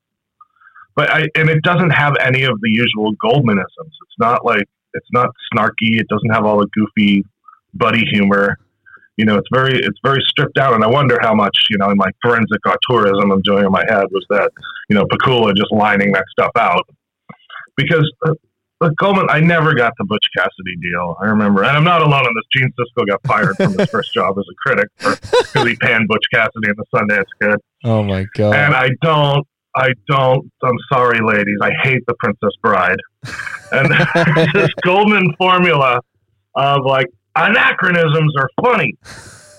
but 0.94 1.10
I 1.10 1.26
and 1.34 1.50
it 1.50 1.60
doesn't 1.64 1.90
have 1.90 2.14
any 2.20 2.44
of 2.44 2.60
the 2.60 2.70
usual 2.70 3.14
Goldmanisms. 3.16 3.64
It's 3.78 4.18
not 4.20 4.44
like 4.44 4.62
it's 4.94 5.08
not 5.12 5.30
snarky. 5.52 5.98
It 5.98 6.06
doesn't 6.06 6.30
have 6.30 6.44
all 6.44 6.60
the 6.60 6.68
goofy 6.72 7.24
buddy 7.74 8.04
humor. 8.12 8.58
You 9.16 9.24
know, 9.24 9.34
it's 9.34 9.48
very 9.52 9.80
it's 9.80 9.98
very 10.04 10.22
stripped 10.28 10.54
down, 10.54 10.74
and 10.74 10.84
I 10.84 10.88
wonder 10.88 11.18
how 11.20 11.34
much 11.34 11.56
you 11.68 11.78
know 11.78 11.90
in 11.90 11.96
my 11.96 12.12
forensic 12.22 12.60
auteurism 12.64 13.32
I'm 13.32 13.42
doing 13.42 13.64
in 13.64 13.72
my 13.72 13.84
head 13.88 14.04
was 14.12 14.24
that 14.30 14.52
you 14.88 14.94
know 14.94 15.04
Pakula 15.06 15.52
just 15.56 15.72
lining 15.72 16.12
that 16.12 16.26
stuff 16.30 16.52
out 16.56 16.88
because. 17.76 18.08
Uh, 18.24 18.34
Look, 18.80 18.96
Goldman, 18.96 19.26
I 19.28 19.40
never 19.40 19.74
got 19.74 19.92
the 19.98 20.04
Butch 20.04 20.24
Cassidy 20.34 20.74
deal. 20.80 21.14
I 21.20 21.26
remember, 21.26 21.62
and 21.62 21.76
I'm 21.76 21.84
not 21.84 22.00
alone 22.00 22.24
on 22.24 22.34
this. 22.34 22.44
Gene 22.56 22.72
Siskel 22.78 23.06
got 23.06 23.20
fired 23.26 23.54
from 23.56 23.78
his 23.78 23.90
first 23.90 24.14
job 24.14 24.38
as 24.38 24.44
a 24.50 24.54
critic 24.66 24.88
because 24.98 25.68
he 25.68 25.76
panned 25.76 26.08
Butch 26.08 26.24
Cassidy 26.32 26.70
in 26.70 26.74
the 26.76 26.84
Sundance 26.94 27.26
Kid. 27.42 27.60
Oh 27.84 28.02
my 28.02 28.26
god! 28.34 28.54
And 28.54 28.74
I 28.74 28.88
don't, 29.02 29.46
I 29.76 29.92
don't. 30.08 30.50
I'm 30.62 30.78
sorry, 30.90 31.20
ladies. 31.22 31.58
I 31.60 31.72
hate 31.82 32.02
the 32.06 32.14
Princess 32.20 32.54
Bride. 32.62 32.96
And 33.72 34.50
this 34.54 34.70
Goldman 34.82 35.34
formula 35.36 36.00
of 36.54 36.84
like 36.86 37.06
anachronisms 37.36 38.34
are 38.38 38.48
funny. 38.62 38.94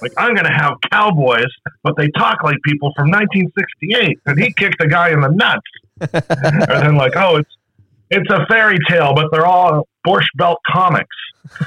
Like 0.02 0.14
I'm 0.18 0.34
going 0.34 0.48
to 0.48 0.54
have 0.54 0.74
cowboys, 0.92 1.46
but 1.84 1.96
they 1.96 2.10
talk 2.18 2.44
like 2.44 2.58
people 2.66 2.92
from 2.96 3.12
1968, 3.12 4.18
and 4.26 4.40
he 4.40 4.52
kicked 4.54 4.82
a 4.82 4.88
guy 4.88 5.12
in 5.12 5.22
the 5.22 5.30
nuts. 5.30 5.62
and 6.30 6.84
then 6.84 6.96
like, 6.96 7.16
oh, 7.16 7.38
it's 7.38 7.56
it's 8.12 8.30
a 8.30 8.46
fairy 8.48 8.78
tale, 8.88 9.14
but 9.16 9.28
they're 9.32 9.46
all 9.48 9.88
Borscht 10.06 10.28
Belt 10.38 10.60
comics. 10.68 11.16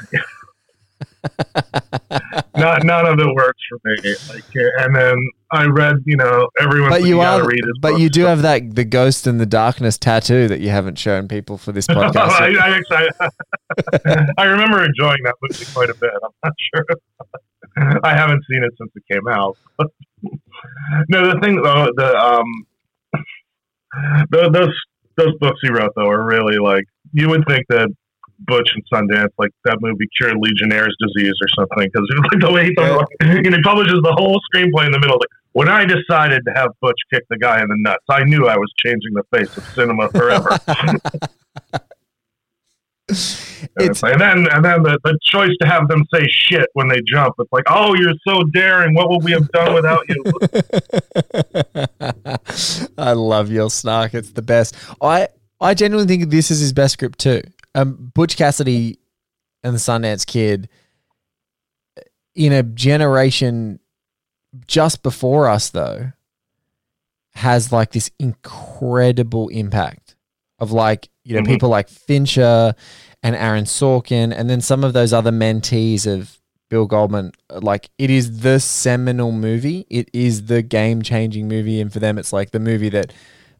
Not, 2.56 2.84
none 2.84 3.06
of 3.06 3.18
it 3.18 3.34
works 3.34 3.60
for 3.68 3.78
me. 3.84 4.14
Like, 4.28 4.44
and 4.78 4.94
then 4.94 5.16
I 5.50 5.64
read, 5.64 5.96
you 6.04 6.16
know, 6.16 6.48
everyone. 6.60 6.90
But 6.90 7.04
you 7.04 7.20
are, 7.20 7.42
but 7.80 7.98
you 7.98 8.08
do 8.08 8.24
have 8.26 8.42
that 8.42 8.74
the 8.74 8.84
ghost 8.84 9.26
in 9.26 9.38
the 9.38 9.46
darkness 9.46 9.98
tattoo 9.98 10.48
that 10.48 10.60
you 10.60 10.68
haven't 10.70 10.98
shown 10.98 11.26
people 11.28 11.56
for 11.58 11.72
this 11.72 11.86
podcast. 11.88 12.16
I, 12.30 12.76
actually- 12.76 14.30
I 14.38 14.44
remember 14.44 14.84
enjoying 14.84 15.18
that 15.24 15.34
movie 15.42 15.64
quite 15.72 15.90
a 15.90 15.94
bit. 15.94 16.10
I'm 16.22 16.30
not 16.44 16.52
sure. 16.74 18.00
I 18.04 18.14
haven't 18.14 18.42
seen 18.50 18.62
it 18.62 18.72
since 18.78 18.90
it 18.94 19.02
came 19.12 19.26
out. 19.28 19.56
no, 21.08 21.32
the 21.34 21.40
thing 21.40 21.60
though, 21.62 21.88
the 21.96 22.16
um, 22.16 22.66
tho- 24.30 24.50
those 24.50 24.74
those 25.16 25.36
books 25.38 25.60
he 25.62 25.70
wrote 25.70 25.92
though 25.96 26.08
are 26.08 26.24
really 26.24 26.58
like 26.58 26.84
you 27.12 27.28
would 27.28 27.44
think 27.46 27.64
that 27.68 27.88
Butch 28.40 28.68
and 28.74 28.82
Sundance, 28.92 29.30
like 29.38 29.50
that 29.64 29.78
movie, 29.80 30.08
cured 30.18 30.36
Legionnaire's 30.36 30.96
disease 31.00 31.34
or 31.40 31.48
something, 31.56 31.88
because 31.92 32.08
like 32.32 32.40
the 32.40 32.52
way 32.52 32.66
he 32.66 32.74
like, 32.76 33.06
and 33.20 33.54
he 33.54 33.62
publishes 33.62 34.00
the 34.02 34.12
whole 34.16 34.40
screenplay 34.52 34.86
in 34.86 34.92
the 34.92 34.98
middle. 34.98 35.16
Like 35.16 35.28
when 35.52 35.68
I 35.68 35.84
decided 35.84 36.42
to 36.46 36.52
have 36.54 36.70
Butch 36.80 36.98
kick 37.12 37.22
the 37.30 37.38
guy 37.38 37.62
in 37.62 37.68
the 37.68 37.76
nuts, 37.78 38.04
I 38.10 38.24
knew 38.24 38.46
I 38.48 38.56
was 38.56 38.72
changing 38.84 39.12
the 39.14 39.22
face 39.36 39.56
of 39.56 39.64
cinema 39.74 40.08
forever. 40.10 40.58
It's- 43.80 44.02
and 44.02 44.20
then 44.20 44.46
and 44.52 44.64
then 44.64 44.82
the, 44.82 44.98
the 45.04 45.18
choice 45.22 45.50
to 45.60 45.66
have 45.66 45.88
them 45.88 46.04
say 46.14 46.26
shit 46.30 46.68
when 46.74 46.88
they 46.88 47.00
jump. 47.06 47.34
It's 47.38 47.52
like, 47.52 47.64
oh, 47.68 47.94
you're 47.94 48.14
so 48.26 48.42
daring. 48.52 48.94
What 48.94 49.08
would 49.10 49.24
we 49.24 49.32
have 49.32 49.48
done 49.52 49.74
without 49.74 50.04
you? 50.08 50.22
I 52.98 53.12
love 53.12 53.50
your 53.50 53.70
snark. 53.70 54.14
It's 54.14 54.30
the 54.30 54.42
best. 54.42 54.76
I 55.00 55.28
I 55.60 55.74
genuinely 55.74 56.06
think 56.16 56.30
this 56.30 56.50
is 56.50 56.60
his 56.60 56.72
best 56.72 56.94
script 56.94 57.18
too. 57.18 57.42
Um, 57.74 58.12
Butch 58.14 58.36
Cassidy 58.36 58.98
and 59.62 59.74
the 59.74 59.78
Sundance 59.78 60.26
Kid 60.26 60.68
in 62.34 62.52
a 62.52 62.62
generation 62.62 63.80
just 64.66 65.02
before 65.02 65.48
us 65.48 65.70
though 65.70 66.12
has 67.34 67.72
like 67.72 67.90
this 67.92 68.10
incredible 68.20 69.48
impact 69.48 70.14
of 70.60 70.70
like 70.70 71.08
you 71.24 71.34
know 71.34 71.42
Mhm. 71.42 71.46
people 71.46 71.68
like 71.68 71.88
Fincher 71.88 72.74
and 73.24 73.34
Aaron 73.34 73.64
Sorkin 73.64 74.32
and 74.36 74.48
then 74.50 74.60
some 74.60 74.84
of 74.84 74.92
those 74.92 75.12
other 75.12 75.32
mentees 75.32 76.06
of 76.06 76.38
Bill 76.68 76.84
Goldman. 76.84 77.32
Like 77.50 77.88
it 77.98 78.10
is 78.10 78.40
the 78.40 78.60
seminal 78.60 79.32
movie. 79.32 79.86
It 79.88 80.10
is 80.12 80.46
the 80.46 80.62
game 80.62 81.00
changing 81.02 81.48
movie 81.48 81.80
and 81.80 81.92
for 81.92 81.98
them 81.98 82.18
it's 82.18 82.32
like 82.34 82.50
the 82.50 82.60
movie 82.60 82.90
that 82.90 83.12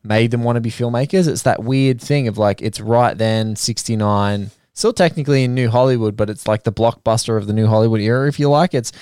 made 0.05 0.31
them 0.31 0.45
want 0.45 0.57
to 0.57 0.61
be 0.61 0.71
filmmakers. 0.71 1.27
It's 1.27 1.43
that 1.43 1.65
weird 1.65 2.01
thing 2.01 2.29
of 2.29 2.37
like 2.37 2.61
it's 2.61 2.79
right 2.79 3.17
then 3.17 3.57
69 3.57 4.51
still 4.75 4.93
technically 4.93 5.45
in 5.45 5.55
new 5.55 5.71
Hollywood 5.71 6.15
but 6.15 6.29
it's 6.29 6.47
like 6.47 6.65
the 6.65 6.73
blockbuster 6.73 7.39
of 7.39 7.47
the 7.47 7.53
new 7.55 7.67
Hollywood 7.67 8.01
era 8.01 8.29
if 8.29 8.39
you 8.39 8.51
like. 8.51 8.75
It's 8.75 8.93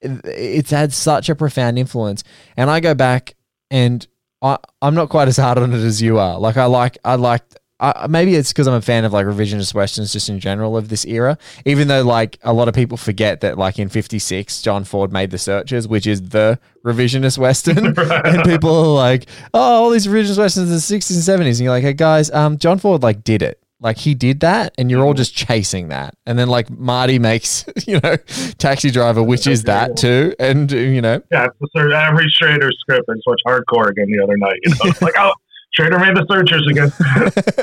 it's 0.00 0.70
had 0.70 0.92
such 0.92 1.28
a 1.28 1.36
profound 1.36 1.78
influence. 1.78 2.24
And 2.56 2.68
I 2.68 2.80
go 2.80 2.94
back 2.94 3.36
and 3.70 4.04
I, 4.42 4.58
I'm 4.82 4.96
not 4.96 5.10
quite 5.10 5.28
as 5.28 5.36
hard 5.36 5.58
on 5.58 5.72
it 5.72 5.84
as 5.84 6.02
you 6.02 6.18
are. 6.18 6.40
Like 6.40 6.56
I 6.56 6.64
like 6.64 6.98
I 7.04 7.14
like 7.14 7.44
I, 7.80 8.06
maybe 8.08 8.34
it's 8.34 8.52
because 8.52 8.66
I'm 8.66 8.74
a 8.74 8.82
fan 8.82 9.04
of 9.04 9.12
like 9.12 9.26
revisionist 9.26 9.72
westerns 9.74 10.12
just 10.12 10.28
in 10.28 10.40
general 10.40 10.76
of 10.76 10.88
this 10.88 11.04
era. 11.04 11.38
Even 11.64 11.88
though 11.88 12.02
like 12.02 12.38
a 12.42 12.52
lot 12.52 12.68
of 12.68 12.74
people 12.74 12.96
forget 12.96 13.40
that 13.42 13.56
like 13.56 13.78
in 13.78 13.88
'56 13.88 14.62
John 14.62 14.84
Ford 14.84 15.12
made 15.12 15.30
The 15.30 15.38
Searchers, 15.38 15.86
which 15.86 16.06
is 16.06 16.30
the 16.30 16.58
revisionist 16.84 17.38
western, 17.38 17.78
and 17.98 18.44
people 18.44 18.74
are 18.74 18.94
like, 18.94 19.26
"Oh, 19.54 19.84
all 19.84 19.90
these 19.90 20.06
revisionist 20.06 20.38
westerns 20.38 20.68
in 20.68 20.70
the 20.70 21.00
'60s 21.00 21.30
and 21.30 21.40
'70s," 21.40 21.50
and 21.50 21.60
you're 21.60 21.72
like, 21.72 21.84
"Hey 21.84 21.92
guys, 21.92 22.30
um, 22.30 22.58
John 22.58 22.78
Ford 22.78 23.02
like 23.02 23.22
did 23.24 23.42
it." 23.42 23.62
Like 23.80 23.96
he 23.96 24.14
did 24.14 24.40
that, 24.40 24.74
and 24.76 24.90
you're 24.90 25.04
all 25.04 25.14
just 25.14 25.36
chasing 25.36 25.88
that, 25.88 26.16
and 26.26 26.36
then 26.36 26.48
like 26.48 26.68
Marty 26.68 27.20
makes, 27.20 27.64
you 27.86 28.00
know, 28.00 28.16
Taxi 28.58 28.90
Driver, 28.90 29.22
which 29.22 29.46
is 29.46 29.62
that 29.64 29.96
too, 29.96 30.34
and 30.40 30.70
you 30.72 31.00
know, 31.00 31.22
yeah, 31.30 31.46
it's 31.60 31.72
every 31.76 32.28
Schrader 32.28 32.72
script. 32.80 33.08
I 33.08 33.14
just 33.14 33.26
watched 33.28 33.44
Hardcore 33.46 33.90
again 33.90 34.10
the 34.10 34.20
other 34.20 34.36
night. 34.36 34.58
You 34.64 34.70
know, 34.70 34.90
it's 34.90 35.00
like, 35.02 35.14
oh, 35.16 35.32
Schrader 35.78 35.98
made 35.98 36.16
the 36.16 36.26
Searchers 36.28 36.66
again. 36.68 36.92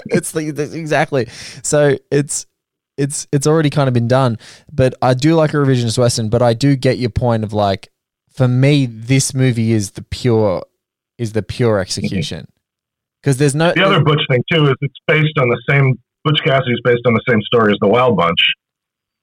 it's 0.08 0.32
that's 0.32 0.74
exactly. 0.74 1.28
So 1.64 1.98
it's 2.10 2.46
it's 2.98 3.28
it's 3.32 3.46
already 3.46 3.70
kind 3.70 3.88
of 3.88 3.94
been 3.94 4.08
done. 4.08 4.38
But 4.72 4.96
I 5.02 5.14
do 5.14 5.36
like 5.36 5.54
a 5.54 5.58
revisionist 5.58 5.98
western. 5.98 6.30
But 6.30 6.42
I 6.42 6.54
do 6.54 6.76
get 6.76 6.98
your 6.98 7.10
point 7.10 7.44
of 7.44 7.52
like, 7.52 7.90
for 8.32 8.48
me, 8.48 8.86
this 8.86 9.34
movie 9.34 9.74
is 9.74 9.92
the 9.92 10.02
pure 10.02 10.64
is 11.18 11.34
the 11.34 11.44
pure 11.44 11.80
execution 11.80 12.48
because 13.22 13.38
there's 13.38 13.56
no 13.56 13.74
the 13.74 13.86
other 13.86 14.02
Butch 14.02 14.22
thing 14.30 14.44
too 14.52 14.68
is 14.68 14.76
it's 14.82 15.00
based 15.08 15.38
on 15.38 15.50
the 15.50 15.62
same. 15.70 16.00
Butch 16.24 16.40
Cassidy's 16.44 16.80
based 16.84 17.04
on 17.06 17.14
the 17.14 17.22
same 17.30 17.42
story 17.44 17.72
as 17.72 17.78
the 17.82 17.88
Wild 17.88 18.18
Bunch. 18.18 18.40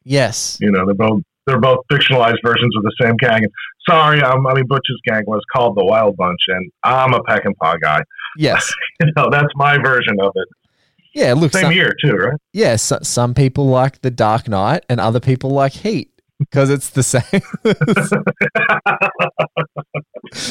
yes 0.05 0.59
You 0.61 0.70
know, 0.70 0.84
they're 0.86 0.95
both 0.95 1.22
they're 1.47 1.61
both 1.61 1.78
fictionalized 1.90 2.38
versions 2.45 2.76
of 2.76 2.82
the 2.84 2.93
same 3.01 3.16
gang. 3.16 3.45
Sorry, 3.88 4.22
um, 4.22 4.47
I 4.47 4.55
mean 4.55 4.66
Butch's 4.68 5.01
gang 5.05 5.22
was 5.26 5.40
called 5.53 5.76
the 5.76 5.84
Wild 5.84 6.16
Bunch, 6.16 6.38
and 6.49 6.70
I'm 6.84 7.14
a 7.14 7.20
Peckinpah 7.20 7.80
guy. 7.80 8.03
Yes 8.37 8.72
You 9.01 9.11
know, 9.16 9.28
that's 9.30 9.53
my 9.57 9.78
version 9.78 10.16
of 10.20 10.33
it. 10.37 10.49
yeah. 11.14 11.33
Look, 11.35 11.53
Same 11.53 11.62
some, 11.62 11.72
year 11.72 11.95
too, 12.03 12.12
right? 12.12 12.35
yeah. 12.53 12.76
So, 12.76 12.99
some 13.03 13.35
people 13.35 13.66
like 13.66 14.01
the 14.03 14.11
Dark 14.11 14.49
Knight, 14.49 14.85
and 14.89 15.01
other 15.01 15.20
people 15.20 15.51
like 15.51 15.72
Heat 15.72 16.11
because 16.39 16.70
it's 16.70 16.91
the 16.91 17.03
same. 17.14 17.43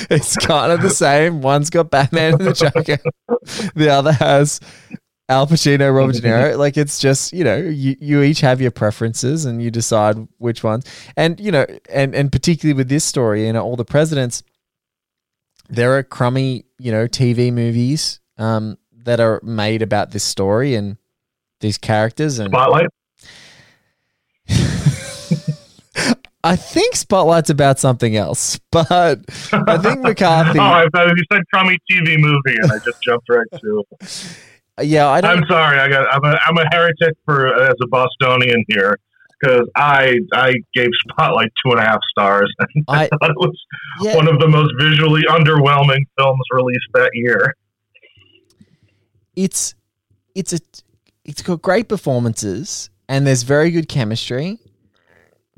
it's 0.09 0.35
kind 0.37 0.71
of 0.71 0.81
the 0.81 0.89
same. 0.89 1.41
One's 1.41 1.69
got 1.69 1.89
Batman 1.89 2.35
and 2.35 2.47
the 2.47 2.53
Joker. 2.53 2.97
The 3.75 3.89
other 3.89 4.11
has 4.13 4.59
Al 5.29 5.47
Pacino, 5.47 5.95
Robert 5.95 6.15
De 6.15 6.21
Niro. 6.21 6.57
Like 6.57 6.77
it's 6.77 6.99
just 6.99 7.33
you 7.33 7.43
know 7.43 7.57
you, 7.57 7.95
you 7.99 8.21
each 8.21 8.41
have 8.41 8.61
your 8.61 8.71
preferences 8.71 9.45
and 9.45 9.61
you 9.61 9.71
decide 9.71 10.27
which 10.37 10.63
ones. 10.63 10.85
And 11.15 11.39
you 11.39 11.51
know 11.51 11.65
and 11.89 12.13
and 12.13 12.31
particularly 12.31 12.77
with 12.77 12.89
this 12.89 13.05
story, 13.05 13.47
you 13.47 13.53
know 13.53 13.63
all 13.63 13.75
the 13.75 13.85
presidents. 13.85 14.43
There 15.71 15.97
are 15.97 16.03
crummy 16.03 16.65
you 16.79 16.91
know 16.91 17.07
TV 17.07 17.51
movies 17.51 18.19
um, 18.37 18.77
that 19.03 19.19
are 19.19 19.39
made 19.41 19.81
about 19.81 20.11
this 20.11 20.23
story 20.23 20.75
and 20.75 20.97
these 21.61 21.77
characters 21.77 22.39
and 22.39 22.51
Spotlight. 22.51 22.87
I 26.43 26.55
think 26.55 26.95
Spotlight's 26.95 27.51
about 27.51 27.79
something 27.79 28.17
else, 28.17 28.59
but 28.71 28.91
I 28.91 29.77
think 29.77 29.99
McCarthy. 30.03 30.59
oh, 30.59 30.63
I 30.63 30.87
thought 30.91 31.07
you 31.07 31.23
said 31.31 31.43
crummy 31.53 31.77
TV 31.89 32.19
movie, 32.19 32.57
and 32.61 32.71
I 32.71 32.79
just 32.79 33.01
jumped 33.03 33.29
right 33.29 33.47
to. 33.61 33.83
yeah, 34.83 35.07
I 35.07 35.21
don't. 35.21 35.43
I'm 35.43 35.47
sorry. 35.47 35.79
I 35.79 35.87
got. 35.87 36.07
I'm 36.11 36.25
a. 36.25 36.37
I'm 36.47 36.57
a 36.57 36.65
heretic 36.71 37.15
for 37.25 37.47
as 37.63 37.75
a 37.81 37.87
Bostonian 37.87 38.65
here 38.67 38.97
because 39.41 39.67
I 39.75 40.17
I 40.33 40.53
gave 40.73 40.89
Spotlight 41.09 41.51
two 41.65 41.71
and 41.71 41.79
a 41.79 41.83
half 41.83 41.99
stars. 42.11 42.53
I, 42.87 43.03
I- 43.03 43.07
thought 43.07 43.29
it 43.31 43.37
was 43.37 43.57
yeah, 44.01 44.15
one 44.15 44.27
of 44.27 44.39
the 44.39 44.47
most 44.47 44.71
visually 44.79 45.23
underwhelming 45.29 46.05
films 46.17 46.41
released 46.51 46.87
that 46.93 47.11
year. 47.13 47.55
it's 49.35 49.75
it's 50.35 50.53
a 50.53 50.59
it's 51.23 51.41
got 51.41 51.61
great 51.61 51.87
performances 51.87 52.89
and 53.07 53.25
there's 53.27 53.43
very 53.43 53.71
good 53.71 53.87
chemistry. 53.87 54.59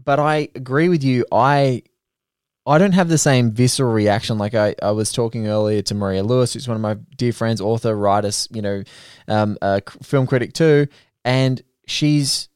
But 0.04 0.20
I 0.20 0.50
agree 0.56 0.90
with 0.90 1.04
you. 1.04 1.26
I 1.32 1.84
I 2.66 2.78
don't 2.78 2.94
have 2.94 3.10
the 3.10 3.18
same 3.18 3.52
visceral 3.52 3.92
reaction. 3.92 4.38
Like 4.38 4.54
I, 4.54 4.76
I 4.82 4.92
was 4.92 5.12
talking 5.12 5.48
earlier 5.48 5.82
to 5.84 5.96
Maria 5.96 6.24
Lewis, 6.24 6.54
who's 6.54 6.68
one 6.68 6.76
of 6.76 6.82
my 6.82 6.96
dear 7.18 7.34
friends, 7.34 7.60
author, 7.62 7.96
writer, 7.96 8.32
you 8.52 8.62
know, 8.62 8.84
um, 9.28 9.58
uh, 9.62 9.82
film 10.02 10.28
critic 10.28 10.54
too, 10.54 10.88
and 11.26 11.62
she's 11.88 12.50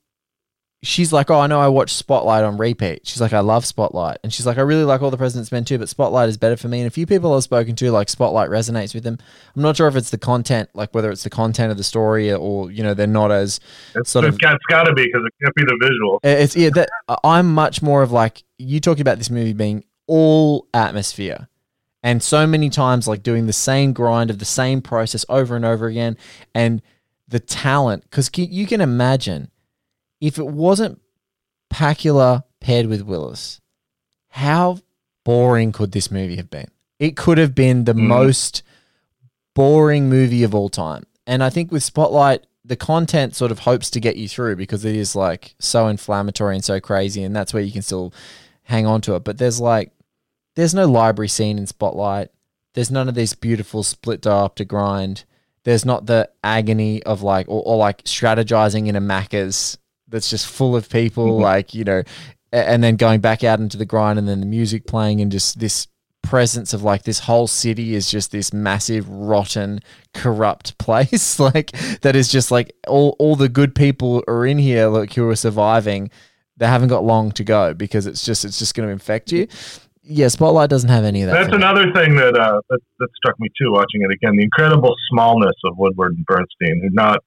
she's 0.84 1.12
like, 1.12 1.32
oh, 1.32 1.40
I 1.40 1.48
know 1.48 1.60
I 1.60 1.68
watched 1.68 1.96
Spotlight 1.96 2.44
on 2.44 2.58
repeat. 2.58 3.02
She's 3.08 3.20
like, 3.20 3.34
I 3.34 3.40
love 3.40 3.66
Spotlight, 3.66 4.18
and 4.24 4.32
she's 4.34 4.46
like, 4.46 4.58
I 4.58 4.62
really 4.62 4.84
like 4.84 5.02
All 5.02 5.10
the 5.12 5.18
President's 5.18 5.52
Men 5.52 5.66
too, 5.66 5.78
but 5.80 5.90
Spotlight 5.90 6.30
is 6.30 6.38
better 6.38 6.56
for 6.56 6.68
me. 6.68 6.80
And 6.80 6.88
a 6.88 6.92
few 6.92 7.06
people 7.08 7.34
I've 7.34 7.44
spoken 7.44 7.76
to, 7.78 7.92
like 7.92 8.10
Spotlight 8.10 8.50
resonates 8.50 8.94
with 8.94 9.04
them. 9.04 9.18
I'm 9.56 9.62
not 9.62 9.76
sure 9.78 9.88
if 9.88 9.96
it's 9.96 10.12
the 10.12 10.18
content, 10.18 10.70
like 10.74 10.94
whether 10.94 11.10
it's 11.12 11.24
the 11.24 11.30
content 11.30 11.72
of 11.72 11.78
the 11.78 11.84
story 11.84 12.32
or 12.32 12.72
you 12.72 12.84
know 12.84 12.94
they're 12.94 13.08
not 13.08 13.32
as 13.32 13.60
It's, 13.96 14.12
Sort 14.12 14.26
it's 14.26 14.36
of- 14.36 14.40
got, 14.40 14.56
it's 14.56 14.66
got 14.70 14.84
to 14.84 14.94
be 14.94 15.06
because 15.06 15.24
it 15.26 15.34
can't 15.44 15.56
be 15.56 15.64
the 15.64 15.78
visual. 15.82 16.20
it's 16.24 16.56
yeah. 16.56 16.70
That 16.74 16.90
I'm 17.24 17.54
much 17.54 17.82
more 17.82 18.04
of 18.04 18.12
like 18.12 18.44
you 18.58 18.80
talking 18.80 19.02
about 19.02 19.18
this 19.18 19.30
movie 19.30 19.54
being 19.54 19.84
all 20.06 20.68
atmosphere, 20.74 21.48
and 22.04 22.22
so 22.24 22.46
many 22.48 22.70
times 22.70 23.08
like 23.08 23.24
doing 23.24 23.48
the 23.48 23.54
same 23.54 23.94
grind 23.94 24.30
of 24.30 24.40
the 24.40 24.46
same 24.46 24.82
process 24.82 25.26
over 25.28 25.56
and 25.56 25.66
over 25.66 25.88
again, 25.88 26.18
and 26.54 26.82
the 27.28 27.40
talent 27.40 28.04
because 28.04 28.30
you 28.38 28.66
can 28.68 28.80
imagine 28.80 29.50
if 30.22 30.38
it 30.40 30.48
wasn't 30.48 31.00
Pakula 31.72 32.44
paired 32.62 32.86
with 32.88 33.02
Willis, 33.02 33.62
how 34.30 34.80
boring 35.26 35.72
could 35.72 35.92
this 35.92 36.10
movie 36.12 36.38
have 36.38 36.50
been? 36.50 36.68
It 37.00 37.16
could 37.18 37.38
have 37.38 37.54
been 37.54 37.84
the 37.84 37.94
Mhm. 37.94 38.08
most 38.08 38.64
boring 39.56 40.10
movie 40.10 40.44
of 40.44 40.54
all 40.56 40.70
time. 40.70 41.04
And 41.26 41.44
I 41.44 41.50
think 41.50 41.72
with 41.72 41.84
Spotlight, 41.84 42.46
the 42.64 42.76
content 42.76 43.36
sort 43.36 43.52
of 43.52 43.60
hopes 43.60 43.90
to 43.92 44.00
get 44.00 44.18
you 44.18 44.28
through 44.28 44.56
because 44.56 44.84
it 44.86 44.96
is 44.96 45.16
like 45.16 45.56
so 45.60 45.88
inflammatory 45.88 46.56
and 46.56 46.64
so 46.64 46.80
crazy, 46.80 47.24
and 47.24 47.36
that's 47.36 47.54
where 47.54 47.64
you 47.64 47.72
can 47.72 47.82
still 47.82 48.14
hang 48.64 48.86
on 48.86 49.02
to 49.02 49.16
it. 49.16 49.24
But 49.24 49.38
there's 49.38 49.60
like, 49.60 49.92
there's 50.56 50.74
no 50.74 50.86
library 50.86 51.30
scene 51.30 51.58
in 51.58 51.68
Spotlight. 51.68 52.30
There's 52.74 52.92
none 52.92 53.08
of 53.10 53.16
these 53.16 53.34
beautiful 53.34 53.84
split 53.84 54.22
diopter 54.22 54.68
grind. 54.68 55.24
There's 55.64 55.86
not 55.86 56.06
the 56.06 56.30
agony 56.44 57.02
of 57.04 57.22
like, 57.22 57.48
or, 57.48 57.62
or 57.66 57.78
like 57.78 58.04
strategizing 58.04 58.88
in 58.88 58.96
a 58.96 59.02
Macca's 59.02 59.78
that's 60.08 60.30
just 60.30 60.48
full 60.48 60.76
of 60.76 60.90
people. 60.90 61.40
Mhm. 61.40 61.42
Like, 61.42 61.74
you 61.74 61.84
know, 61.84 62.04
and 62.52 62.84
then 62.84 62.96
going 62.96 63.20
back 63.20 63.44
out 63.44 63.60
into 63.60 63.78
the 63.78 63.86
grind 63.86 64.18
and 64.18 64.28
then 64.28 64.40
the 64.40 64.46
music 64.46 64.88
playing 64.88 65.22
and 65.22 65.32
just 65.32 65.60
this 65.60 65.88
presence 66.24 66.74
of 66.74 66.84
like 66.84 67.04
this 67.04 67.20
whole 67.20 67.48
city 67.48 67.96
is 67.96 68.12
just 68.12 68.32
this 68.32 68.52
massive 68.52 69.08
rotten 69.08 69.80
corrupt 70.14 70.78
place 70.80 71.40
like 71.40 71.72
that 72.02 72.18
is 72.18 72.30
just 72.30 72.52
like 72.52 72.74
all, 72.86 73.16
all 73.18 73.38
the 73.38 73.48
good 73.48 73.74
people 73.74 74.22
are 74.28 74.46
in 74.46 74.58
here 74.58 74.88
like 74.88 75.14
who 75.14 75.30
are 75.30 75.36
surviving 75.38 76.10
they 76.58 76.68
haven't 76.68 76.90
got 76.90 77.02
long 77.04 77.32
to 77.32 77.46
go 77.46 77.74
because 77.74 78.06
it's 78.06 78.26
just 78.26 78.44
it's 78.44 78.60
just 78.60 78.76
going 78.76 78.86
to 78.86 78.92
infect 78.92 79.32
you 79.32 79.48
yeah 80.04 80.28
spotlight 80.28 80.70
doesn't 80.70 80.90
have 80.90 81.06
any 81.06 81.22
of 81.22 81.30
that 81.30 81.44
That's 81.44 81.56
another 81.56 81.94
thing 81.94 82.16
that, 82.18 82.38
uh, 82.38 82.60
that 82.70 82.80
that 83.00 83.08
struck 83.16 83.40
me 83.40 83.48
too. 83.58 83.72
Watching 83.72 84.02
it 84.02 84.12
again, 84.12 84.36
the 84.36 84.44
incredible 84.44 84.96
smallness 85.10 85.56
of 85.66 85.78
Woodward 85.78 86.14
and 86.16 86.26
Bernstein. 86.26 86.82
Who 86.82 86.90
not 86.92 87.20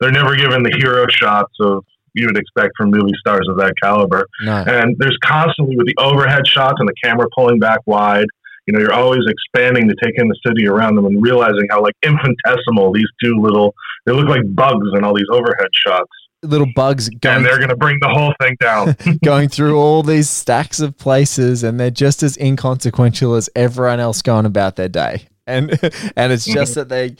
they're 0.00 0.12
never 0.12 0.34
given 0.36 0.62
the 0.62 0.76
hero 0.78 1.06
shots 1.08 1.52
of 1.60 1.84
you 2.14 2.26
would 2.26 2.36
expect 2.38 2.72
from 2.76 2.90
movie 2.90 3.12
stars 3.18 3.46
of 3.48 3.56
that 3.58 3.74
caliber. 3.82 4.26
no 4.42 4.64
And 4.66 4.96
there's 4.98 5.16
constantly 5.24 5.76
with 5.76 5.86
the 5.86 5.94
overhead 5.98 6.46
shots 6.46 6.76
and 6.78 6.88
the 6.88 6.94
camera 7.02 7.26
pulling 7.36 7.58
back 7.58 7.80
wide. 7.86 8.26
You 8.66 8.74
know, 8.74 8.80
you're 8.80 8.92
always 8.92 9.22
expanding 9.26 9.88
to 9.88 9.94
take 10.02 10.14
in 10.16 10.28
the 10.28 10.36
city 10.46 10.68
around 10.68 10.94
them 10.94 11.06
and 11.06 11.22
realizing 11.22 11.66
how 11.70 11.82
like 11.82 11.94
infinitesimal 12.02 12.92
these 12.92 13.08
two 13.22 13.34
little 13.40 13.74
they 14.06 14.12
look 14.12 14.28
like 14.28 14.42
bugs 14.54 14.88
in 14.94 15.04
all 15.04 15.14
these 15.14 15.26
overhead 15.30 15.68
shots. 15.74 16.10
little 16.42 16.68
bugs 16.74 17.08
going 17.08 17.38
and 17.38 17.46
they're 17.46 17.58
going 17.58 17.70
to 17.70 17.76
bring 17.76 17.98
the 18.00 18.08
whole 18.08 18.32
thing 18.40 18.56
down. 18.60 18.96
going 19.24 19.48
through 19.48 19.76
all 19.78 20.02
these 20.02 20.30
stacks 20.30 20.80
of 20.80 20.96
places 20.96 21.62
and 21.62 21.80
they're 21.80 21.90
just 21.90 22.22
as 22.22 22.36
inconsequential 22.36 23.34
as 23.34 23.50
everyone 23.56 24.00
else 24.00 24.22
going 24.22 24.46
about 24.46 24.76
their 24.76 24.88
day. 24.88 25.26
And 25.46 25.70
and 26.16 26.32
it's 26.32 26.44
just 26.44 26.72
mm-hmm. 26.72 26.80
that 26.80 26.88
they 26.88 27.16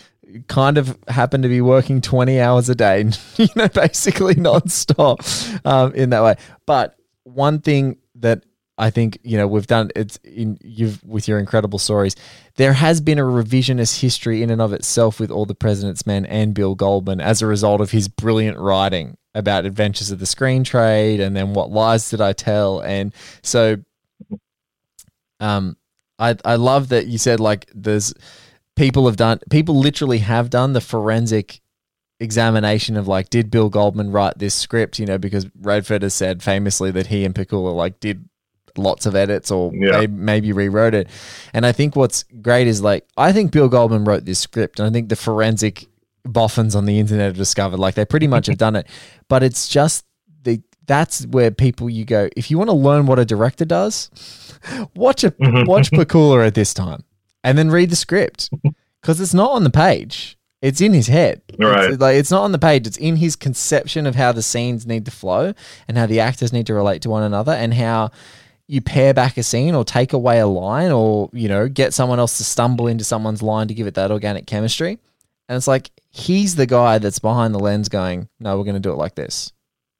kind 0.48 0.78
of 0.78 0.98
happen 1.08 1.42
to 1.42 1.48
be 1.48 1.60
working 1.60 2.00
20 2.00 2.40
hours 2.40 2.68
a 2.68 2.74
day, 2.74 3.04
you 3.36 3.48
know, 3.56 3.68
basically 3.68 4.34
nonstop 4.34 5.66
um, 5.66 5.92
in 5.94 6.10
that 6.10 6.22
way. 6.22 6.36
But 6.66 6.96
one 7.24 7.60
thing 7.60 7.98
that 8.16 8.44
I 8.80 8.88
think, 8.88 9.18
you 9.22 9.36
know, 9.36 9.46
we've 9.46 9.66
done 9.66 9.90
it's 9.94 10.16
in 10.24 10.58
you've 10.62 11.04
with 11.04 11.28
your 11.28 11.38
incredible 11.38 11.78
stories. 11.78 12.16
There 12.56 12.72
has 12.72 13.00
been 13.00 13.18
a 13.18 13.22
revisionist 13.22 14.00
history 14.00 14.42
in 14.42 14.50
and 14.50 14.62
of 14.62 14.72
itself 14.72 15.20
with 15.20 15.30
all 15.30 15.44
the 15.44 15.54
President's 15.54 16.06
Men 16.06 16.24
and 16.24 16.54
Bill 16.54 16.74
Goldman 16.74 17.20
as 17.20 17.42
a 17.42 17.46
result 17.46 17.82
of 17.82 17.90
his 17.90 18.08
brilliant 18.08 18.58
writing 18.58 19.18
about 19.34 19.66
adventures 19.66 20.10
of 20.10 20.18
the 20.18 20.26
screen 20.26 20.64
trade 20.64 21.20
and 21.20 21.36
then 21.36 21.52
what 21.52 21.70
lies 21.70 22.10
did 22.10 22.20
I 22.20 22.32
tell 22.32 22.80
and 22.80 23.14
so 23.42 23.76
um 25.38 25.76
I 26.18 26.36
I 26.44 26.56
love 26.56 26.88
that 26.88 27.06
you 27.06 27.18
said 27.18 27.38
like 27.38 27.70
there's 27.74 28.12
people 28.80 29.04
have 29.06 29.16
done 29.16 29.38
people 29.50 29.78
literally 29.78 30.18
have 30.18 30.48
done 30.48 30.72
the 30.72 30.80
forensic 30.80 31.60
examination 32.18 32.96
of 32.96 33.06
like 33.06 33.28
did 33.28 33.50
Bill 33.50 33.68
Goldman 33.68 34.10
write 34.10 34.38
this 34.38 34.54
script 34.54 34.98
you 34.98 35.04
know 35.04 35.18
because 35.18 35.46
Redford 35.60 36.02
has 36.02 36.14
said 36.14 36.42
famously 36.42 36.90
that 36.92 37.08
he 37.08 37.26
and 37.26 37.34
Pakula 37.34 37.74
like 37.74 38.00
did 38.00 38.24
lots 38.78 39.04
of 39.04 39.14
edits 39.14 39.50
or 39.50 39.70
Yeah. 39.74 40.00
may- 40.00 40.06
maybe 40.06 40.52
rewrote 40.52 40.94
it. 40.94 41.08
And 41.52 41.66
I 41.66 41.72
think 41.72 41.94
what's 41.94 42.24
great 42.40 42.66
is 42.66 42.80
like 42.80 43.06
I 43.18 43.32
think 43.32 43.52
Bill 43.52 43.68
Goldman 43.68 44.04
wrote 44.04 44.24
this 44.24 44.38
script 44.38 44.80
and 44.80 44.88
I 44.88 44.90
think 44.90 45.10
the 45.10 45.16
forensic 45.16 45.86
boffins 46.24 46.74
on 46.74 46.86
the 46.86 46.98
internet 46.98 47.26
have 47.26 47.36
discovered. 47.36 47.78
Like 47.78 47.96
they 47.96 48.06
pretty 48.06 48.28
much 48.28 48.46
have 48.46 48.58
done 48.58 48.76
it. 48.76 48.86
But 49.28 49.42
it's 49.42 49.68
just 49.68 50.04
the 50.42 50.62
that's 50.86 51.26
where 51.26 51.50
people 51.50 51.88
you 51.88 52.04
go 52.04 52.28
if 52.36 52.50
you 52.50 52.58
want 52.58 52.68
to 52.70 52.74
learn 52.74 53.06
what 53.06 53.18
a 53.18 53.24
director 53.24 53.64
does 53.64 54.10
watch 54.96 55.22
a 55.22 55.30
mm-hmm. 55.30 55.68
watch 55.68 55.90
Pakula 55.92 56.46
at 56.46 56.54
this 56.54 56.74
time 56.74 57.04
and 57.44 57.56
then 57.56 57.70
read 57.70 57.90
the 57.90 57.96
script. 57.96 58.50
Because 59.00 59.18
it's 59.18 59.32
not 59.32 59.52
on 59.52 59.64
the 59.64 59.70
page. 59.70 60.36
It's 60.60 60.82
in 60.82 60.92
his 60.92 61.06
head. 61.06 61.40
Right. 61.58 61.92
it's, 61.92 62.00
like 62.00 62.16
it's 62.16 62.30
not 62.30 62.42
on 62.42 62.52
the 62.52 62.58
page. 62.58 62.86
It's 62.86 62.98
in 62.98 63.16
his 63.16 63.34
conception 63.34 64.06
of 64.06 64.14
how 64.14 64.32
the 64.32 64.42
scenes 64.42 64.86
need 64.86 65.06
to 65.06 65.10
flow 65.10 65.54
and 65.88 65.96
how 65.96 66.04
the 66.04 66.20
actors 66.20 66.52
need 66.52 66.66
to 66.66 66.74
relate 66.74 67.00
to 67.02 67.10
one 67.10 67.22
another 67.22 67.52
and 67.52 67.72
how 67.72 68.10
you 68.66 68.82
pare 68.82 69.14
back 69.14 69.38
a 69.38 69.42
scene 69.42 69.74
or 69.74 69.84
take 69.84 70.12
away 70.12 70.38
a 70.38 70.46
line 70.46 70.92
or 70.92 71.30
you 71.32 71.48
know 71.48 71.66
get 71.66 71.94
someone 71.94 72.18
else 72.18 72.36
to 72.36 72.44
stumble 72.44 72.86
into 72.86 73.04
someone's 73.04 73.42
line 73.42 73.68
to 73.68 73.74
give 73.74 73.86
it 73.86 73.94
that 73.94 74.10
organic 74.10 74.46
chemistry. 74.46 74.98
And 75.48 75.56
it's 75.56 75.66
like 75.66 75.90
he's 76.10 76.56
the 76.56 76.66
guy 76.66 76.98
that's 76.98 77.18
behind 77.18 77.54
the 77.54 77.58
lens 77.58 77.88
going 77.88 78.28
no 78.38 78.58
we're 78.58 78.64
going 78.64 78.74
to 78.74 78.80
do 78.80 78.92
it 78.92 78.96
like 78.96 79.14
this. 79.14 79.52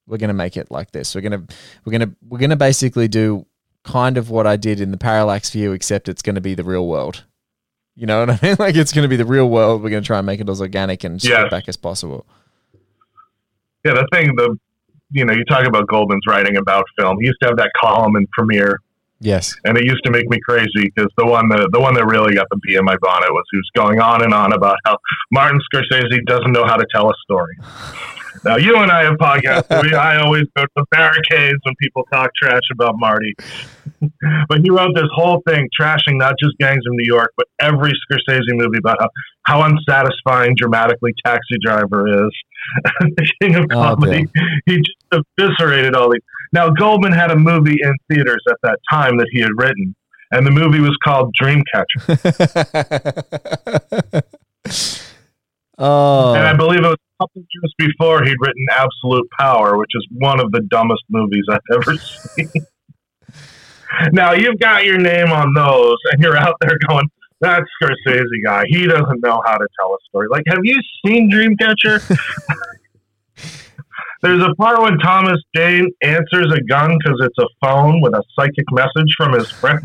We're 0.05 0.17
going 0.17 0.27
to 0.27 0.35
make 0.35 0.57
it 0.57 0.69
like 0.69 0.91
this. 0.91 1.15
We're 1.15 1.21
going 1.21 1.47
to 1.47 1.55
we're 1.85 1.97
going 1.97 2.07
to 2.07 2.15
we're 2.29 2.37
going 2.37 2.51
to 2.51 2.55
basically 2.55 3.07
do 3.07 3.47
kind 3.83 4.15
of 4.15 4.29
what 4.29 4.45
i 4.45 4.55
did 4.55 4.79
in 4.79 4.91
the 4.91 4.97
parallax 4.97 5.49
view 5.49 5.71
except 5.71 6.07
it's 6.07 6.21
going 6.21 6.35
to 6.35 6.41
be 6.41 6.53
the 6.53 6.63
real 6.63 6.87
world 6.87 7.23
you 7.95 8.05
know 8.05 8.25
what 8.25 8.29
i 8.29 8.47
mean? 8.47 8.55
Like 8.59 8.75
it's 8.75 8.93
going 8.93 9.03
to 9.03 9.09
be 9.09 9.15
the 9.15 9.25
real 9.25 9.49
world. 9.49 9.83
We're 9.83 9.89
going 9.89 10.03
to 10.03 10.07
try 10.07 10.17
and 10.17 10.25
make 10.25 10.39
it 10.39 10.49
as 10.49 10.61
organic 10.61 11.03
and 11.03 11.21
back 11.49 11.67
as 11.67 11.77
possible. 11.77 12.25
Yeah, 13.85 13.93
the 13.93 14.07
thing, 14.13 14.35
the 14.35 14.57
you 15.11 15.25
know, 15.25 15.33
you 15.33 15.43
talk 15.45 15.65
about 15.65 15.87
Goldman's 15.87 16.25
writing 16.27 16.55
about 16.55 16.85
film. 16.97 17.17
He 17.19 17.27
used 17.27 17.39
to 17.41 17.47
have 17.47 17.57
that 17.57 17.71
column 17.77 18.15
in 18.15 18.25
Premiere, 18.31 18.77
yes. 19.19 19.55
And 19.65 19.77
it 19.77 19.85
used 19.85 20.03
to 20.05 20.11
make 20.11 20.29
me 20.29 20.39
crazy 20.47 20.69
because 20.95 21.11
the 21.17 21.25
one 21.25 21.49
that 21.49 21.69
the 21.71 21.79
one 21.79 21.93
that 21.95 22.05
really 22.05 22.33
got 22.33 22.47
the 22.49 22.57
bee 22.63 22.75
in 22.75 22.85
my 22.85 22.95
bonnet 23.01 23.31
was 23.31 23.43
who's 23.51 23.69
going 23.75 23.99
on 23.99 24.23
and 24.23 24.33
on 24.33 24.53
about 24.53 24.77
how 24.85 24.97
Martin 25.31 25.59
Scorsese 25.73 26.23
doesn't 26.25 26.51
know 26.51 26.65
how 26.65 26.77
to 26.77 26.85
tell 26.93 27.09
a 27.09 27.13
story. 27.23 27.57
Now 28.43 28.57
you 28.57 28.75
and 28.77 28.91
I 28.91 29.03
have 29.03 29.15
podcasts. 29.15 29.83
We, 29.83 29.93
I 29.93 30.19
always 30.19 30.45
go 30.55 30.63
to 30.63 30.69
the 30.75 30.85
barricades 30.91 31.59
when 31.63 31.75
people 31.79 32.03
talk 32.11 32.31
trash 32.41 32.63
about 32.73 32.95
Marty. 32.97 33.35
but 34.49 34.61
he 34.63 34.69
wrote 34.71 34.95
this 34.95 35.09
whole 35.13 35.41
thing 35.47 35.69
trashing 35.79 36.17
not 36.17 36.33
just 36.41 36.57
Gangs 36.59 36.83
of 36.87 36.93
New 36.93 37.05
York, 37.05 37.31
but 37.37 37.45
every 37.59 37.91
Scorsese 37.91 38.41
movie 38.49 38.79
about 38.79 38.97
how, 38.99 39.09
how 39.45 39.63
unsatisfying 39.63 40.55
dramatically 40.57 41.13
Taxi 41.23 41.57
Driver 41.63 42.25
is. 42.25 42.31
the 43.01 43.31
King 43.41 43.55
of 43.55 43.65
Oh, 43.71 43.95
Comedy. 43.95 44.27
he 44.65 44.77
just 44.77 44.97
eviscerated 45.39 45.95
all 45.95 46.09
these. 46.11 46.21
Now 46.51 46.69
Goldman 46.69 47.11
had 47.11 47.31
a 47.31 47.35
movie 47.35 47.77
in 47.81 47.93
theaters 48.09 48.43
at 48.49 48.57
that 48.63 48.79
time 48.91 49.17
that 49.17 49.27
he 49.31 49.39
had 49.39 49.51
written, 49.55 49.95
and 50.31 50.45
the 50.45 50.51
movie 50.51 50.79
was 50.79 50.97
called 51.03 51.33
Dreamcatcher. 51.39 52.21
oh 55.77 56.33
And 56.35 56.47
I 56.47 56.53
oh. 56.53 56.57
believe 56.57 56.79
it 56.79 56.87
was 56.87 56.97
couple 57.21 57.41
years 57.53 57.73
before 57.77 58.23
he'd 58.23 58.35
written 58.39 58.65
Absolute 58.71 59.27
Power, 59.39 59.77
which 59.77 59.91
is 59.95 60.07
one 60.11 60.39
of 60.39 60.51
the 60.51 60.61
dumbest 60.61 61.03
movies 61.09 61.43
I've 61.49 61.59
ever 61.73 61.97
seen. 61.97 62.49
now 64.11 64.33
you've 64.33 64.59
got 64.59 64.85
your 64.85 64.97
name 64.97 65.31
on 65.31 65.53
those, 65.53 65.97
and 66.11 66.21
you're 66.21 66.37
out 66.37 66.55
there 66.61 66.77
going, 66.89 67.09
"That 67.41 67.63
Scorsese 67.81 68.23
guy, 68.43 68.63
he 68.67 68.87
doesn't 68.87 69.21
know 69.23 69.41
how 69.45 69.57
to 69.57 69.67
tell 69.79 69.93
a 69.93 69.97
story." 70.09 70.27
Like, 70.29 70.43
have 70.47 70.59
you 70.63 70.79
seen 71.05 71.31
Dreamcatcher? 71.31 72.17
There's 74.23 74.43
a 74.43 74.53
part 74.55 74.79
when 74.81 74.99
Thomas 74.99 75.39
Jane 75.55 75.87
answers 76.03 76.51
a 76.53 76.61
gun 76.69 76.95
because 76.99 77.19
it's 77.21 77.37
a 77.39 77.47
phone 77.59 78.01
with 78.01 78.13
a 78.13 78.23
psychic 78.35 78.65
message 78.71 79.15
from 79.17 79.33
his 79.33 79.49
friend, 79.49 79.79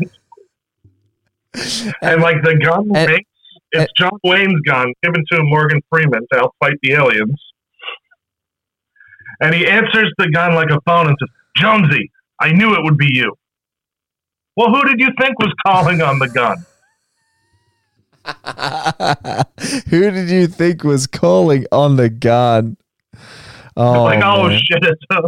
and 2.01 2.21
like 2.21 2.43
the 2.43 2.55
gun 2.63 2.89
and- 2.95 3.11
makes 3.11 3.29
it's 3.71 3.91
John 3.97 4.17
Wayne's 4.23 4.61
gun 4.61 4.93
given 5.03 5.23
to 5.31 5.43
Morgan 5.43 5.81
Freeman 5.89 6.21
to 6.31 6.39
help 6.39 6.55
fight 6.59 6.75
the 6.81 6.93
aliens. 6.93 7.41
And 9.41 9.53
he 9.53 9.67
answers 9.67 10.11
the 10.17 10.29
gun 10.29 10.55
like 10.55 10.69
a 10.69 10.79
phone 10.85 11.07
and 11.07 11.15
says, 11.19 11.29
Jonesy, 11.57 12.11
I 12.39 12.51
knew 12.51 12.73
it 12.73 12.83
would 12.83 12.97
be 12.97 13.09
you. 13.11 13.35
Well, 14.55 14.69
who 14.69 14.83
did 14.85 14.99
you 14.99 15.09
think 15.19 15.37
was 15.39 15.53
calling 15.65 16.01
on 16.01 16.19
the 16.19 16.29
gun? 16.29 16.65
Who 19.89 20.11
did 20.11 20.29
you 20.29 20.47
think 20.47 20.83
was 20.83 21.07
calling 21.07 21.65
on 21.71 21.95
the 21.95 22.09
gun? 22.09 22.75
Oh, 23.77 24.03
like, 24.03 24.21
oh 24.23 24.49
man. 24.49 24.59
shit, 24.59 24.83
it's 24.83 25.03
a 25.11 25.21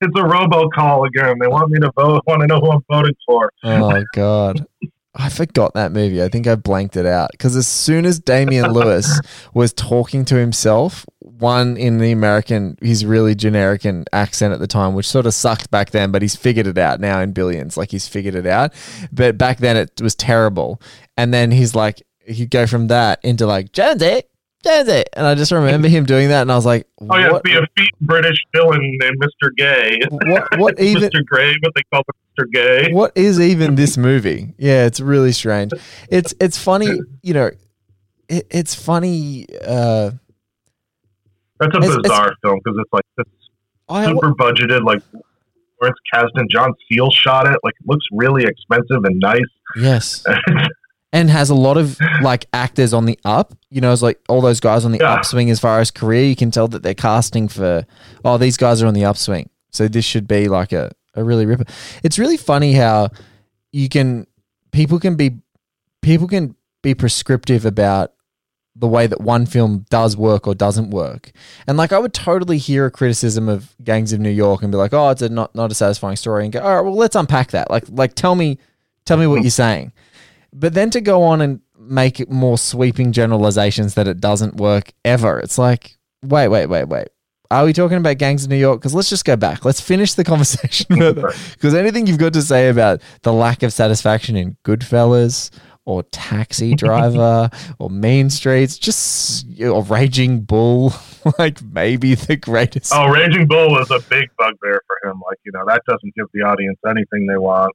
it's 0.00 0.18
a 0.18 0.22
robocall 0.22 1.06
again. 1.06 1.38
They 1.38 1.46
want 1.46 1.70
me 1.70 1.78
to 1.80 1.92
vote 1.94 2.22
want 2.26 2.40
to 2.40 2.46
know 2.46 2.58
who 2.58 2.72
I'm 2.72 2.84
voting 2.90 3.14
for. 3.26 3.52
oh 3.62 4.02
god. 4.14 4.66
I 5.16 5.28
forgot 5.28 5.74
that 5.74 5.92
movie. 5.92 6.22
I 6.22 6.28
think 6.28 6.46
I 6.46 6.56
blanked 6.56 6.96
it 6.96 7.06
out 7.06 7.30
because 7.32 7.54
as 7.54 7.68
soon 7.68 8.04
as 8.04 8.18
Damian 8.18 8.72
Lewis 8.72 9.20
was 9.54 9.72
talking 9.72 10.24
to 10.24 10.34
himself, 10.34 11.06
one 11.20 11.76
in 11.76 11.98
the 11.98 12.10
American, 12.10 12.76
his 12.82 13.06
really 13.06 13.34
generic 13.36 13.84
and 13.84 14.08
accent 14.12 14.52
at 14.52 14.58
the 14.58 14.66
time, 14.66 14.94
which 14.94 15.06
sort 15.06 15.26
of 15.26 15.34
sucked 15.34 15.70
back 15.70 15.90
then, 15.90 16.10
but 16.10 16.22
he's 16.22 16.34
figured 16.34 16.66
it 16.66 16.78
out 16.78 17.00
now 17.00 17.20
in 17.20 17.32
Billions. 17.32 17.76
Like 17.76 17.92
he's 17.92 18.08
figured 18.08 18.34
it 18.34 18.46
out, 18.46 18.72
but 19.12 19.38
back 19.38 19.58
then 19.58 19.76
it 19.76 20.00
was 20.00 20.16
terrible. 20.16 20.80
And 21.16 21.32
then 21.32 21.52
he's 21.52 21.76
like, 21.76 22.02
he'd 22.26 22.50
go 22.50 22.66
from 22.66 22.88
that 22.88 23.20
into 23.22 23.46
like 23.46 23.70
Jonesy, 23.72 24.22
Jonesy, 24.64 25.04
and 25.12 25.26
I 25.26 25.34
just 25.34 25.52
remember 25.52 25.86
him 25.88 26.04
doing 26.06 26.28
that, 26.30 26.42
and 26.42 26.50
I 26.50 26.56
was 26.56 26.66
like, 26.66 26.86
Oh 27.00 27.16
yeah, 27.16 27.30
what? 27.32 27.48
a 27.48 27.66
feet 27.76 27.90
British 28.00 28.38
villain 28.54 28.80
named 29.00 29.16
Mr. 29.20 29.54
Gay. 29.56 29.98
What? 30.10 30.58
What 30.58 30.80
even? 30.80 31.02
Mr. 31.10 31.24
Gray, 31.24 31.54
but 31.62 31.72
they 31.76 31.82
call 31.92 32.00
him 32.02 32.44
Mr. 32.46 32.50
Gay. 32.52 32.92
what 32.92 33.12
is 33.14 33.38
even 33.38 33.74
this 33.76 33.96
movie? 33.96 34.54
Yeah, 34.58 34.86
it's 34.86 35.00
really 35.00 35.32
strange. 35.32 35.72
It's 36.08 36.34
it's 36.40 36.58
funny, 36.58 36.98
you 37.22 37.34
know. 37.34 37.50
It, 38.28 38.46
it's 38.50 38.74
funny. 38.74 39.46
Uh, 39.64 40.12
That's 41.60 41.74
a 41.74 41.78
It's- 41.78 41.84
it's- 41.90 42.02
bizarre 42.02 42.32
film 42.42 42.58
because 42.64 42.78
it's 42.80 42.92
like 42.92 43.04
this 43.18 43.26
I 43.88 44.06
super 44.06 44.32
budgeted, 44.34 44.82
like 44.84 45.02
Lawrence 45.80 45.98
Kasdan, 46.12 46.46
John 46.50 46.72
Seale 46.88 47.10
shot 47.10 47.46
it. 47.46 47.58
Like 47.62 47.74
it 47.80 47.86
looks 47.86 48.06
really 48.12 48.44
expensive 48.44 49.04
and 49.04 49.20
nice. 49.20 49.40
yes, 49.76 50.24
and 51.14 51.30
has 51.30 51.48
a 51.48 51.54
lot 51.54 51.78
of 51.78 51.96
like 52.22 52.46
actors 52.52 52.92
on 52.92 53.06
the 53.06 53.18
up. 53.24 53.54
You 53.70 53.80
know, 53.80 53.92
it's 53.92 54.02
like 54.02 54.20
all 54.28 54.40
those 54.40 54.58
guys 54.58 54.84
on 54.84 54.90
the 54.90 54.98
Yeah. 54.98 55.14
upswing 55.14 55.48
as 55.48 55.60
far 55.60 55.78
as 55.78 55.92
career. 55.92 56.24
You 56.24 56.34
can 56.34 56.50
tell 56.50 56.66
that 56.68 56.82
they're 56.82 56.92
casting 56.92 57.46
for. 57.46 57.86
Oh, 58.24 58.36
these 58.36 58.56
guys 58.56 58.82
are 58.82 58.88
on 58.88 58.94
the 58.94 59.04
upswing, 59.04 59.48
so 59.70 59.86
this 59.86 60.04
should 60.04 60.26
be 60.26 60.48
like 60.48 60.72
a 60.72 60.90
a 61.14 61.22
really 61.22 61.46
ripper. 61.46 61.64
It's 62.02 62.18
really 62.18 62.36
funny 62.36 62.72
how 62.72 63.10
you 63.72 63.88
can 63.88 64.26
people 64.72 64.98
can 64.98 65.14
be 65.14 65.38
people 66.02 66.26
can 66.26 66.56
be 66.82 66.94
prescriptive 66.94 67.64
about 67.64 68.12
the 68.76 68.88
way 68.88 69.06
that 69.06 69.20
one 69.20 69.46
film 69.46 69.86
does 69.88 70.16
work 70.16 70.48
or 70.48 70.54
doesn't 70.54 70.90
work. 70.90 71.30
And 71.68 71.78
like 71.78 71.92
I 71.92 71.98
would 72.00 72.12
totally 72.12 72.58
hear 72.58 72.86
a 72.86 72.90
criticism 72.90 73.48
of 73.48 73.76
Gangs 73.84 74.12
of 74.12 74.18
New 74.18 74.30
York 74.30 74.64
and 74.64 74.72
be 74.72 74.78
like, 74.78 74.92
"Oh, 74.92 75.10
it's 75.10 75.22
a 75.22 75.28
not 75.28 75.54
not 75.54 75.70
a 75.70 75.76
satisfying 75.76 76.16
story." 76.16 76.42
And 76.42 76.52
go, 76.52 76.58
"All 76.58 76.74
right, 76.74 76.80
well, 76.80 76.96
let's 76.96 77.14
unpack 77.14 77.52
that." 77.52 77.70
Like 77.70 77.84
like 77.88 78.14
tell 78.14 78.34
me 78.34 78.58
tell 79.04 79.16
me 79.16 79.28
what 79.28 79.36
hmm. 79.36 79.44
you're 79.44 79.50
saying. 79.52 79.92
But 80.56 80.72
then 80.74 80.90
to 80.90 81.00
go 81.00 81.22
on 81.24 81.40
and 81.40 81.60
make 81.78 82.30
more 82.30 82.56
sweeping 82.56 83.12
generalizations 83.12 83.94
that 83.94 84.06
it 84.06 84.20
doesn't 84.20 84.56
work 84.56 84.92
ever. 85.04 85.40
It's 85.40 85.58
like, 85.58 85.98
wait, 86.22 86.48
wait, 86.48 86.66
wait, 86.66 86.84
wait. 86.84 87.08
Are 87.50 87.64
we 87.64 87.72
talking 87.72 87.98
about 87.98 88.18
Gangs 88.18 88.44
in 88.44 88.50
New 88.50 88.56
York? 88.56 88.80
Because 88.80 88.94
let's 88.94 89.10
just 89.10 89.24
go 89.24 89.36
back. 89.36 89.64
Let's 89.64 89.80
finish 89.80 90.14
the 90.14 90.24
conversation. 90.32 90.86
Because 90.88 91.74
anything 91.74 92.06
you've 92.06 92.18
got 92.18 92.32
to 92.34 92.42
say 92.42 92.68
about 92.68 93.02
the 93.22 93.32
lack 93.32 93.62
of 93.62 93.72
satisfaction 93.72 94.36
in 94.36 94.56
Goodfellas 94.64 95.50
or 95.84 96.04
Taxi 96.04 96.74
Driver 96.76 97.50
or 97.78 97.90
Mean 97.90 98.30
Streets, 98.30 98.78
just 98.78 99.46
or 99.60 99.82
Raging 99.82 100.40
Bull, 100.40 100.94
like 101.38 101.62
maybe 101.62 102.14
the 102.14 102.36
greatest. 102.36 102.92
Oh, 102.94 103.08
Raging 103.08 103.46
Bull 103.46 103.70
was 103.70 103.90
a 103.90 104.00
big 104.08 104.30
bugbear 104.38 104.80
for 104.86 105.10
him. 105.10 105.20
Like, 105.28 105.38
you 105.44 105.52
know, 105.52 105.64
that 105.66 105.82
doesn't 105.86 106.14
give 106.14 106.26
the 106.32 106.40
audience 106.40 106.78
anything 106.86 107.26
they 107.26 107.38
want. 107.38 107.74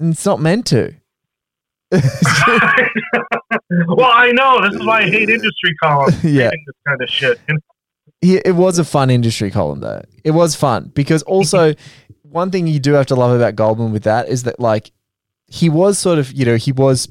It's 0.00 0.26
not 0.26 0.40
meant 0.40 0.66
to. 0.66 0.94
well, 3.86 4.10
I 4.12 4.32
know. 4.32 4.62
This 4.62 4.80
is 4.80 4.86
why 4.86 5.00
I 5.02 5.10
hate 5.10 5.28
industry 5.28 5.74
columns. 5.82 6.24
Yeah. 6.32 6.50
This 6.50 6.76
kind 6.86 7.02
of 7.02 7.08
shit. 7.08 7.40
Yeah, 8.22 8.40
it 8.44 8.52
was 8.52 8.78
a 8.78 8.84
fun 8.84 9.10
industry 9.10 9.50
column 9.50 9.80
though. 9.80 10.02
It 10.24 10.30
was 10.30 10.54
fun 10.54 10.90
because 10.94 11.22
also 11.24 11.74
one 12.22 12.50
thing 12.50 12.66
you 12.66 12.80
do 12.80 12.92
have 12.94 13.06
to 13.06 13.14
love 13.14 13.36
about 13.36 13.56
Goldman 13.56 13.92
with 13.92 14.04
that 14.04 14.28
is 14.28 14.44
that 14.44 14.58
like 14.58 14.92
he 15.46 15.68
was 15.68 15.98
sort 15.98 16.18
of 16.18 16.32
you 16.32 16.46
know 16.46 16.56
he 16.56 16.72
was 16.72 17.08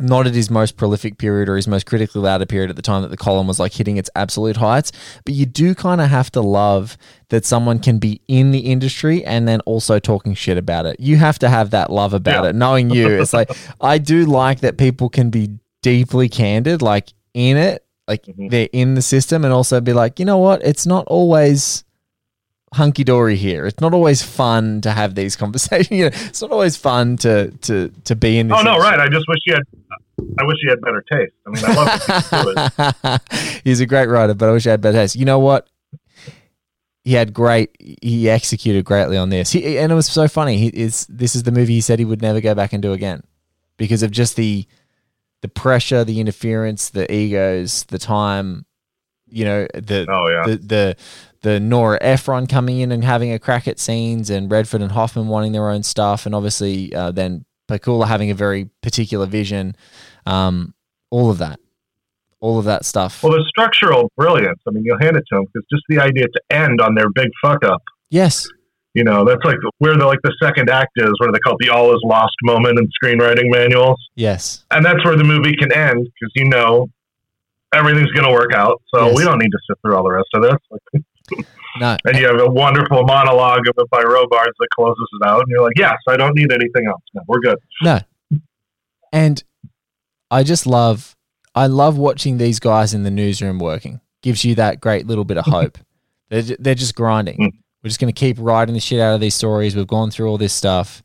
not 0.00 0.26
at 0.26 0.34
his 0.34 0.50
most 0.50 0.76
prolific 0.76 1.18
period 1.18 1.48
or 1.48 1.56
his 1.56 1.68
most 1.68 1.86
critically 1.86 2.20
louder 2.22 2.46
period 2.46 2.70
at 2.70 2.76
the 2.76 2.82
time 2.82 3.02
that 3.02 3.10
the 3.10 3.16
column 3.16 3.46
was 3.46 3.58
like 3.60 3.72
hitting 3.72 3.96
its 3.96 4.08
absolute 4.16 4.56
heights. 4.56 4.92
But 5.24 5.34
you 5.34 5.46
do 5.46 5.74
kind 5.74 6.00
of 6.00 6.08
have 6.08 6.30
to 6.32 6.40
love 6.40 6.96
that 7.28 7.44
someone 7.44 7.78
can 7.78 7.98
be 7.98 8.20
in 8.26 8.50
the 8.50 8.60
industry 8.60 9.24
and 9.24 9.46
then 9.46 9.60
also 9.60 9.98
talking 9.98 10.34
shit 10.34 10.58
about 10.58 10.86
it. 10.86 10.98
You 10.98 11.16
have 11.16 11.38
to 11.40 11.48
have 11.48 11.70
that 11.70 11.90
love 11.90 12.14
about 12.14 12.44
Yeah. 12.44 12.50
it. 12.50 12.56
Knowing 12.56 12.90
you, 12.90 13.08
it's 13.20 13.32
like 13.32 13.50
I 13.80 13.98
do 13.98 14.24
like 14.24 14.60
that 14.60 14.78
people 14.78 15.08
can 15.08 15.30
be 15.30 15.58
deeply 15.82 16.28
candid, 16.28 16.82
like 16.82 17.12
in 17.34 17.56
it, 17.56 17.84
like 18.08 18.24
mm-hmm. 18.24 18.48
they're 18.48 18.68
in 18.72 18.94
the 18.94 19.02
system, 19.02 19.44
and 19.44 19.52
also 19.52 19.80
be 19.80 19.92
like, 19.92 20.18
you 20.18 20.24
know 20.24 20.38
what, 20.38 20.62
it's 20.64 20.86
not 20.86 21.04
always 21.06 21.84
hunky 22.74 23.04
dory 23.04 23.36
here. 23.36 23.66
It's 23.66 23.80
not 23.80 23.92
always 23.94 24.22
fun 24.22 24.80
to 24.82 24.90
have 24.90 25.14
these 25.14 25.36
conversations. 25.42 25.90
You 25.90 26.10
know, 26.10 26.10
it's 26.14 26.42
not 26.42 26.50
always 26.50 26.76
fun 26.76 27.16
to 27.18 27.50
to 27.50 27.88
to 28.04 28.16
be 28.16 28.38
in. 28.38 28.48
This 28.48 28.58
oh 28.58 28.62
no, 28.62 28.74
industry. 28.74 28.96
right. 28.96 29.00
I 29.00 29.08
just 29.08 29.26
wish 29.28 29.38
you 29.46 29.54
had. 29.54 29.62
I 30.38 30.44
wish 30.44 30.56
you 30.62 30.70
had 30.70 30.80
better 30.82 31.02
taste. 31.10 31.32
I 31.46 31.50
mean, 31.50 31.64
I 31.64 32.42
love 32.42 33.20
he's. 33.32 33.60
He's 33.64 33.80
a 33.80 33.86
great 33.86 34.06
writer, 34.06 34.34
but 34.34 34.48
I 34.48 34.52
wish 34.52 34.66
I 34.66 34.72
had 34.72 34.80
better 34.82 34.98
taste. 34.98 35.16
You 35.16 35.24
know 35.24 35.38
what? 35.38 35.66
He 37.04 37.14
had 37.14 37.32
great. 37.32 37.74
He 38.02 38.28
executed 38.28 38.84
greatly 38.84 39.16
on 39.16 39.30
this, 39.30 39.50
he, 39.52 39.78
and 39.78 39.90
it 39.90 39.94
was 39.94 40.06
so 40.06 40.28
funny. 40.28 40.58
He 40.58 40.68
is. 40.68 41.06
This 41.08 41.34
is 41.34 41.44
the 41.44 41.52
movie 41.52 41.72
he 41.72 41.80
said 41.80 41.98
he 41.98 42.04
would 42.04 42.20
never 42.20 42.40
go 42.40 42.54
back 42.54 42.74
and 42.74 42.82
do 42.82 42.92
again, 42.92 43.22
because 43.78 44.02
of 44.02 44.10
just 44.10 44.36
the 44.36 44.66
the 45.40 45.48
pressure, 45.48 46.04
the 46.04 46.20
interference, 46.20 46.90
the 46.90 47.10
egos, 47.12 47.84
the 47.84 47.98
time. 47.98 48.66
You 49.30 49.44
know 49.44 49.66
the 49.74 50.06
Oh 50.08 50.28
yeah. 50.28 50.42
the 50.46 50.56
the 50.56 50.96
the 51.42 51.60
Nora 51.60 51.98
Ephron 52.02 52.46
coming 52.46 52.80
in 52.80 52.92
and 52.92 53.02
having 53.02 53.32
a 53.32 53.38
crack 53.38 53.66
at 53.68 53.78
scenes, 53.78 54.28
and 54.30 54.50
Redford 54.50 54.82
and 54.82 54.92
Hoffman 54.92 55.28
wanting 55.28 55.52
their 55.52 55.70
own 55.70 55.82
stuff, 55.82 56.26
and 56.26 56.34
obviously 56.34 56.94
uh, 56.94 57.10
then 57.12 57.44
Pakula 57.68 58.06
having 58.06 58.30
a 58.30 58.34
very 58.34 58.68
particular 58.82 59.26
vision. 59.26 59.74
Um, 60.26 60.74
all 61.10 61.30
of 61.30 61.38
that, 61.38 61.58
all 62.40 62.58
of 62.58 62.64
that 62.66 62.84
stuff. 62.84 63.22
Well, 63.22 63.32
the 63.32 63.44
structural 63.48 64.12
brilliance. 64.16 64.60
I 64.68 64.70
mean, 64.70 64.84
you'll 64.84 65.00
hand 65.00 65.16
it 65.16 65.24
to 65.32 65.38
him 65.38 65.44
because 65.52 65.66
just 65.72 65.82
the 65.88 65.98
idea 65.98 66.26
to 66.26 66.40
end 66.50 66.80
on 66.80 66.94
their 66.94 67.08
big 67.14 67.28
fuck 67.42 67.64
up. 67.64 67.82
yes, 68.10 68.46
You 68.94 69.04
know, 69.04 69.24
that's 69.24 69.44
like 69.44 69.56
where 69.78 69.96
the 69.96 70.04
like 70.06 70.20
the 70.22 70.34
second 70.42 70.68
act 70.68 70.92
is, 70.96 71.10
where 71.18 71.32
they 71.32 71.38
call 71.38 71.54
it 71.58 71.64
the 71.66 71.70
all 71.70 71.92
is 71.94 72.00
lost 72.04 72.34
moment 72.42 72.78
in 72.78 72.86
screenwriting 73.02 73.50
manuals, 73.50 73.98
yes, 74.14 74.64
and 74.72 74.84
that's 74.84 75.02
where 75.04 75.16
the 75.16 75.24
movie 75.24 75.54
can 75.56 75.72
end 75.72 76.04
because 76.04 76.32
you 76.34 76.44
know 76.44 76.88
everything's 77.74 78.10
going 78.12 78.26
to 78.26 78.32
work 78.32 78.52
out. 78.54 78.80
So 78.94 79.06
Yes. 79.06 79.16
we 79.16 79.24
don't 79.24 79.38
need 79.38 79.50
to 79.50 79.58
sit 79.68 79.76
through 79.82 79.96
all 79.96 80.02
the 80.04 80.10
rest 80.12 80.28
of 80.34 80.42
this. 80.42 80.56
Like, 81.32 81.46
no, 81.78 81.96
and 82.04 82.16
you 82.18 82.26
have 82.26 82.40
a 82.40 82.50
wonderful 82.50 83.04
monologue 83.04 83.60
of 83.68 83.74
it 83.78 83.90
by 83.90 84.02
Robards 84.02 84.56
that 84.58 84.66
closes 84.74 85.06
it 85.20 85.24
out, 85.28 85.38
and 85.38 85.46
you're 85.48 85.62
like, 85.62 85.74
yes, 85.76 85.96
I 86.08 86.16
don't 86.16 86.34
need 86.34 86.50
anything 86.52 86.88
else. 86.88 87.00
No, 87.14 87.22
we're 87.28 87.38
good. 87.38 87.58
no. 87.82 88.00
And 89.12 89.42
I 90.30 90.42
just 90.42 90.66
love, 90.66 91.16
I 91.54 91.66
love 91.68 91.96
watching 91.96 92.38
these 92.38 92.58
guys 92.58 92.94
in 92.94 93.04
the 93.04 93.10
newsroom 93.10 93.58
working. 93.60 94.00
Gives 94.22 94.44
you 94.44 94.56
that 94.56 94.80
great 94.80 95.06
little 95.06 95.24
bit 95.24 95.38
of 95.38 95.44
hope. 95.46 95.78
they're 96.28 96.42
they're 96.42 96.74
just 96.74 96.94
grinding. 96.96 97.38
Mm. 97.38 97.52
We're 97.82 97.88
just 97.88 98.00
going 98.00 98.12
to 98.12 98.18
keep 98.18 98.36
writing 98.40 98.74
the 98.74 98.80
shit 98.80 98.98
out 99.00 99.14
of 99.14 99.20
these 99.20 99.34
stories. 99.34 99.74
We've 99.76 99.86
gone 99.86 100.10
through 100.10 100.28
all 100.28 100.38
this 100.38 100.52
stuff. 100.52 101.02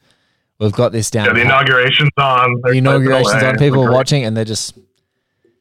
We've 0.60 0.72
got 0.74 0.92
this 0.92 1.10
down. 1.12 1.28
Yeah, 1.28 1.34
the 1.34 1.42
inauguration's 1.42 2.10
on. 2.18 2.62
The 2.64 2.72
inauguration's 2.72 3.44
on. 3.44 3.58
People 3.58 3.84
are 3.84 3.92
watching, 3.92 4.26
and 4.26 4.36
they're 4.36 4.44
just 4.46 4.78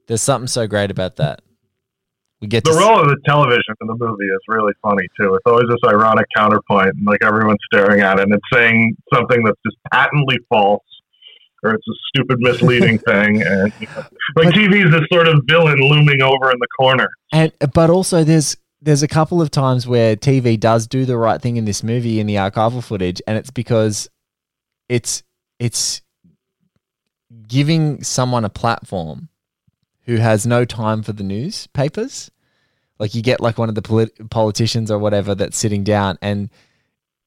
there's 0.06 0.22
something 0.22 0.48
so 0.48 0.66
great 0.66 0.90
about 0.90 1.16
that. 1.16 1.40
We 2.40 2.48
get 2.48 2.64
The 2.64 2.72
role 2.72 3.00
of 3.00 3.08
the 3.08 3.16
television 3.26 3.62
in 3.80 3.86
the 3.86 3.94
movie 3.98 4.26
is 4.26 4.40
really 4.48 4.72
funny 4.82 5.06
too. 5.18 5.34
It's 5.34 5.44
always 5.46 5.66
this 5.68 5.78
ironic 5.88 6.26
counterpoint, 6.36 6.88
and 6.96 7.06
like 7.06 7.20
everyone's 7.22 7.58
staring 7.72 8.00
at 8.02 8.18
it, 8.18 8.24
and 8.24 8.34
it's 8.34 8.44
saying 8.52 8.96
something 9.14 9.42
that's 9.44 9.58
just 9.64 9.76
patently 9.92 10.36
false, 10.50 10.82
or 11.62 11.70
it's 11.74 11.86
a 11.88 11.92
stupid, 12.08 12.38
misleading 12.40 12.98
thing. 13.06 13.42
And 13.42 13.72
you 13.80 13.86
know, 13.86 14.02
like 14.36 14.46
But- 14.48 14.54
TV 14.54 14.84
is 14.84 14.90
this 14.92 15.06
sort 15.10 15.26
of 15.28 15.40
villain 15.46 15.78
looming 15.80 16.20
over 16.20 16.50
in 16.50 16.58
the 16.58 16.66
corner. 16.78 17.08
and 17.32 17.50
but 17.72 17.88
also 17.88 18.24
there's 18.24 18.56
there's 18.82 19.02
a 19.02 19.08
couple 19.08 19.40
of 19.40 19.50
times 19.50 19.86
where 19.86 20.14
TV 20.14 20.60
does 20.60 20.86
do 20.86 21.06
the 21.06 21.16
right 21.16 21.40
thing 21.40 21.56
in 21.56 21.64
this 21.64 21.82
movie 21.82 22.20
in 22.20 22.26
the 22.26 22.34
archival 22.34 22.84
footage, 22.84 23.22
and 23.26 23.38
it's 23.38 23.50
because 23.50 24.10
it's 24.90 25.22
it's 25.58 26.02
giving 27.48 28.02
someone 28.02 28.44
a 28.44 28.50
platform 28.50 29.28
who 30.04 30.16
has 30.16 30.46
no 30.46 30.64
time 30.64 31.02
for 31.02 31.12
the 31.12 31.24
newspapers. 31.24 32.30
Like 32.98 33.14
you 33.14 33.22
get 33.22 33.40
like 33.40 33.58
one 33.58 33.68
of 33.68 33.74
the 33.74 33.82
polit- 33.82 34.30
politicians 34.30 34.90
or 34.90 34.98
whatever 34.98 35.34
that's 35.34 35.58
sitting 35.58 35.82
down 35.84 36.18
and 36.22 36.50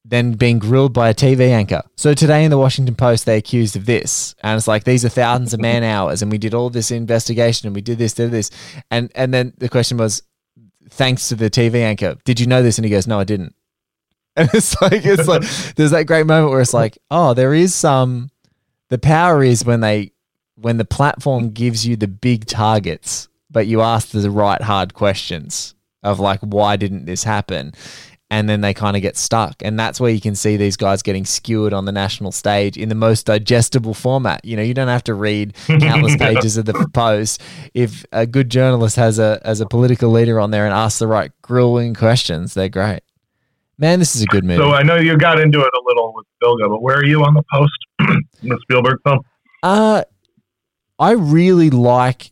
then 0.10 0.34
being 0.34 0.58
grilled 0.58 0.94
by 0.94 1.10
a 1.10 1.14
TV 1.14 1.50
anchor. 1.50 1.84
So 1.96 2.14
today 2.14 2.46
in 2.46 2.52
the 2.52 2.58
Washington 2.58 2.96
Post, 2.96 3.26
they 3.26 3.38
accused 3.38 3.76
of 3.76 3.86
this, 3.86 4.36
and 4.42 4.58
it's 4.58 4.68
like 4.68 4.86
these 4.86 5.04
are 5.04 5.10
thousands 5.10 5.54
of 5.54 5.60
man 5.60 5.84
hours, 5.96 6.22
and 6.22 6.32
we 6.32 6.38
did 6.38 6.54
all 6.54 6.70
this 6.70 6.92
investigation, 6.92 7.68
and 7.68 7.76
we 7.76 7.82
did 7.82 7.98
this, 7.98 8.14
did 8.14 8.32
this, 8.32 8.50
and 8.90 9.12
and 9.16 9.34
then 9.34 9.54
the 9.58 9.70
question 9.70 9.98
was, 9.98 10.24
thanks 10.90 11.28
to 11.30 11.36
the 11.36 11.50
TV 11.50 11.82
anchor, 11.82 12.16
did 12.24 12.40
you 12.40 12.48
know 12.48 12.64
this? 12.64 12.78
And 12.78 12.86
he 12.86 12.92
goes, 12.92 13.08
no, 13.08 13.20
I 13.20 13.24
didn't. 13.24 13.54
And 14.38 14.50
it's 14.54 14.80
like 14.80 15.04
it's 15.04 15.28
like 15.28 15.42
there's 15.76 15.90
that 15.92 16.06
great 16.06 16.28
moment 16.28 16.52
where 16.52 16.62
it's 16.62 16.74
like, 16.74 17.00
oh, 17.10 17.34
there 17.34 17.56
is 17.56 17.74
some. 17.74 18.30
The 18.90 19.00
power 19.00 19.44
is 19.44 19.66
when 19.66 19.82
they 19.82 20.12
when 20.58 20.78
the 20.78 20.86
platform 20.86 21.52
gives 21.52 21.86
you 21.86 21.96
the 21.96 22.08
big 22.08 22.46
targets, 22.46 23.30
but 23.50 23.68
you 23.68 23.82
ask 23.82 24.10
the 24.10 24.30
right 24.30 24.62
hard 24.62 24.94
questions 24.94 25.76
of 26.04 26.20
like, 26.20 26.40
why 26.42 26.76
didn't 26.76 27.06
this 27.06 27.24
happen? 27.24 27.74
And 28.30 28.50
then 28.50 28.60
they 28.60 28.74
kind 28.74 28.98
of 28.98 29.02
get 29.02 29.16
stuck. 29.16 29.56
And 29.62 29.80
that's 29.80 30.02
where 30.02 30.12
you 30.12 30.20
can 30.20 30.36
see 30.36 30.58
these 30.58 30.76
guys 30.76 31.02
getting 31.02 31.24
skewered 31.26 31.74
on 31.74 31.86
the 31.86 31.94
national 31.94 32.34
stage 32.34 32.76
in 32.76 32.90
the 32.90 32.96
most 32.96 33.26
digestible 33.26 33.94
format. 33.94 34.44
You 34.44 34.58
know, 34.58 34.64
you 34.64 34.74
don't 34.74 34.90
have 34.90 35.04
to 35.06 35.14
read 35.14 35.56
countless 35.68 36.16
pages 36.20 36.58
of 36.58 36.66
the 36.66 36.90
post. 36.94 37.42
If 37.74 38.04
a 38.12 38.26
good 38.26 38.50
journalist 38.50 38.98
has 38.98 39.18
a 39.18 39.40
as 39.46 39.62
a 39.62 39.66
political 39.66 40.10
leader 40.10 40.42
on 40.42 40.52
there 40.52 40.66
and 40.66 40.74
asks 40.74 41.00
the 41.00 41.08
right 41.08 41.32
grilling 41.42 41.94
questions, 41.94 42.54
they're 42.54 42.68
great. 42.68 43.00
Man, 43.78 44.00
this 44.00 44.16
is 44.16 44.24
a 44.24 44.26
good 44.26 44.44
movie. 44.44 44.62
So 44.62 44.74
I 44.74 44.84
know 44.84 44.98
you 44.98 45.16
got 45.18 45.40
into 45.40 45.62
it 45.62 45.72
a 45.74 45.82
little 45.86 46.12
with 46.14 46.26
Bilga, 46.44 46.68
but 46.68 46.82
where 46.82 46.98
are 46.98 47.06
you 47.06 47.24
on 47.24 47.34
the 47.34 47.44
post? 47.50 47.78
the 48.44 48.60
Spielberg 48.64 49.00
film. 49.06 49.20
Uh 49.64 50.04
I 51.00 51.12
really 51.12 51.70
like 51.70 52.32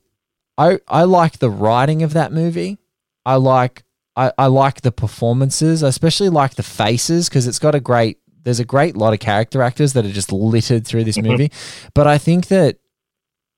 I 0.58 0.80
I 0.88 1.04
like 1.04 1.40
the 1.40 1.50
writing 1.50 2.04
of 2.04 2.14
that 2.14 2.32
movie. 2.32 2.78
I 3.26 3.36
like 3.36 3.84
I, 4.16 4.32
I 4.38 4.48
like 4.48 4.82
the 4.82 4.92
performances. 4.92 5.84
I 5.84 5.90
especially 5.90 6.30
like 6.30 6.56
the 6.56 6.64
faces 6.64 7.28
because 7.30 7.48
it's 7.48 7.60
got 7.60 7.76
a 7.76 7.80
great 7.80 8.18
there's 8.44 8.60
a 8.60 8.66
great 8.66 8.96
lot 8.96 9.14
of 9.14 9.20
character 9.20 9.62
actors 9.62 9.94
that 9.94 10.06
are 10.06 10.12
just 10.12 10.32
littered 10.32 10.86
through 10.86 11.04
this 11.04 11.18
Mhm. 11.18 11.26
movie. 11.26 11.52
But 11.94 12.08
I 12.08 12.18
think 12.18 12.48
that 12.48 12.78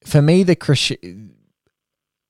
for 0.06 0.22
me 0.22 0.44
the 0.44 0.56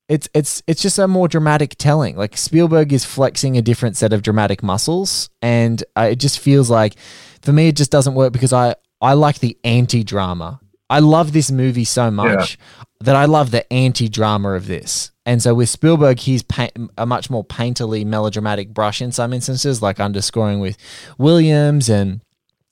it's 0.10 0.30
it's 0.34 0.64
it's 0.68 0.82
just 0.82 1.00
a 1.00 1.08
more 1.08 1.28
dramatic 1.28 1.76
telling. 1.78 2.16
Like 2.16 2.38
Spielberg 2.38 2.94
is 2.94 3.06
flexing 3.06 3.58
a 3.58 3.62
different 3.62 3.98
set 3.98 4.14
of 4.14 4.22
dramatic 4.22 4.64
muscles, 4.64 5.30
and 5.42 5.84
uh, 5.98 6.10
it 6.12 6.16
just 6.18 6.40
feels 6.40 6.70
like 6.70 6.96
for 7.42 7.52
me 7.52 7.68
it 7.70 7.76
just 7.76 7.92
doesn't 7.92 8.14
work 8.16 8.32
because 8.34 8.54
I 8.54 8.76
I 9.02 9.14
like 9.14 9.40
the 9.40 9.58
anti 9.64 10.04
drama. 10.04 10.60
I 10.90 11.00
love 11.00 11.34
this 11.34 11.52
movie 11.52 11.84
so 11.84 12.10
much 12.10 12.58
that 13.02 13.16
I 13.16 13.26
love 13.26 13.52
the 13.52 13.72
anti-drama 13.72 14.52
of 14.52 14.68
this. 14.68 15.12
And 15.26 15.42
so 15.42 15.54
with 15.54 15.68
Spielberg, 15.70 16.20
he's 16.20 16.42
pa- 16.44 16.70
a 16.98 17.06
much 17.06 17.30
more 17.30 17.44
painterly, 17.44 18.06
melodramatic 18.06 18.74
brush 18.74 19.02
in 19.02 19.12
some 19.12 19.34
instances, 19.34 19.82
like 19.82 20.00
underscoring 20.00 20.60
with 20.60 20.78
Williams 21.18 21.90
and 21.90 22.22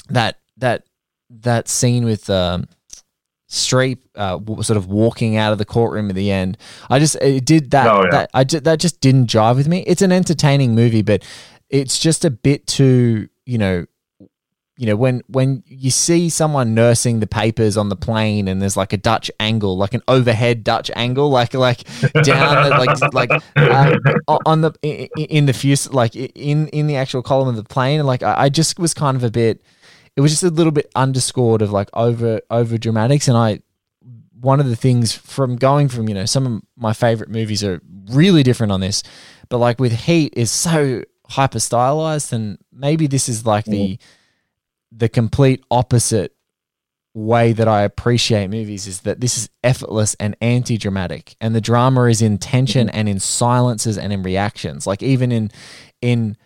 that 0.09 0.39
that 0.57 0.83
that 1.29 1.67
scene 1.67 2.05
with 2.05 2.29
um, 2.29 2.67
Streep 3.49 3.99
uh, 4.15 4.39
sort 4.63 4.77
of 4.77 4.87
walking 4.87 5.35
out 5.35 5.51
of 5.51 5.57
the 5.59 5.65
courtroom 5.65 6.09
at 6.09 6.15
the 6.15 6.31
end. 6.31 6.57
I 6.89 6.99
just 6.99 7.15
it 7.17 7.45
did 7.45 7.71
that. 7.71 7.87
Oh, 7.87 8.03
yeah. 8.05 8.11
that 8.11 8.29
I 8.33 8.43
ju- 8.43 8.61
that 8.61 8.79
just 8.79 9.01
didn't 9.01 9.27
jive 9.27 9.57
with 9.57 9.67
me. 9.67 9.83
It's 9.85 10.01
an 10.01 10.11
entertaining 10.11 10.73
movie, 10.75 11.01
but 11.01 11.23
it's 11.69 11.99
just 11.99 12.23
a 12.25 12.29
bit 12.31 12.65
too 12.67 13.27
you 13.45 13.57
know 13.57 13.85
you 14.77 14.85
know 14.85 14.95
when 14.95 15.21
when 15.27 15.63
you 15.67 15.89
see 15.89 16.29
someone 16.29 16.73
nursing 16.73 17.21
the 17.21 17.27
papers 17.27 17.77
on 17.77 17.87
the 17.87 17.95
plane 17.95 18.47
and 18.47 18.61
there's 18.61 18.75
like 18.75 18.91
a 18.91 18.97
Dutch 18.97 19.31
angle, 19.39 19.77
like 19.77 19.93
an 19.93 20.01
overhead 20.07 20.63
Dutch 20.63 20.91
angle, 20.95 21.29
like 21.29 21.53
like 21.53 21.85
down 22.23 22.71
like 22.71 23.13
like 23.13 23.31
um, 23.55 23.99
o- 24.27 24.39
on 24.45 24.61
the 24.61 24.73
in 25.17 25.45
the 25.45 25.53
fuse 25.53 25.89
like 25.91 26.15
in 26.15 26.67
in 26.69 26.87
the 26.87 26.97
actual 26.97 27.21
column 27.21 27.47
of 27.47 27.55
the 27.55 27.63
plane, 27.63 27.99
and 27.99 28.07
like 28.07 28.21
I, 28.21 28.43
I 28.43 28.49
just 28.49 28.77
was 28.77 28.93
kind 28.93 29.15
of 29.15 29.23
a 29.23 29.31
bit. 29.31 29.61
It 30.17 30.21
was 30.21 30.31
just 30.31 30.43
a 30.43 30.49
little 30.49 30.71
bit 30.71 30.91
underscored 30.95 31.61
of 31.61 31.71
like 31.71 31.89
over 31.93 32.41
over 32.51 32.77
dramatics, 32.77 33.29
and 33.29 33.37
I 33.37 33.61
one 34.41 34.59
of 34.59 34.67
the 34.67 34.75
things 34.75 35.13
from 35.13 35.55
going 35.55 35.87
from 35.87 36.09
you 36.09 36.15
know 36.15 36.25
some 36.25 36.45
of 36.45 36.61
my 36.75 36.91
favorite 36.91 37.29
movies 37.29 37.63
are 37.63 37.81
really 38.11 38.43
different 38.43 38.73
on 38.73 38.81
this, 38.81 39.03
but 39.47 39.57
like 39.59 39.79
with 39.79 39.93
Heat 39.93 40.33
is 40.35 40.51
so 40.51 41.03
hyper 41.29 41.61
stylized, 41.61 42.33
and 42.33 42.57
maybe 42.73 43.07
this 43.07 43.29
is 43.29 43.45
like 43.45 43.63
the 43.63 43.97
mm. 43.97 43.99
The 44.91 45.09
complete 45.09 45.63
opposite 45.69 46.35
way 47.13 47.53
that 47.53 47.67
I 47.67 47.83
appreciate 47.83 48.49
movies 48.49 48.87
is 48.87 49.01
that 49.01 49.21
this 49.21 49.37
is 49.37 49.49
effortless 49.63 50.15
and 50.19 50.35
anti 50.41 50.77
dramatic, 50.77 51.35
and 51.39 51.55
the 51.55 51.61
drama 51.61 52.03
is 52.03 52.21
in 52.21 52.37
tension 52.37 52.89
and 52.89 53.07
in 53.07 53.19
silences 53.19 53.97
and 53.97 54.11
in 54.11 54.21
reactions. 54.21 54.85
Like 54.85 55.01
even 55.01 55.31
in 55.31 55.51
in 56.01 56.37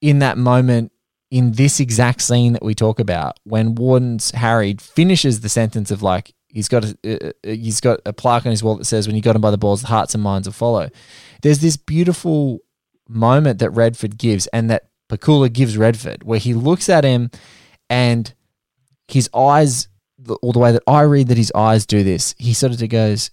in 0.00 0.18
that 0.20 0.38
moment 0.38 0.92
in 1.30 1.52
this 1.52 1.80
exact 1.80 2.22
scene 2.22 2.52
that 2.54 2.62
we 2.62 2.74
talk 2.74 3.00
about 3.00 3.38
when 3.44 3.74
Warden's 3.74 4.30
Harry 4.30 4.74
finishes 4.80 5.40
the 5.40 5.48
sentence 5.48 5.90
of 5.90 6.02
like 6.02 6.34
he's 6.48 6.68
got 6.68 6.84
a 6.84 6.96
uh, 7.04 7.28
uh, 7.28 7.32
he's 7.42 7.80
got 7.80 8.00
a 8.06 8.12
plaque 8.12 8.46
on 8.46 8.50
his 8.50 8.62
wall 8.62 8.76
that 8.76 8.84
says 8.84 9.06
when 9.06 9.16
you 9.16 9.22
got 9.22 9.36
him 9.36 9.42
by 9.42 9.50
the 9.50 9.58
balls 9.58 9.82
the 9.82 9.88
hearts 9.88 10.14
and 10.14 10.22
minds 10.22 10.48
will 10.48 10.52
follow. 10.52 10.88
There's 11.42 11.58
this 11.58 11.76
beautiful 11.76 12.60
moment 13.08 13.58
that 13.58 13.70
Redford 13.70 14.18
gives 14.18 14.46
and 14.48 14.70
that 14.70 14.88
Pakula 15.08 15.52
gives 15.52 15.76
Redford 15.76 16.24
where 16.24 16.38
he 16.38 16.54
looks 16.54 16.88
at 16.88 17.04
him 17.04 17.30
and 17.88 18.32
his 19.08 19.30
eyes 19.34 19.88
or 20.42 20.52
the 20.52 20.58
way 20.58 20.72
that 20.72 20.82
I 20.86 21.02
read 21.02 21.28
that 21.28 21.36
his 21.36 21.52
eyes 21.54 21.86
do 21.86 22.02
this, 22.02 22.34
he 22.38 22.52
sort 22.54 22.72
of 22.72 22.88
goes, 22.88 23.30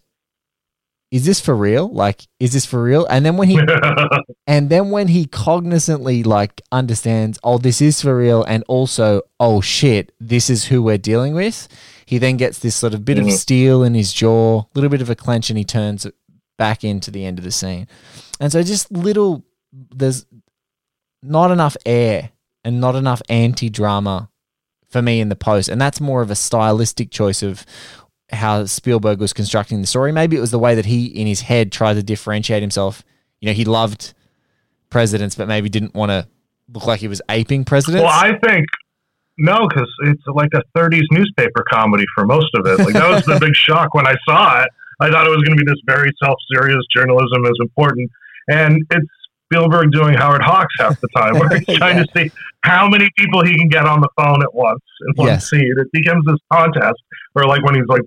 Is 1.12 1.26
this 1.26 1.40
for 1.40 1.56
real? 1.56 1.92
Like, 1.92 2.28
is 2.40 2.54
this 2.54 2.66
for 2.66 2.84
real? 2.84 3.06
And 3.08 3.26
then 3.26 3.38
when 3.38 3.48
he 3.50 3.60
and 4.48 4.70
then 4.70 4.90
when 4.90 5.08
he 5.08 5.26
cognizantly 5.26 6.26
like 6.26 6.62
understands, 6.72 7.40
oh, 7.44 7.58
this 7.58 7.82
is 7.82 8.02
for 8.02 8.18
real, 8.18 8.44
and 8.44 8.64
also, 8.68 9.22
oh 9.40 9.62
shit, 9.62 10.12
this 10.20 10.50
is 10.50 10.66
who 10.66 10.84
we're 10.84 10.98
dealing 10.98 11.34
with, 11.34 11.68
he 12.06 12.18
then 12.18 12.38
gets 12.38 12.60
this 12.60 12.76
sort 12.76 12.94
of 12.94 13.06
bit 13.06 13.18
of 13.18 13.26
Mhm. 13.26 13.32
steel 13.32 13.84
in 13.84 13.94
his 13.94 14.12
jaw, 14.14 14.60
a 14.62 14.66
little 14.76 14.90
bit 14.90 15.02
of 15.02 15.10
a 15.10 15.16
clench, 15.16 15.50
and 15.50 15.58
he 15.58 15.64
turns 15.64 16.06
back 16.58 16.84
into 16.84 17.10
the 17.12 17.26
end 17.26 17.40
of 17.40 17.44
the 17.46 17.52
scene. 17.52 17.88
And 18.40 18.52
so 18.52 18.62
just 18.62 18.92
little 18.92 19.44
there's 19.96 20.26
not 21.24 21.52
enough 21.52 21.78
air 21.86 22.32
and 22.64 22.80
not 22.80 22.96
enough 22.96 23.22
anti 23.30 23.70
drama 23.70 24.30
for 24.90 25.02
me 25.02 25.20
in 25.20 25.30
the 25.30 25.36
post. 25.36 25.70
And 25.70 25.82
that's 25.82 26.00
more 26.00 26.22
of 26.22 26.30
a 26.30 26.36
stylistic 26.36 27.10
choice 27.10 27.42
of 27.42 27.66
how 28.32 28.66
Spielberg 28.66 29.20
was 29.20 29.34
constructing 29.34 29.82
the 29.82 29.88
story. 29.88 30.12
Maybe 30.12 30.38
it 30.38 30.40
was 30.42 30.52
the 30.52 30.60
way 30.60 30.76
that 30.76 30.86
he, 30.86 31.06
in 31.06 31.28
his 31.28 31.42
head, 31.42 31.72
tried 31.72 31.96
to 31.96 32.04
differentiate 32.04 32.62
himself. 32.62 33.04
You 33.40 33.48
know, 33.48 33.54
he 33.54 33.66
loved 33.66 34.14
presidents, 34.90 35.36
but 35.36 35.48
maybe 35.48 35.70
didn't 35.70 35.94
want 35.94 36.12
to 36.12 36.28
look 36.72 36.86
like 36.86 37.00
he 37.00 37.08
was 37.08 37.22
aping 37.30 37.66
presidents. 37.66 38.04
Well, 38.04 38.12
I 38.12 38.38
think 38.46 38.68
no, 39.38 39.68
because 39.68 39.90
it's 40.04 40.22
like 40.28 40.52
a 40.54 40.62
30s 40.78 41.06
newspaper 41.12 41.64
comedy 41.72 42.06
for 42.14 42.26
most 42.26 42.54
of 42.54 42.68
it. 42.68 42.80
Like 42.80 42.94
that 42.94 43.10
was 43.10 43.26
the 43.26 43.40
big 43.40 43.56
shock 43.56 43.94
when 43.94 44.06
I 44.06 44.14
saw 44.28 44.62
it. 44.62 44.70
I 45.00 45.10
thought 45.10 45.26
it 45.26 45.32
was 45.32 45.44
going 45.44 45.58
to 45.58 45.66
be 45.66 45.70
this 45.70 45.82
very 45.88 46.12
self-serious 46.24 46.84
journalism 46.96 47.44
is 47.46 47.58
important, 47.60 48.12
and 48.48 48.80
it's 48.92 49.10
Spielberg 49.54 49.91
doing 49.91 50.14
Howard 50.16 50.41
Hawks 50.41 50.74
half 50.80 50.93
the 51.01 51.08
time, 51.16 51.38
where 51.38 51.49
he's 51.60 51.78
trying 51.78 51.97
to 51.97 52.06
see 52.16 52.32
how 52.64 52.89
many 52.89 53.10
people 53.18 53.45
he 53.45 53.56
can 53.56 53.68
get 53.68 53.86
on 53.86 54.01
the 54.01 54.10
phone 54.18 54.41
at 54.41 54.54
once 54.54 54.82
in 55.08 55.14
one 55.16 55.28
Yes. 55.28 55.49
scene. 55.49 55.74
It 55.78 55.88
becomes 55.91 56.26
this 56.26 56.38
contest 56.51 57.01
where, 57.34 57.45
like, 57.45 57.64
when 57.64 57.76
he's 57.76 57.88
like 57.88 58.01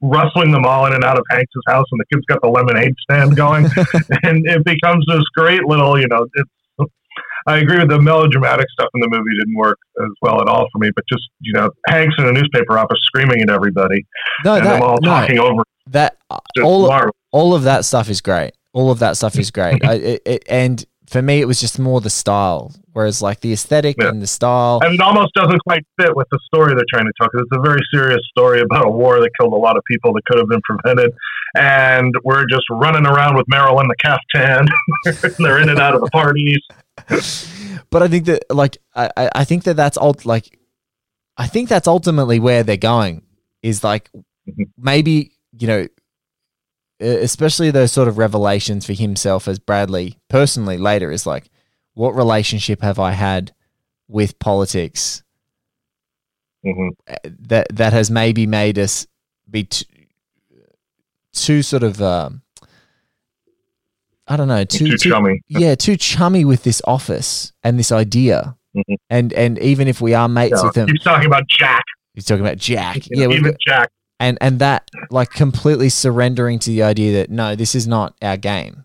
rustling 0.00 0.52
them 0.52 0.64
all 0.64 0.86
in 0.86 0.94
and 0.94 1.04
out 1.04 1.18
of 1.18 1.24
Hanks's 1.30 1.62
house, 1.68 1.84
and 1.90 2.00
the 2.00 2.04
kid's 2.12 2.24
got 2.26 2.40
the 2.42 2.48
lemonade 2.48 2.94
stand 3.02 3.36
going, 3.36 3.64
and 4.22 4.46
it 4.46 4.64
becomes 4.64 5.04
this 5.06 5.22
great 5.36 5.64
little, 5.66 6.00
you 6.00 6.08
know, 6.08 6.26
it's 6.34 6.50
I 7.48 7.58
agree 7.58 7.78
with 7.78 7.90
the 7.90 8.00
melodramatic 8.00 8.66
stuff 8.72 8.88
in 8.94 9.00
the 9.02 9.08
movie 9.08 9.30
didn't 9.38 9.54
work 9.54 9.78
as 10.02 10.10
well 10.20 10.40
at 10.40 10.48
all 10.48 10.66
for 10.72 10.78
me, 10.78 10.90
but 10.96 11.04
just 11.08 11.22
you 11.40 11.52
know, 11.52 11.70
Hanks 11.88 12.14
in 12.18 12.26
a 12.26 12.32
newspaper 12.32 12.76
office 12.76 12.98
screaming 13.02 13.40
at 13.42 13.50
everybody 13.50 14.04
no, 14.44 14.56
and 14.56 14.66
that, 14.66 14.72
them 14.72 14.82
all 14.82 14.98
no, 15.00 15.10
talking 15.10 15.38
over 15.38 15.62
that 15.88 16.16
all 16.64 16.88
marvelous. 16.88 17.12
all 17.30 17.54
of 17.54 17.62
that 17.62 17.84
stuff 17.84 18.08
is 18.08 18.20
great. 18.20 18.52
All 18.76 18.90
of 18.90 18.98
that 19.00 19.16
stuff 19.16 19.38
is 19.38 19.50
great. 19.58 19.84
I, 19.84 19.94
it, 19.94 20.22
it, 20.26 20.42
and 20.48 20.84
for 21.08 21.22
me, 21.22 21.40
it 21.40 21.46
was 21.46 21.60
just 21.60 21.78
more 21.78 22.00
the 22.00 22.10
style, 22.10 22.72
whereas 22.92 23.22
like 23.22 23.40
the 23.40 23.52
aesthetic 23.52 23.96
Yeah. 23.98 24.08
and 24.10 24.20
the 24.20 24.26
style. 24.26 24.80
And 24.82 24.92
it 24.94 25.00
almost 25.00 25.32
doesn't 25.34 25.60
quite 25.68 25.84
fit 26.00 26.14
with 26.16 26.26
the 26.30 26.38
story 26.46 26.74
they're 26.74 26.90
trying 26.92 27.06
to 27.06 27.12
tell 27.18 27.28
because 27.32 27.46
it's 27.50 27.58
a 27.58 27.62
very 27.62 27.80
serious 27.94 28.20
story 28.30 28.60
about 28.60 28.84
a 28.86 28.90
war 28.90 29.20
that 29.20 29.30
killed 29.38 29.52
a 29.52 29.56
lot 29.56 29.76
of 29.76 29.82
people 29.90 30.12
that 30.14 30.24
could 30.26 30.38
have 30.38 30.48
been 30.48 30.60
prevented. 30.62 31.12
And 31.56 32.12
we're 32.24 32.44
just 32.50 32.64
running 32.70 33.06
around 33.06 33.36
with 33.36 33.46
Meryl 33.46 33.80
in 33.80 33.88
the 33.88 33.96
caftan. 34.04 34.66
they're 35.38 35.60
in 35.62 35.68
and 35.70 35.78
out 35.78 35.94
of 35.94 36.00
the 36.02 36.10
parties. 36.10 36.58
but 37.90 38.02
I 38.02 38.08
think 38.08 38.24
that 38.26 38.44
like 38.50 38.76
I, 38.94 39.10
I- 39.34 39.44
think 39.44 39.64
that 39.64 39.76
that's 39.76 39.96
ult- 39.96 40.24
like 40.26 40.58
I 41.36 41.46
think 41.46 41.68
that's 41.68 41.86
ultimately 41.88 42.40
where 42.40 42.62
they're 42.62 42.76
going 42.76 43.22
is 43.62 43.84
like 43.84 44.10
Mhm. 44.48 44.66
maybe 44.78 45.32
you 45.58 45.66
know 45.66 45.86
especially 47.00 47.70
those 47.70 47.92
sort 47.92 48.08
of 48.08 48.18
revelations 48.18 48.86
for 48.86 48.92
himself 48.94 49.46
as 49.48 49.58
Bradlee 49.58 50.16
personally 50.28 50.78
later 50.78 51.10
is 51.10 51.26
like 51.26 51.50
what 51.94 52.14
relationship 52.14 52.82
have 52.82 52.98
I 52.98 53.12
had 53.12 53.52
with 54.08 54.38
politics 54.38 55.22
Mhm. 56.64 56.90
uh, 57.08 57.14
that 57.48 57.66
that 57.76 57.92
has 57.92 58.10
maybe 58.10 58.46
made 58.46 58.78
us 58.78 59.06
be 59.50 59.64
too, 59.64 59.84
too 61.32 61.62
sort 61.62 61.82
of 61.82 62.00
um, 62.02 62.42
I 64.26 64.36
don't 64.36 64.48
know 64.48 64.64
too, 64.64 64.96
Too 64.96 65.10
chummy. 65.10 65.42
yeah 65.48 65.74
too 65.74 65.96
chummy 65.96 66.44
with 66.44 66.64
this 66.64 66.82
office 66.86 67.52
and 67.62 67.78
this 67.78 67.92
idea 67.92 68.56
Mhm. 68.76 68.96
and 69.10 69.32
and 69.34 69.58
even 69.58 69.86
if 69.86 70.00
we 70.00 70.14
are 70.14 70.28
mates 70.28 70.58
Yeah. 70.60 70.66
with 70.66 70.76
him 70.76 70.88
He's 70.88 71.02
talking 71.02 71.26
about 71.26 71.46
Jack. 71.48 71.84
he's 72.14 72.24
talking 72.24 72.44
about 72.44 72.58
Jack 72.58 72.98
yeah 73.10 73.26
we've 73.26 73.38
even 73.40 73.56
Jack. 73.66 73.90
And 74.18 74.38
and 74.40 74.58
that 74.58 74.90
like 75.10 75.30
completely 75.30 75.88
surrendering 75.88 76.58
to 76.60 76.70
the 76.70 76.82
idea 76.82 77.12
that 77.14 77.30
no 77.30 77.54
this 77.54 77.74
is 77.74 77.86
not 77.86 78.14
our 78.22 78.36
game. 78.36 78.84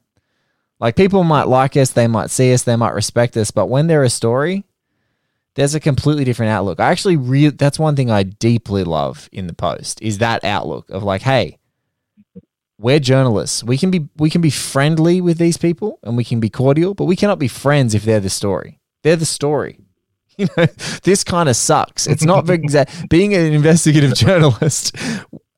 Like 0.79 0.95
people 0.95 1.23
might 1.23 1.47
like 1.47 1.77
us 1.77 1.91
they 1.91 2.07
might 2.07 2.29
see 2.29 2.53
us 2.53 2.63
they 2.63 2.75
might 2.75 2.93
respect 2.93 3.37
us 3.37 3.51
but 3.51 3.67
when 3.67 3.87
they're 3.87 4.03
a 4.03 4.09
story 4.09 4.65
there's 5.55 5.75
a 5.75 5.81
completely 5.81 6.23
different 6.23 6.51
outlook. 6.51 6.79
I 6.79 6.91
actually 6.91 7.17
re- 7.17 7.49
that's 7.49 7.77
one 7.79 7.95
thing 7.95 8.09
i 8.09 8.23
deeply 8.23 8.83
love 8.83 9.29
in 9.31 9.47
the 9.47 9.53
post 9.53 10.01
is 10.01 10.17
that 10.19 10.43
outlook 10.43 10.89
of 10.89 11.03
like 11.03 11.21
hey 11.21 11.57
we're 12.77 12.99
journalists. 12.99 13.63
We 13.63 13.77
can 13.77 13.91
be 13.91 14.07
we 14.17 14.31
can 14.31 14.41
be 14.41 14.49
friendly 14.49 15.21
with 15.21 15.37
these 15.37 15.57
people 15.57 15.99
and 16.01 16.17
we 16.17 16.23
can 16.23 16.39
be 16.39 16.49
cordial 16.49 16.95
but 16.95 17.05
we 17.05 17.15
cannot 17.15 17.37
be 17.39 17.47
friends 17.47 17.93
if 17.93 18.03
they're 18.03 18.19
the 18.19 18.29
story. 18.29 18.79
They're 19.03 19.15
the 19.15 19.25
story 19.25 19.79
you 20.37 20.47
know 20.57 20.65
this 21.03 21.23
kind 21.23 21.49
of 21.49 21.55
sucks 21.55 22.07
it's 22.07 22.23
not 22.23 22.45
being 23.09 23.33
an 23.33 23.53
investigative 23.53 24.13
journalist 24.15 24.95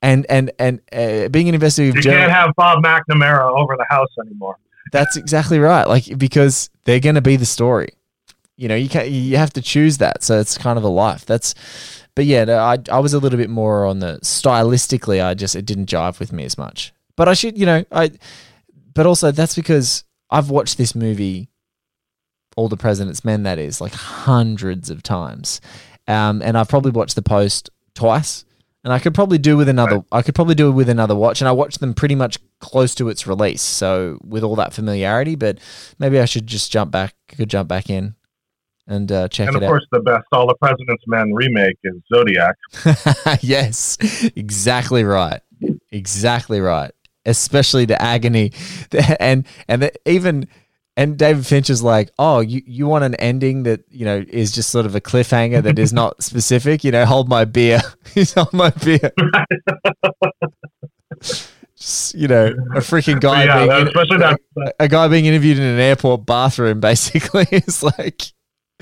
and 0.04 0.26
and 0.30 0.52
and 0.60 0.82
uh, 0.92 1.30
being 1.30 1.48
an 1.50 1.56
investigative 1.56 2.04
journalist. 2.04 2.06
You 2.06 2.12
journalist 2.12 2.30
can't 2.30 2.32
have 2.32 2.56
Bob 2.56 2.84
McNamara 2.84 3.58
over 3.58 3.76
the 3.76 3.86
house 3.90 4.10
anymore. 4.24 4.58
that's 4.92 5.18
exactly 5.18 5.58
right. 5.58 5.88
Like 5.88 6.18
because 6.20 6.70
they're 6.84 7.00
going 7.00 7.16
to 7.16 7.22
be 7.22 7.38
the 7.38 7.46
story. 7.46 7.90
You 8.58 8.68
know, 8.68 8.76
you 8.76 8.90
can 8.90 9.12
you 9.12 9.38
have 9.38 9.54
to 9.54 9.62
choose 9.62 9.98
that. 9.98 10.22
So 10.22 10.40
it's 10.40 10.58
kind 10.58 10.78
of 10.78 10.84
a 10.84 10.90
life. 10.90 11.26
That's 11.26 11.56
but 12.14 12.26
yeah, 12.26 12.44
no, 12.44 12.60
I 12.60 12.78
I 12.92 13.00
was 13.00 13.14
a 13.14 13.20
little 13.20 13.38
bit 13.38 13.50
more 13.50 13.86
on 13.86 14.00
the 14.00 14.20
stylistically 14.22 15.24
I 15.24 15.34
just 15.34 15.56
it 15.56 15.66
didn't 15.66 15.88
jive 15.90 16.20
with 16.20 16.32
me 16.32 16.44
as 16.44 16.58
much. 16.58 16.94
But 17.16 17.30
I 17.30 17.34
should, 17.34 17.58
you 17.58 17.66
know, 17.66 17.86
I 17.92 18.12
but 18.94 19.08
also 19.08 19.32
that's 19.32 19.56
because 19.56 20.04
I've 20.30 20.50
watched 20.50 20.78
this 20.78 20.94
movie 20.94 21.50
All 22.56 22.70
the 22.70 22.78
President's 22.78 23.26
Men 23.26 23.44
that 23.44 23.60
is 23.60 23.82
like 23.82 23.94
hundreds 23.94 24.90
of 24.90 25.04
times. 25.04 25.62
Um 26.08 26.42
and 26.42 26.58
I've 26.58 26.70
probably 26.70 26.92
watched 26.92 27.16
the 27.16 27.22
post 27.22 27.70
twice. 27.94 28.46
And 28.86 28.92
I 28.92 29.00
could 29.00 29.16
probably 29.16 29.38
do 29.38 29.56
with 29.56 29.70
another. 29.70 30.04
I 30.12 30.22
could 30.22 30.36
probably 30.36 30.56
do 30.56 30.68
it 30.68 30.74
with 30.74 30.90
another 30.90 31.16
watch, 31.16 31.40
and 31.40 31.48
I 31.48 31.54
watched 31.54 31.80
them 31.80 31.94
pretty 31.94 32.16
much 32.16 32.38
close 32.60 32.94
to 32.96 33.08
its 33.08 33.26
release. 33.26 33.62
So 33.62 34.20
with 34.22 34.44
all 34.44 34.58
that 34.58 34.74
familiarity, 34.74 35.36
but 35.36 35.60
maybe 36.00 36.20
I 36.20 36.26
should 36.26 36.48
just 36.48 36.70
jump 36.70 36.92
back. 36.92 37.16
Could 37.30 37.50
jump 37.50 37.70
back 37.70 37.90
in 37.90 38.16
and 38.88 39.12
uh, 39.12 39.28
check 39.28 39.48
and 39.48 39.58
it 39.58 39.64
of 39.64 39.70
course, 39.70 39.86
the 39.92 40.02
best 40.02 40.26
All 40.32 40.48
the 40.48 40.56
President's 40.56 41.04
Men 41.08 41.34
remake 41.34 41.78
is 41.84 41.96
Zodiac. 42.14 42.56
yes, 43.42 43.98
exactly 44.36 45.04
right. 45.04 45.42
Exactly 45.92 46.60
right. 46.60 46.92
Especially 47.26 47.86
the 47.86 48.02
agony, 48.02 48.52
and 49.20 49.46
and 49.70 49.84
the, 49.84 50.10
even 50.10 50.48
and 50.96 51.18
David 51.18 51.46
Finch 51.46 51.70
is 51.70 51.82
like, 51.82 52.12
oh, 52.20 52.40
you 52.40 52.62
you 52.66 52.86
want 52.88 53.04
an 53.04 53.16
ending 53.16 53.64
that 53.64 53.84
you 53.90 54.06
know 54.06 54.24
is 54.28 54.52
just 54.52 54.70
sort 54.70 54.86
of 54.86 54.96
a 54.96 55.02
cliffhanger 55.02 55.62
that 55.64 55.80
is 55.80 55.92
not 55.94 56.22
specific. 56.30 56.84
You 56.84 56.92
know, 56.92 57.06
hold 57.06 57.28
my 57.30 57.46
beer. 57.46 57.80
He's 58.14 58.34
hold 58.34 58.54
my 58.54 58.70
beer. 58.70 59.12
Just, 61.76 62.14
you 62.16 62.28
know, 62.28 62.48
a 62.48 62.80
freaking 62.80 63.20
guy 63.20 63.46
yeah, 63.46 63.58
being 63.58 63.70
that- 63.70 63.82
in- 63.82 63.88
especially 63.88 64.18
that, 64.20 64.40
that 64.56 64.76
a 64.80 64.88
guy 64.88 65.08
being 65.08 65.26
interviewed 65.26 65.58
in 65.58 65.64
an 65.64 65.80
airport 65.80 66.26
bathroom 66.26 66.80
basically 66.80 67.46
is 67.52 67.82
like 67.84 68.22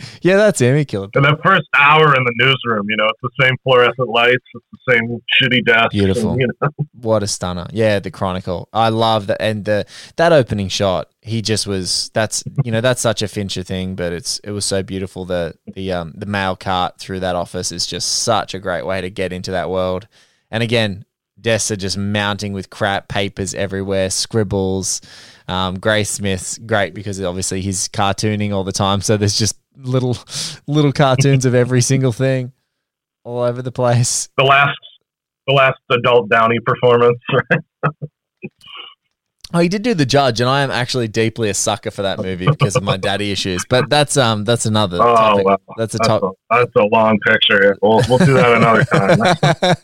yeah 0.21 0.37
that's 0.37 0.59
him 0.59 0.75
he 0.75 0.85
killed 0.85 1.11
and 1.15 1.25
that 1.25 1.39
first 1.43 1.67
hour 1.77 2.15
in 2.15 2.23
the 2.23 2.33
newsroom. 2.35 2.85
You 2.89 2.97
know, 2.97 3.05
it's 3.05 3.19
the 3.21 3.43
same 3.43 3.55
fluorescent 3.63 4.09
lights, 4.09 4.43
it's 4.53 4.65
the 4.71 4.93
same 4.93 5.19
shitty 5.41 5.65
desk. 5.65 5.91
Beautiful. 5.91 6.31
and, 6.31 6.41
you 6.41 6.47
know, 6.47 6.69
what 6.93 7.23
a 7.23 7.27
stunner 7.27 7.67
yeah 7.71 7.99
the 7.99 8.11
chronicle 8.11 8.69
i 8.73 8.89
love 8.89 9.27
that 9.27 9.41
and 9.41 9.65
the 9.65 9.85
that 10.17 10.31
opening 10.31 10.67
shot 10.67 11.09
he 11.21 11.41
just 11.41 11.65
was 11.65 12.11
that's 12.13 12.43
you 12.63 12.71
know 12.71 12.81
that's 12.81 13.01
such 13.01 13.21
a 13.21 13.27
fincher 13.27 13.63
thing 13.63 13.95
but 13.95 14.13
it's 14.13 14.39
it 14.39 14.51
was 14.51 14.65
so 14.65 14.83
beautiful 14.83 15.25
the 15.25 15.55
the 15.73 15.91
um 15.91 16.13
the 16.15 16.25
mail 16.25 16.55
cart 16.55 16.97
through 16.99 17.19
that 17.19 17.35
office 17.35 17.71
is 17.71 17.85
just 17.85 18.23
such 18.23 18.53
a 18.53 18.59
great 18.59 18.85
way 18.85 19.01
to 19.01 19.09
get 19.09 19.33
into 19.33 19.51
that 19.51 19.69
world 19.69 20.07
and 20.51 20.61
again 20.63 21.05
desks 21.39 21.71
are 21.71 21.75
just 21.75 21.97
mounting 21.97 22.53
with 22.53 22.69
crap 22.69 23.07
papers 23.07 23.55
everywhere 23.55 24.09
scribbles 24.09 25.01
um, 25.47 25.77
Graysmith's 25.77 26.59
great 26.59 26.93
because 26.93 27.21
obviously 27.21 27.59
he's 27.59 27.89
cartooning 27.89 28.53
all 28.53 28.63
the 28.63 28.71
time, 28.71 29.01
so 29.01 29.17
there's 29.17 29.37
just 29.37 29.57
little 29.75 30.17
little 30.67 30.91
cartoons 30.91 31.45
of 31.45 31.53
every 31.55 31.81
single 31.81 32.11
thing 32.11 32.51
all 33.23 33.39
over 33.41 33.61
the 33.61 33.71
place. 33.71 34.29
the 34.37 34.43
last, 34.43 34.77
the 35.47 35.53
last 35.53 35.79
adult 35.91 36.29
Downey 36.29 36.59
performance. 36.65 37.19
Oh, 39.53 39.59
he 39.59 39.67
did 39.67 39.81
do 39.81 39.93
the 39.93 40.05
judge, 40.05 40.39
and 40.39 40.49
I 40.49 40.61
am 40.61 40.71
actually 40.71 41.09
deeply 41.09 41.49
a 41.49 41.53
sucker 41.53 41.91
for 41.91 42.03
that 42.03 42.19
movie 42.19 42.45
because 42.45 42.77
of 42.77 42.83
my 42.83 42.95
daddy 42.95 43.31
issues. 43.33 43.65
But 43.69 43.89
that's 43.89 44.15
um 44.15 44.45
that's 44.45 44.65
another 44.65 44.97
Oh, 45.01 45.13
topic. 45.13 45.45
wow. 45.45 45.57
That's 45.75 45.93
a 45.93 45.97
That's 45.97 46.07
top. 46.07 46.23
a, 46.23 46.29
that's 46.49 46.71
a 46.77 46.85
long 46.85 47.19
picture. 47.27 47.77
We'll, 47.81 48.01
we'll 48.07 48.17
do 48.19 48.33
that 48.35 48.55
another 48.55 48.85
time. 48.85 49.75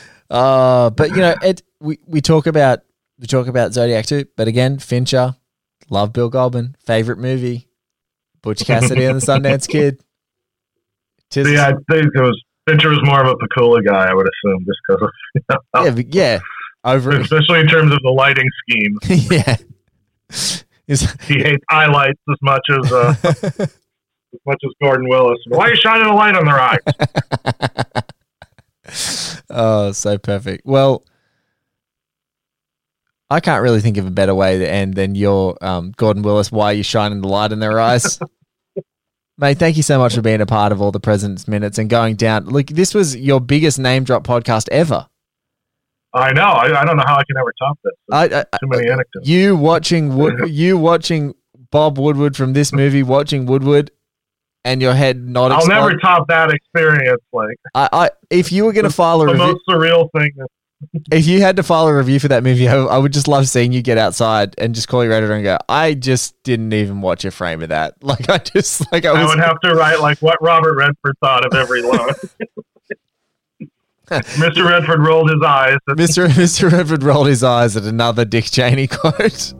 uh, 0.30 0.90
but 0.90 1.10
you 1.10 1.16
know, 1.16 1.34
it 1.42 1.60
we, 1.80 1.98
we 2.06 2.20
talk 2.20 2.46
about 2.46 2.80
we 3.18 3.26
talk 3.26 3.48
about 3.48 3.72
Zodiac 3.72 4.06
too, 4.06 4.26
but 4.36 4.46
again, 4.46 4.78
Fincher, 4.78 5.34
love 5.88 6.12
Bill 6.12 6.28
Goldman, 6.28 6.76
favorite 6.78 7.18
movie, 7.18 7.66
Butch 8.42 8.64
Cassidy 8.64 9.04
and 9.04 9.20
the 9.20 9.26
Sundance 9.26 9.68
Kid. 9.72 10.00
Tis- 11.30 11.46
See, 11.46 11.58
I 11.58 11.72
think 11.90 12.06
it 12.14 12.20
was 12.20 12.42
Fincher 12.68 12.90
was 12.90 13.00
more 13.02 13.22
of 13.22 13.28
a 13.28 13.34
Pakula 13.36 13.84
guy, 13.84 14.08
I 14.10 14.14
would 14.14 14.26
assume, 14.26 14.64
just 14.66 14.78
because 14.88 15.02
of 15.02 15.10
you 15.34 15.42
know, 15.96 16.02
yeah, 16.12 16.34
yeah, 16.34 16.40
over 16.84 17.10
especially 17.20 17.60
in 17.60 17.66
terms 17.68 17.92
of 17.92 17.98
the 18.02 18.10
lighting 18.10 18.48
scheme. 18.68 18.98
yeah. 19.30 19.56
Is- 20.86 21.12
He 21.26 21.38
hates 21.40 21.64
highlights 21.70 22.18
as 22.30 22.36
much 22.42 22.62
as 22.70 22.92
uh, 22.92 23.14
as 23.24 24.40
much 24.46 24.58
as 24.64 24.70
Gordon 24.82 25.08
Willis. 25.08 25.38
Why 25.48 25.66
are 25.66 25.70
you 25.70 25.76
shining 25.76 26.06
a 26.06 26.14
light 26.14 26.34
on 26.36 26.44
their 26.44 26.58
eyes? 26.60 26.78
oh, 29.50 29.92
so 29.92 30.18
perfect. 30.18 30.64
Well, 30.66 31.04
I 33.30 33.40
can't 33.40 33.62
really 33.62 33.80
think 33.80 33.96
of 33.96 34.06
a 34.06 34.10
better 34.10 34.34
way 34.34 34.58
to 34.58 34.68
end 34.68 34.94
than 34.94 35.14
your 35.14 35.56
um, 35.64 35.92
Gordon 35.96 36.22
Willis. 36.22 36.50
Why 36.50 36.66
are 36.66 36.74
you 36.74 36.82
shining 36.82 37.20
the 37.20 37.28
light 37.28 37.52
in 37.52 37.60
their 37.60 37.78
eyes? 37.78 38.18
Mate, 39.38 39.58
thank 39.58 39.76
you 39.76 39.82
so 39.82 39.98
much 39.98 40.14
for 40.14 40.20
being 40.20 40.40
a 40.40 40.46
part 40.46 40.72
of 40.72 40.82
all 40.82 40.90
the 40.92 41.00
President's 41.00 41.48
Minutes 41.48 41.78
and 41.78 41.88
going 41.88 42.16
down. 42.16 42.44
Look, 42.46 42.66
this 42.66 42.92
was 42.92 43.16
your 43.16 43.40
biggest 43.40 43.78
name 43.78 44.04
drop 44.04 44.24
podcast 44.24 44.68
ever. 44.70 45.06
I 46.12 46.32
know. 46.32 46.42
I, 46.42 46.80
I 46.80 46.84
don't 46.84 46.96
know 46.96 47.04
how 47.06 47.16
I 47.16 47.22
can 47.24 47.36
ever 47.38 47.52
top 47.58 47.78
this. 47.84 47.92
I, 48.10 48.24
I, 48.24 48.58
Too 48.58 48.66
many 48.66 48.90
anecdotes. 48.90 49.28
you 49.28 49.56
watching 49.56 50.16
Wood, 50.16 50.34
you 50.50 50.76
watching 50.76 51.34
Bob 51.70 51.98
Woodward 51.98 52.36
from 52.36 52.52
this 52.52 52.72
movie, 52.72 53.02
watching 53.04 53.46
Woodward, 53.46 53.92
and 54.64 54.82
your 54.82 54.92
head 54.92 55.26
not. 55.26 55.52
I'll 55.52 55.58
explode- 55.58 55.74
never 55.74 55.96
top 56.00 56.26
that 56.28 56.50
experience. 56.50 57.22
Like 57.32 57.56
I, 57.74 57.88
I, 57.92 58.10
if 58.28 58.50
you 58.50 58.64
were 58.64 58.72
going 58.72 58.84
to 58.84 58.90
file 58.90 59.22
a 59.22 59.26
the 59.26 59.32
review, 59.32 59.46
most 59.46 59.60
surreal 59.68 60.08
thing. 60.18 60.32
That, 60.36 60.48
if 61.12 61.26
you 61.26 61.40
had 61.40 61.56
to 61.56 61.62
file 61.62 61.86
a 61.88 61.94
review 61.94 62.18
for 62.18 62.28
that 62.28 62.42
movie, 62.42 62.68
I, 62.68 62.76
I 62.76 62.98
would 62.98 63.12
just 63.12 63.28
love 63.28 63.48
seeing 63.48 63.72
you 63.72 63.82
get 63.82 63.98
outside 63.98 64.54
and 64.58 64.74
just 64.74 64.88
call 64.88 65.04
your 65.04 65.12
editor 65.12 65.34
and 65.34 65.44
go, 65.44 65.58
"I 65.68 65.94
just 65.94 66.40
didn't 66.42 66.72
even 66.72 67.00
watch 67.00 67.24
a 67.24 67.30
frame 67.30 67.62
of 67.62 67.68
that." 67.68 67.94
Like 68.02 68.28
I 68.28 68.38
just 68.38 68.90
like 68.92 69.04
I 69.04 69.10
I 69.10 69.24
would 69.24 69.38
have 69.38 69.60
to 69.60 69.74
write 69.74 70.00
like 70.00 70.18
what 70.18 70.36
Robert 70.40 70.74
Redford 70.76 71.14
thought 71.20 71.46
of 71.46 71.54
every 71.54 71.82
line. 71.82 72.08
Mr. 74.10 74.68
Redford 74.68 75.00
rolled 75.00 75.30
his 75.30 75.40
eyes. 75.46 75.76
Mr. 75.90 76.26
Mr. 76.26 76.72
Redford 76.72 77.04
rolled 77.04 77.28
his 77.28 77.44
eyes 77.44 77.76
at 77.76 77.84
another 77.84 78.24
Dick 78.24 78.46
Cheney 78.46 78.88
quote. 78.88 79.54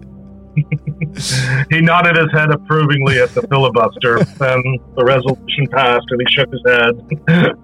He 1.70 1.80
nodded 1.80 2.16
his 2.16 2.32
head 2.32 2.50
approvingly 2.50 3.20
at 3.20 3.32
the 3.32 3.42
filibuster. 3.42 4.24
then 4.24 4.62
the 4.96 5.04
resolution 5.04 5.68
passed, 5.70 6.06
and 6.10 6.20
he 6.20 6.34
shook 6.34 6.50
his 6.50 6.62
head. 6.66 7.54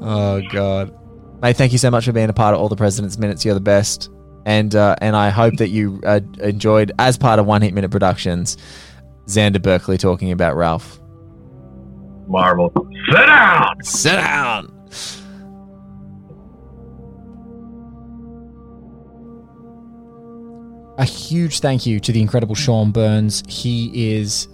Oh 0.00 0.40
God, 0.52 0.96
mate! 1.40 1.56
Thank 1.56 1.72
you 1.72 1.78
so 1.78 1.90
much 1.90 2.04
for 2.04 2.12
being 2.12 2.30
a 2.30 2.34
part 2.34 2.54
of 2.54 2.60
all 2.60 2.68
the 2.68 2.76
President's 2.76 3.18
Minutes. 3.18 3.44
You're 3.44 3.54
the 3.54 3.60
best, 3.60 4.10
and 4.46 4.74
uh, 4.74 4.96
and 5.00 5.16
I 5.16 5.30
hope 5.30 5.56
that 5.56 5.68
you 5.68 6.00
uh, 6.04 6.20
enjoyed 6.40 6.92
as 6.98 7.16
part 7.18 7.38
of 7.38 7.46
One 7.46 7.62
Heat 7.62 7.74
Minute 7.74 7.90
Productions. 7.90 8.56
Xander 9.26 9.60
Berkeley 9.60 9.98
talking 9.98 10.32
about 10.32 10.56
Ralph. 10.56 10.98
Marvel. 12.28 12.72
Sit 13.10 13.26
down. 13.26 13.82
Sit 13.82 14.12
down. 14.12 14.74
A 20.98 21.04
huge 21.04 21.60
thank 21.60 21.86
you 21.86 22.00
to 22.00 22.10
the 22.10 22.20
incredible 22.20 22.56
Sean 22.56 22.90
Burns. 22.90 23.44
He 23.48 24.16
is 24.16 24.48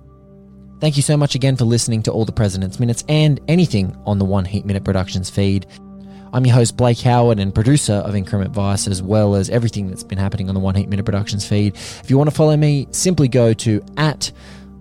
Thank 0.83 0.97
you 0.97 1.03
so 1.03 1.17
much 1.17 1.37
again 1.37 1.57
for 1.57 1.65
listening 1.65 2.03
to 2.03 2.11
all 2.11 2.25
the 2.25 2.33
President's 2.33 2.81
Minutes 2.81 3.05
and 3.09 3.41
anything 3.47 3.97
on 4.05 4.19
the 4.19 4.25
One 4.25 4.45
Heat 4.45 4.67
Minute 4.67 4.85
Productions 4.85 5.31
feed. 5.31 5.65
I'm 6.35 6.47
your 6.47 6.55
host, 6.55 6.79
Blake 6.79 7.01
Howard, 7.01 7.39
and 7.39 7.55
producer 7.55 7.93
of 7.93 8.17
Increment 8.17 8.53
Vice, 8.53 8.87
as 8.87 9.03
well 9.03 9.35
as 9.35 9.51
everything 9.51 9.89
that's 9.89 10.03
been 10.03 10.17
happening 10.17 10.49
on 10.49 10.55
the 10.55 10.61
One 10.61 10.75
Heat 10.75 10.89
Minute 10.89 11.05
Productions 11.05 11.47
feed. 11.47 11.75
If 11.77 12.09
you 12.09 12.17
want 12.17 12.31
to 12.31 12.35
follow 12.35 12.57
me, 12.57 12.89
simply 12.91 13.29
go 13.29 13.53
to 13.53 13.85
at 13.99 14.33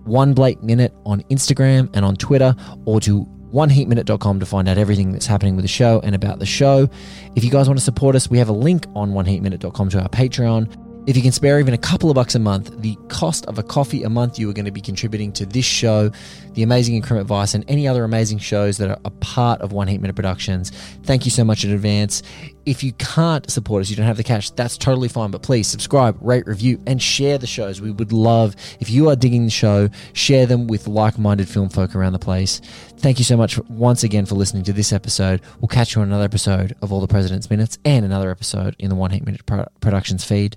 One 0.04 0.32
Blake 0.32 0.62
Minute 0.62 0.94
on 1.04 1.20
Instagram 1.24 1.90
and 1.94 2.06
on 2.06 2.16
Twitter, 2.16 2.56
or 2.86 3.00
to 3.02 3.26
oneheatminute.com 3.52 4.40
to 4.40 4.46
find 4.46 4.66
out 4.66 4.78
everything 4.78 5.12
that's 5.12 5.26
happening 5.26 5.54
with 5.54 5.62
the 5.62 5.68
show 5.68 6.00
and 6.02 6.14
about 6.14 6.38
the 6.38 6.46
show. 6.46 6.88
If 7.36 7.44
you 7.44 7.50
guys 7.50 7.68
want 7.68 7.78
to 7.78 7.84
support 7.84 8.16
us, 8.16 8.30
we 8.30 8.38
have 8.38 8.48
a 8.48 8.52
link 8.52 8.86
on 8.94 9.12
oneheatminute.com 9.12 9.90
to 9.90 10.00
our 10.00 10.08
Patreon. 10.08 10.81
If 11.04 11.16
you 11.16 11.22
can 11.22 11.32
spare 11.32 11.58
even 11.58 11.74
a 11.74 11.78
couple 11.78 12.10
of 12.10 12.14
bucks 12.14 12.36
a 12.36 12.38
month, 12.38 12.80
the 12.80 12.96
cost 13.08 13.44
of 13.46 13.58
a 13.58 13.62
coffee 13.64 14.04
a 14.04 14.08
month 14.08 14.38
you 14.38 14.48
are 14.48 14.52
going 14.52 14.66
to 14.66 14.70
be 14.70 14.80
contributing 14.80 15.32
to 15.32 15.44
this 15.44 15.64
show, 15.64 16.12
the 16.52 16.62
amazing 16.62 16.94
Increment 16.94 17.26
Vice, 17.26 17.54
and 17.54 17.64
any 17.66 17.88
other 17.88 18.04
amazing 18.04 18.38
shows 18.38 18.78
that 18.78 18.88
are 18.88 19.00
a 19.04 19.10
part 19.10 19.60
of 19.62 19.72
One 19.72 19.88
Heat 19.88 20.00
Minute 20.00 20.14
Productions. 20.14 20.70
Thank 21.02 21.24
you 21.24 21.32
so 21.32 21.42
much 21.42 21.64
in 21.64 21.72
advance. 21.72 22.22
If 22.66 22.84
you 22.84 22.92
can't 22.92 23.50
support 23.50 23.80
us, 23.80 23.90
you 23.90 23.96
don't 23.96 24.06
have 24.06 24.16
the 24.16 24.22
cash, 24.22 24.50
that's 24.50 24.78
totally 24.78 25.08
fine. 25.08 25.32
But 25.32 25.42
please 25.42 25.66
subscribe, 25.66 26.16
rate, 26.20 26.46
review, 26.46 26.80
and 26.86 27.02
share 27.02 27.36
the 27.36 27.48
shows. 27.48 27.80
We 27.80 27.90
would 27.90 28.12
love, 28.12 28.54
if 28.78 28.88
you 28.88 29.08
are 29.08 29.16
digging 29.16 29.44
the 29.44 29.50
show, 29.50 29.88
share 30.12 30.46
them 30.46 30.68
with 30.68 30.86
like 30.86 31.18
minded 31.18 31.48
film 31.48 31.68
folk 31.68 31.96
around 31.96 32.12
the 32.12 32.20
place. 32.20 32.60
Thank 32.98 33.18
you 33.18 33.24
so 33.24 33.36
much 33.36 33.58
once 33.68 34.04
again 34.04 34.24
for 34.24 34.36
listening 34.36 34.62
to 34.64 34.72
this 34.72 34.92
episode. 34.92 35.40
We'll 35.60 35.66
catch 35.66 35.96
you 35.96 36.02
on 36.02 36.06
another 36.06 36.26
episode 36.26 36.76
of 36.80 36.92
All 36.92 37.00
the 37.00 37.08
President's 37.08 37.50
Minutes 37.50 37.76
and 37.84 38.04
another 38.04 38.30
episode 38.30 38.76
in 38.78 38.88
the 38.88 38.94
One 38.94 39.10
Heat 39.10 39.26
Minute 39.26 39.44
Pro- 39.46 39.66
Productions 39.80 40.24
feed 40.24 40.56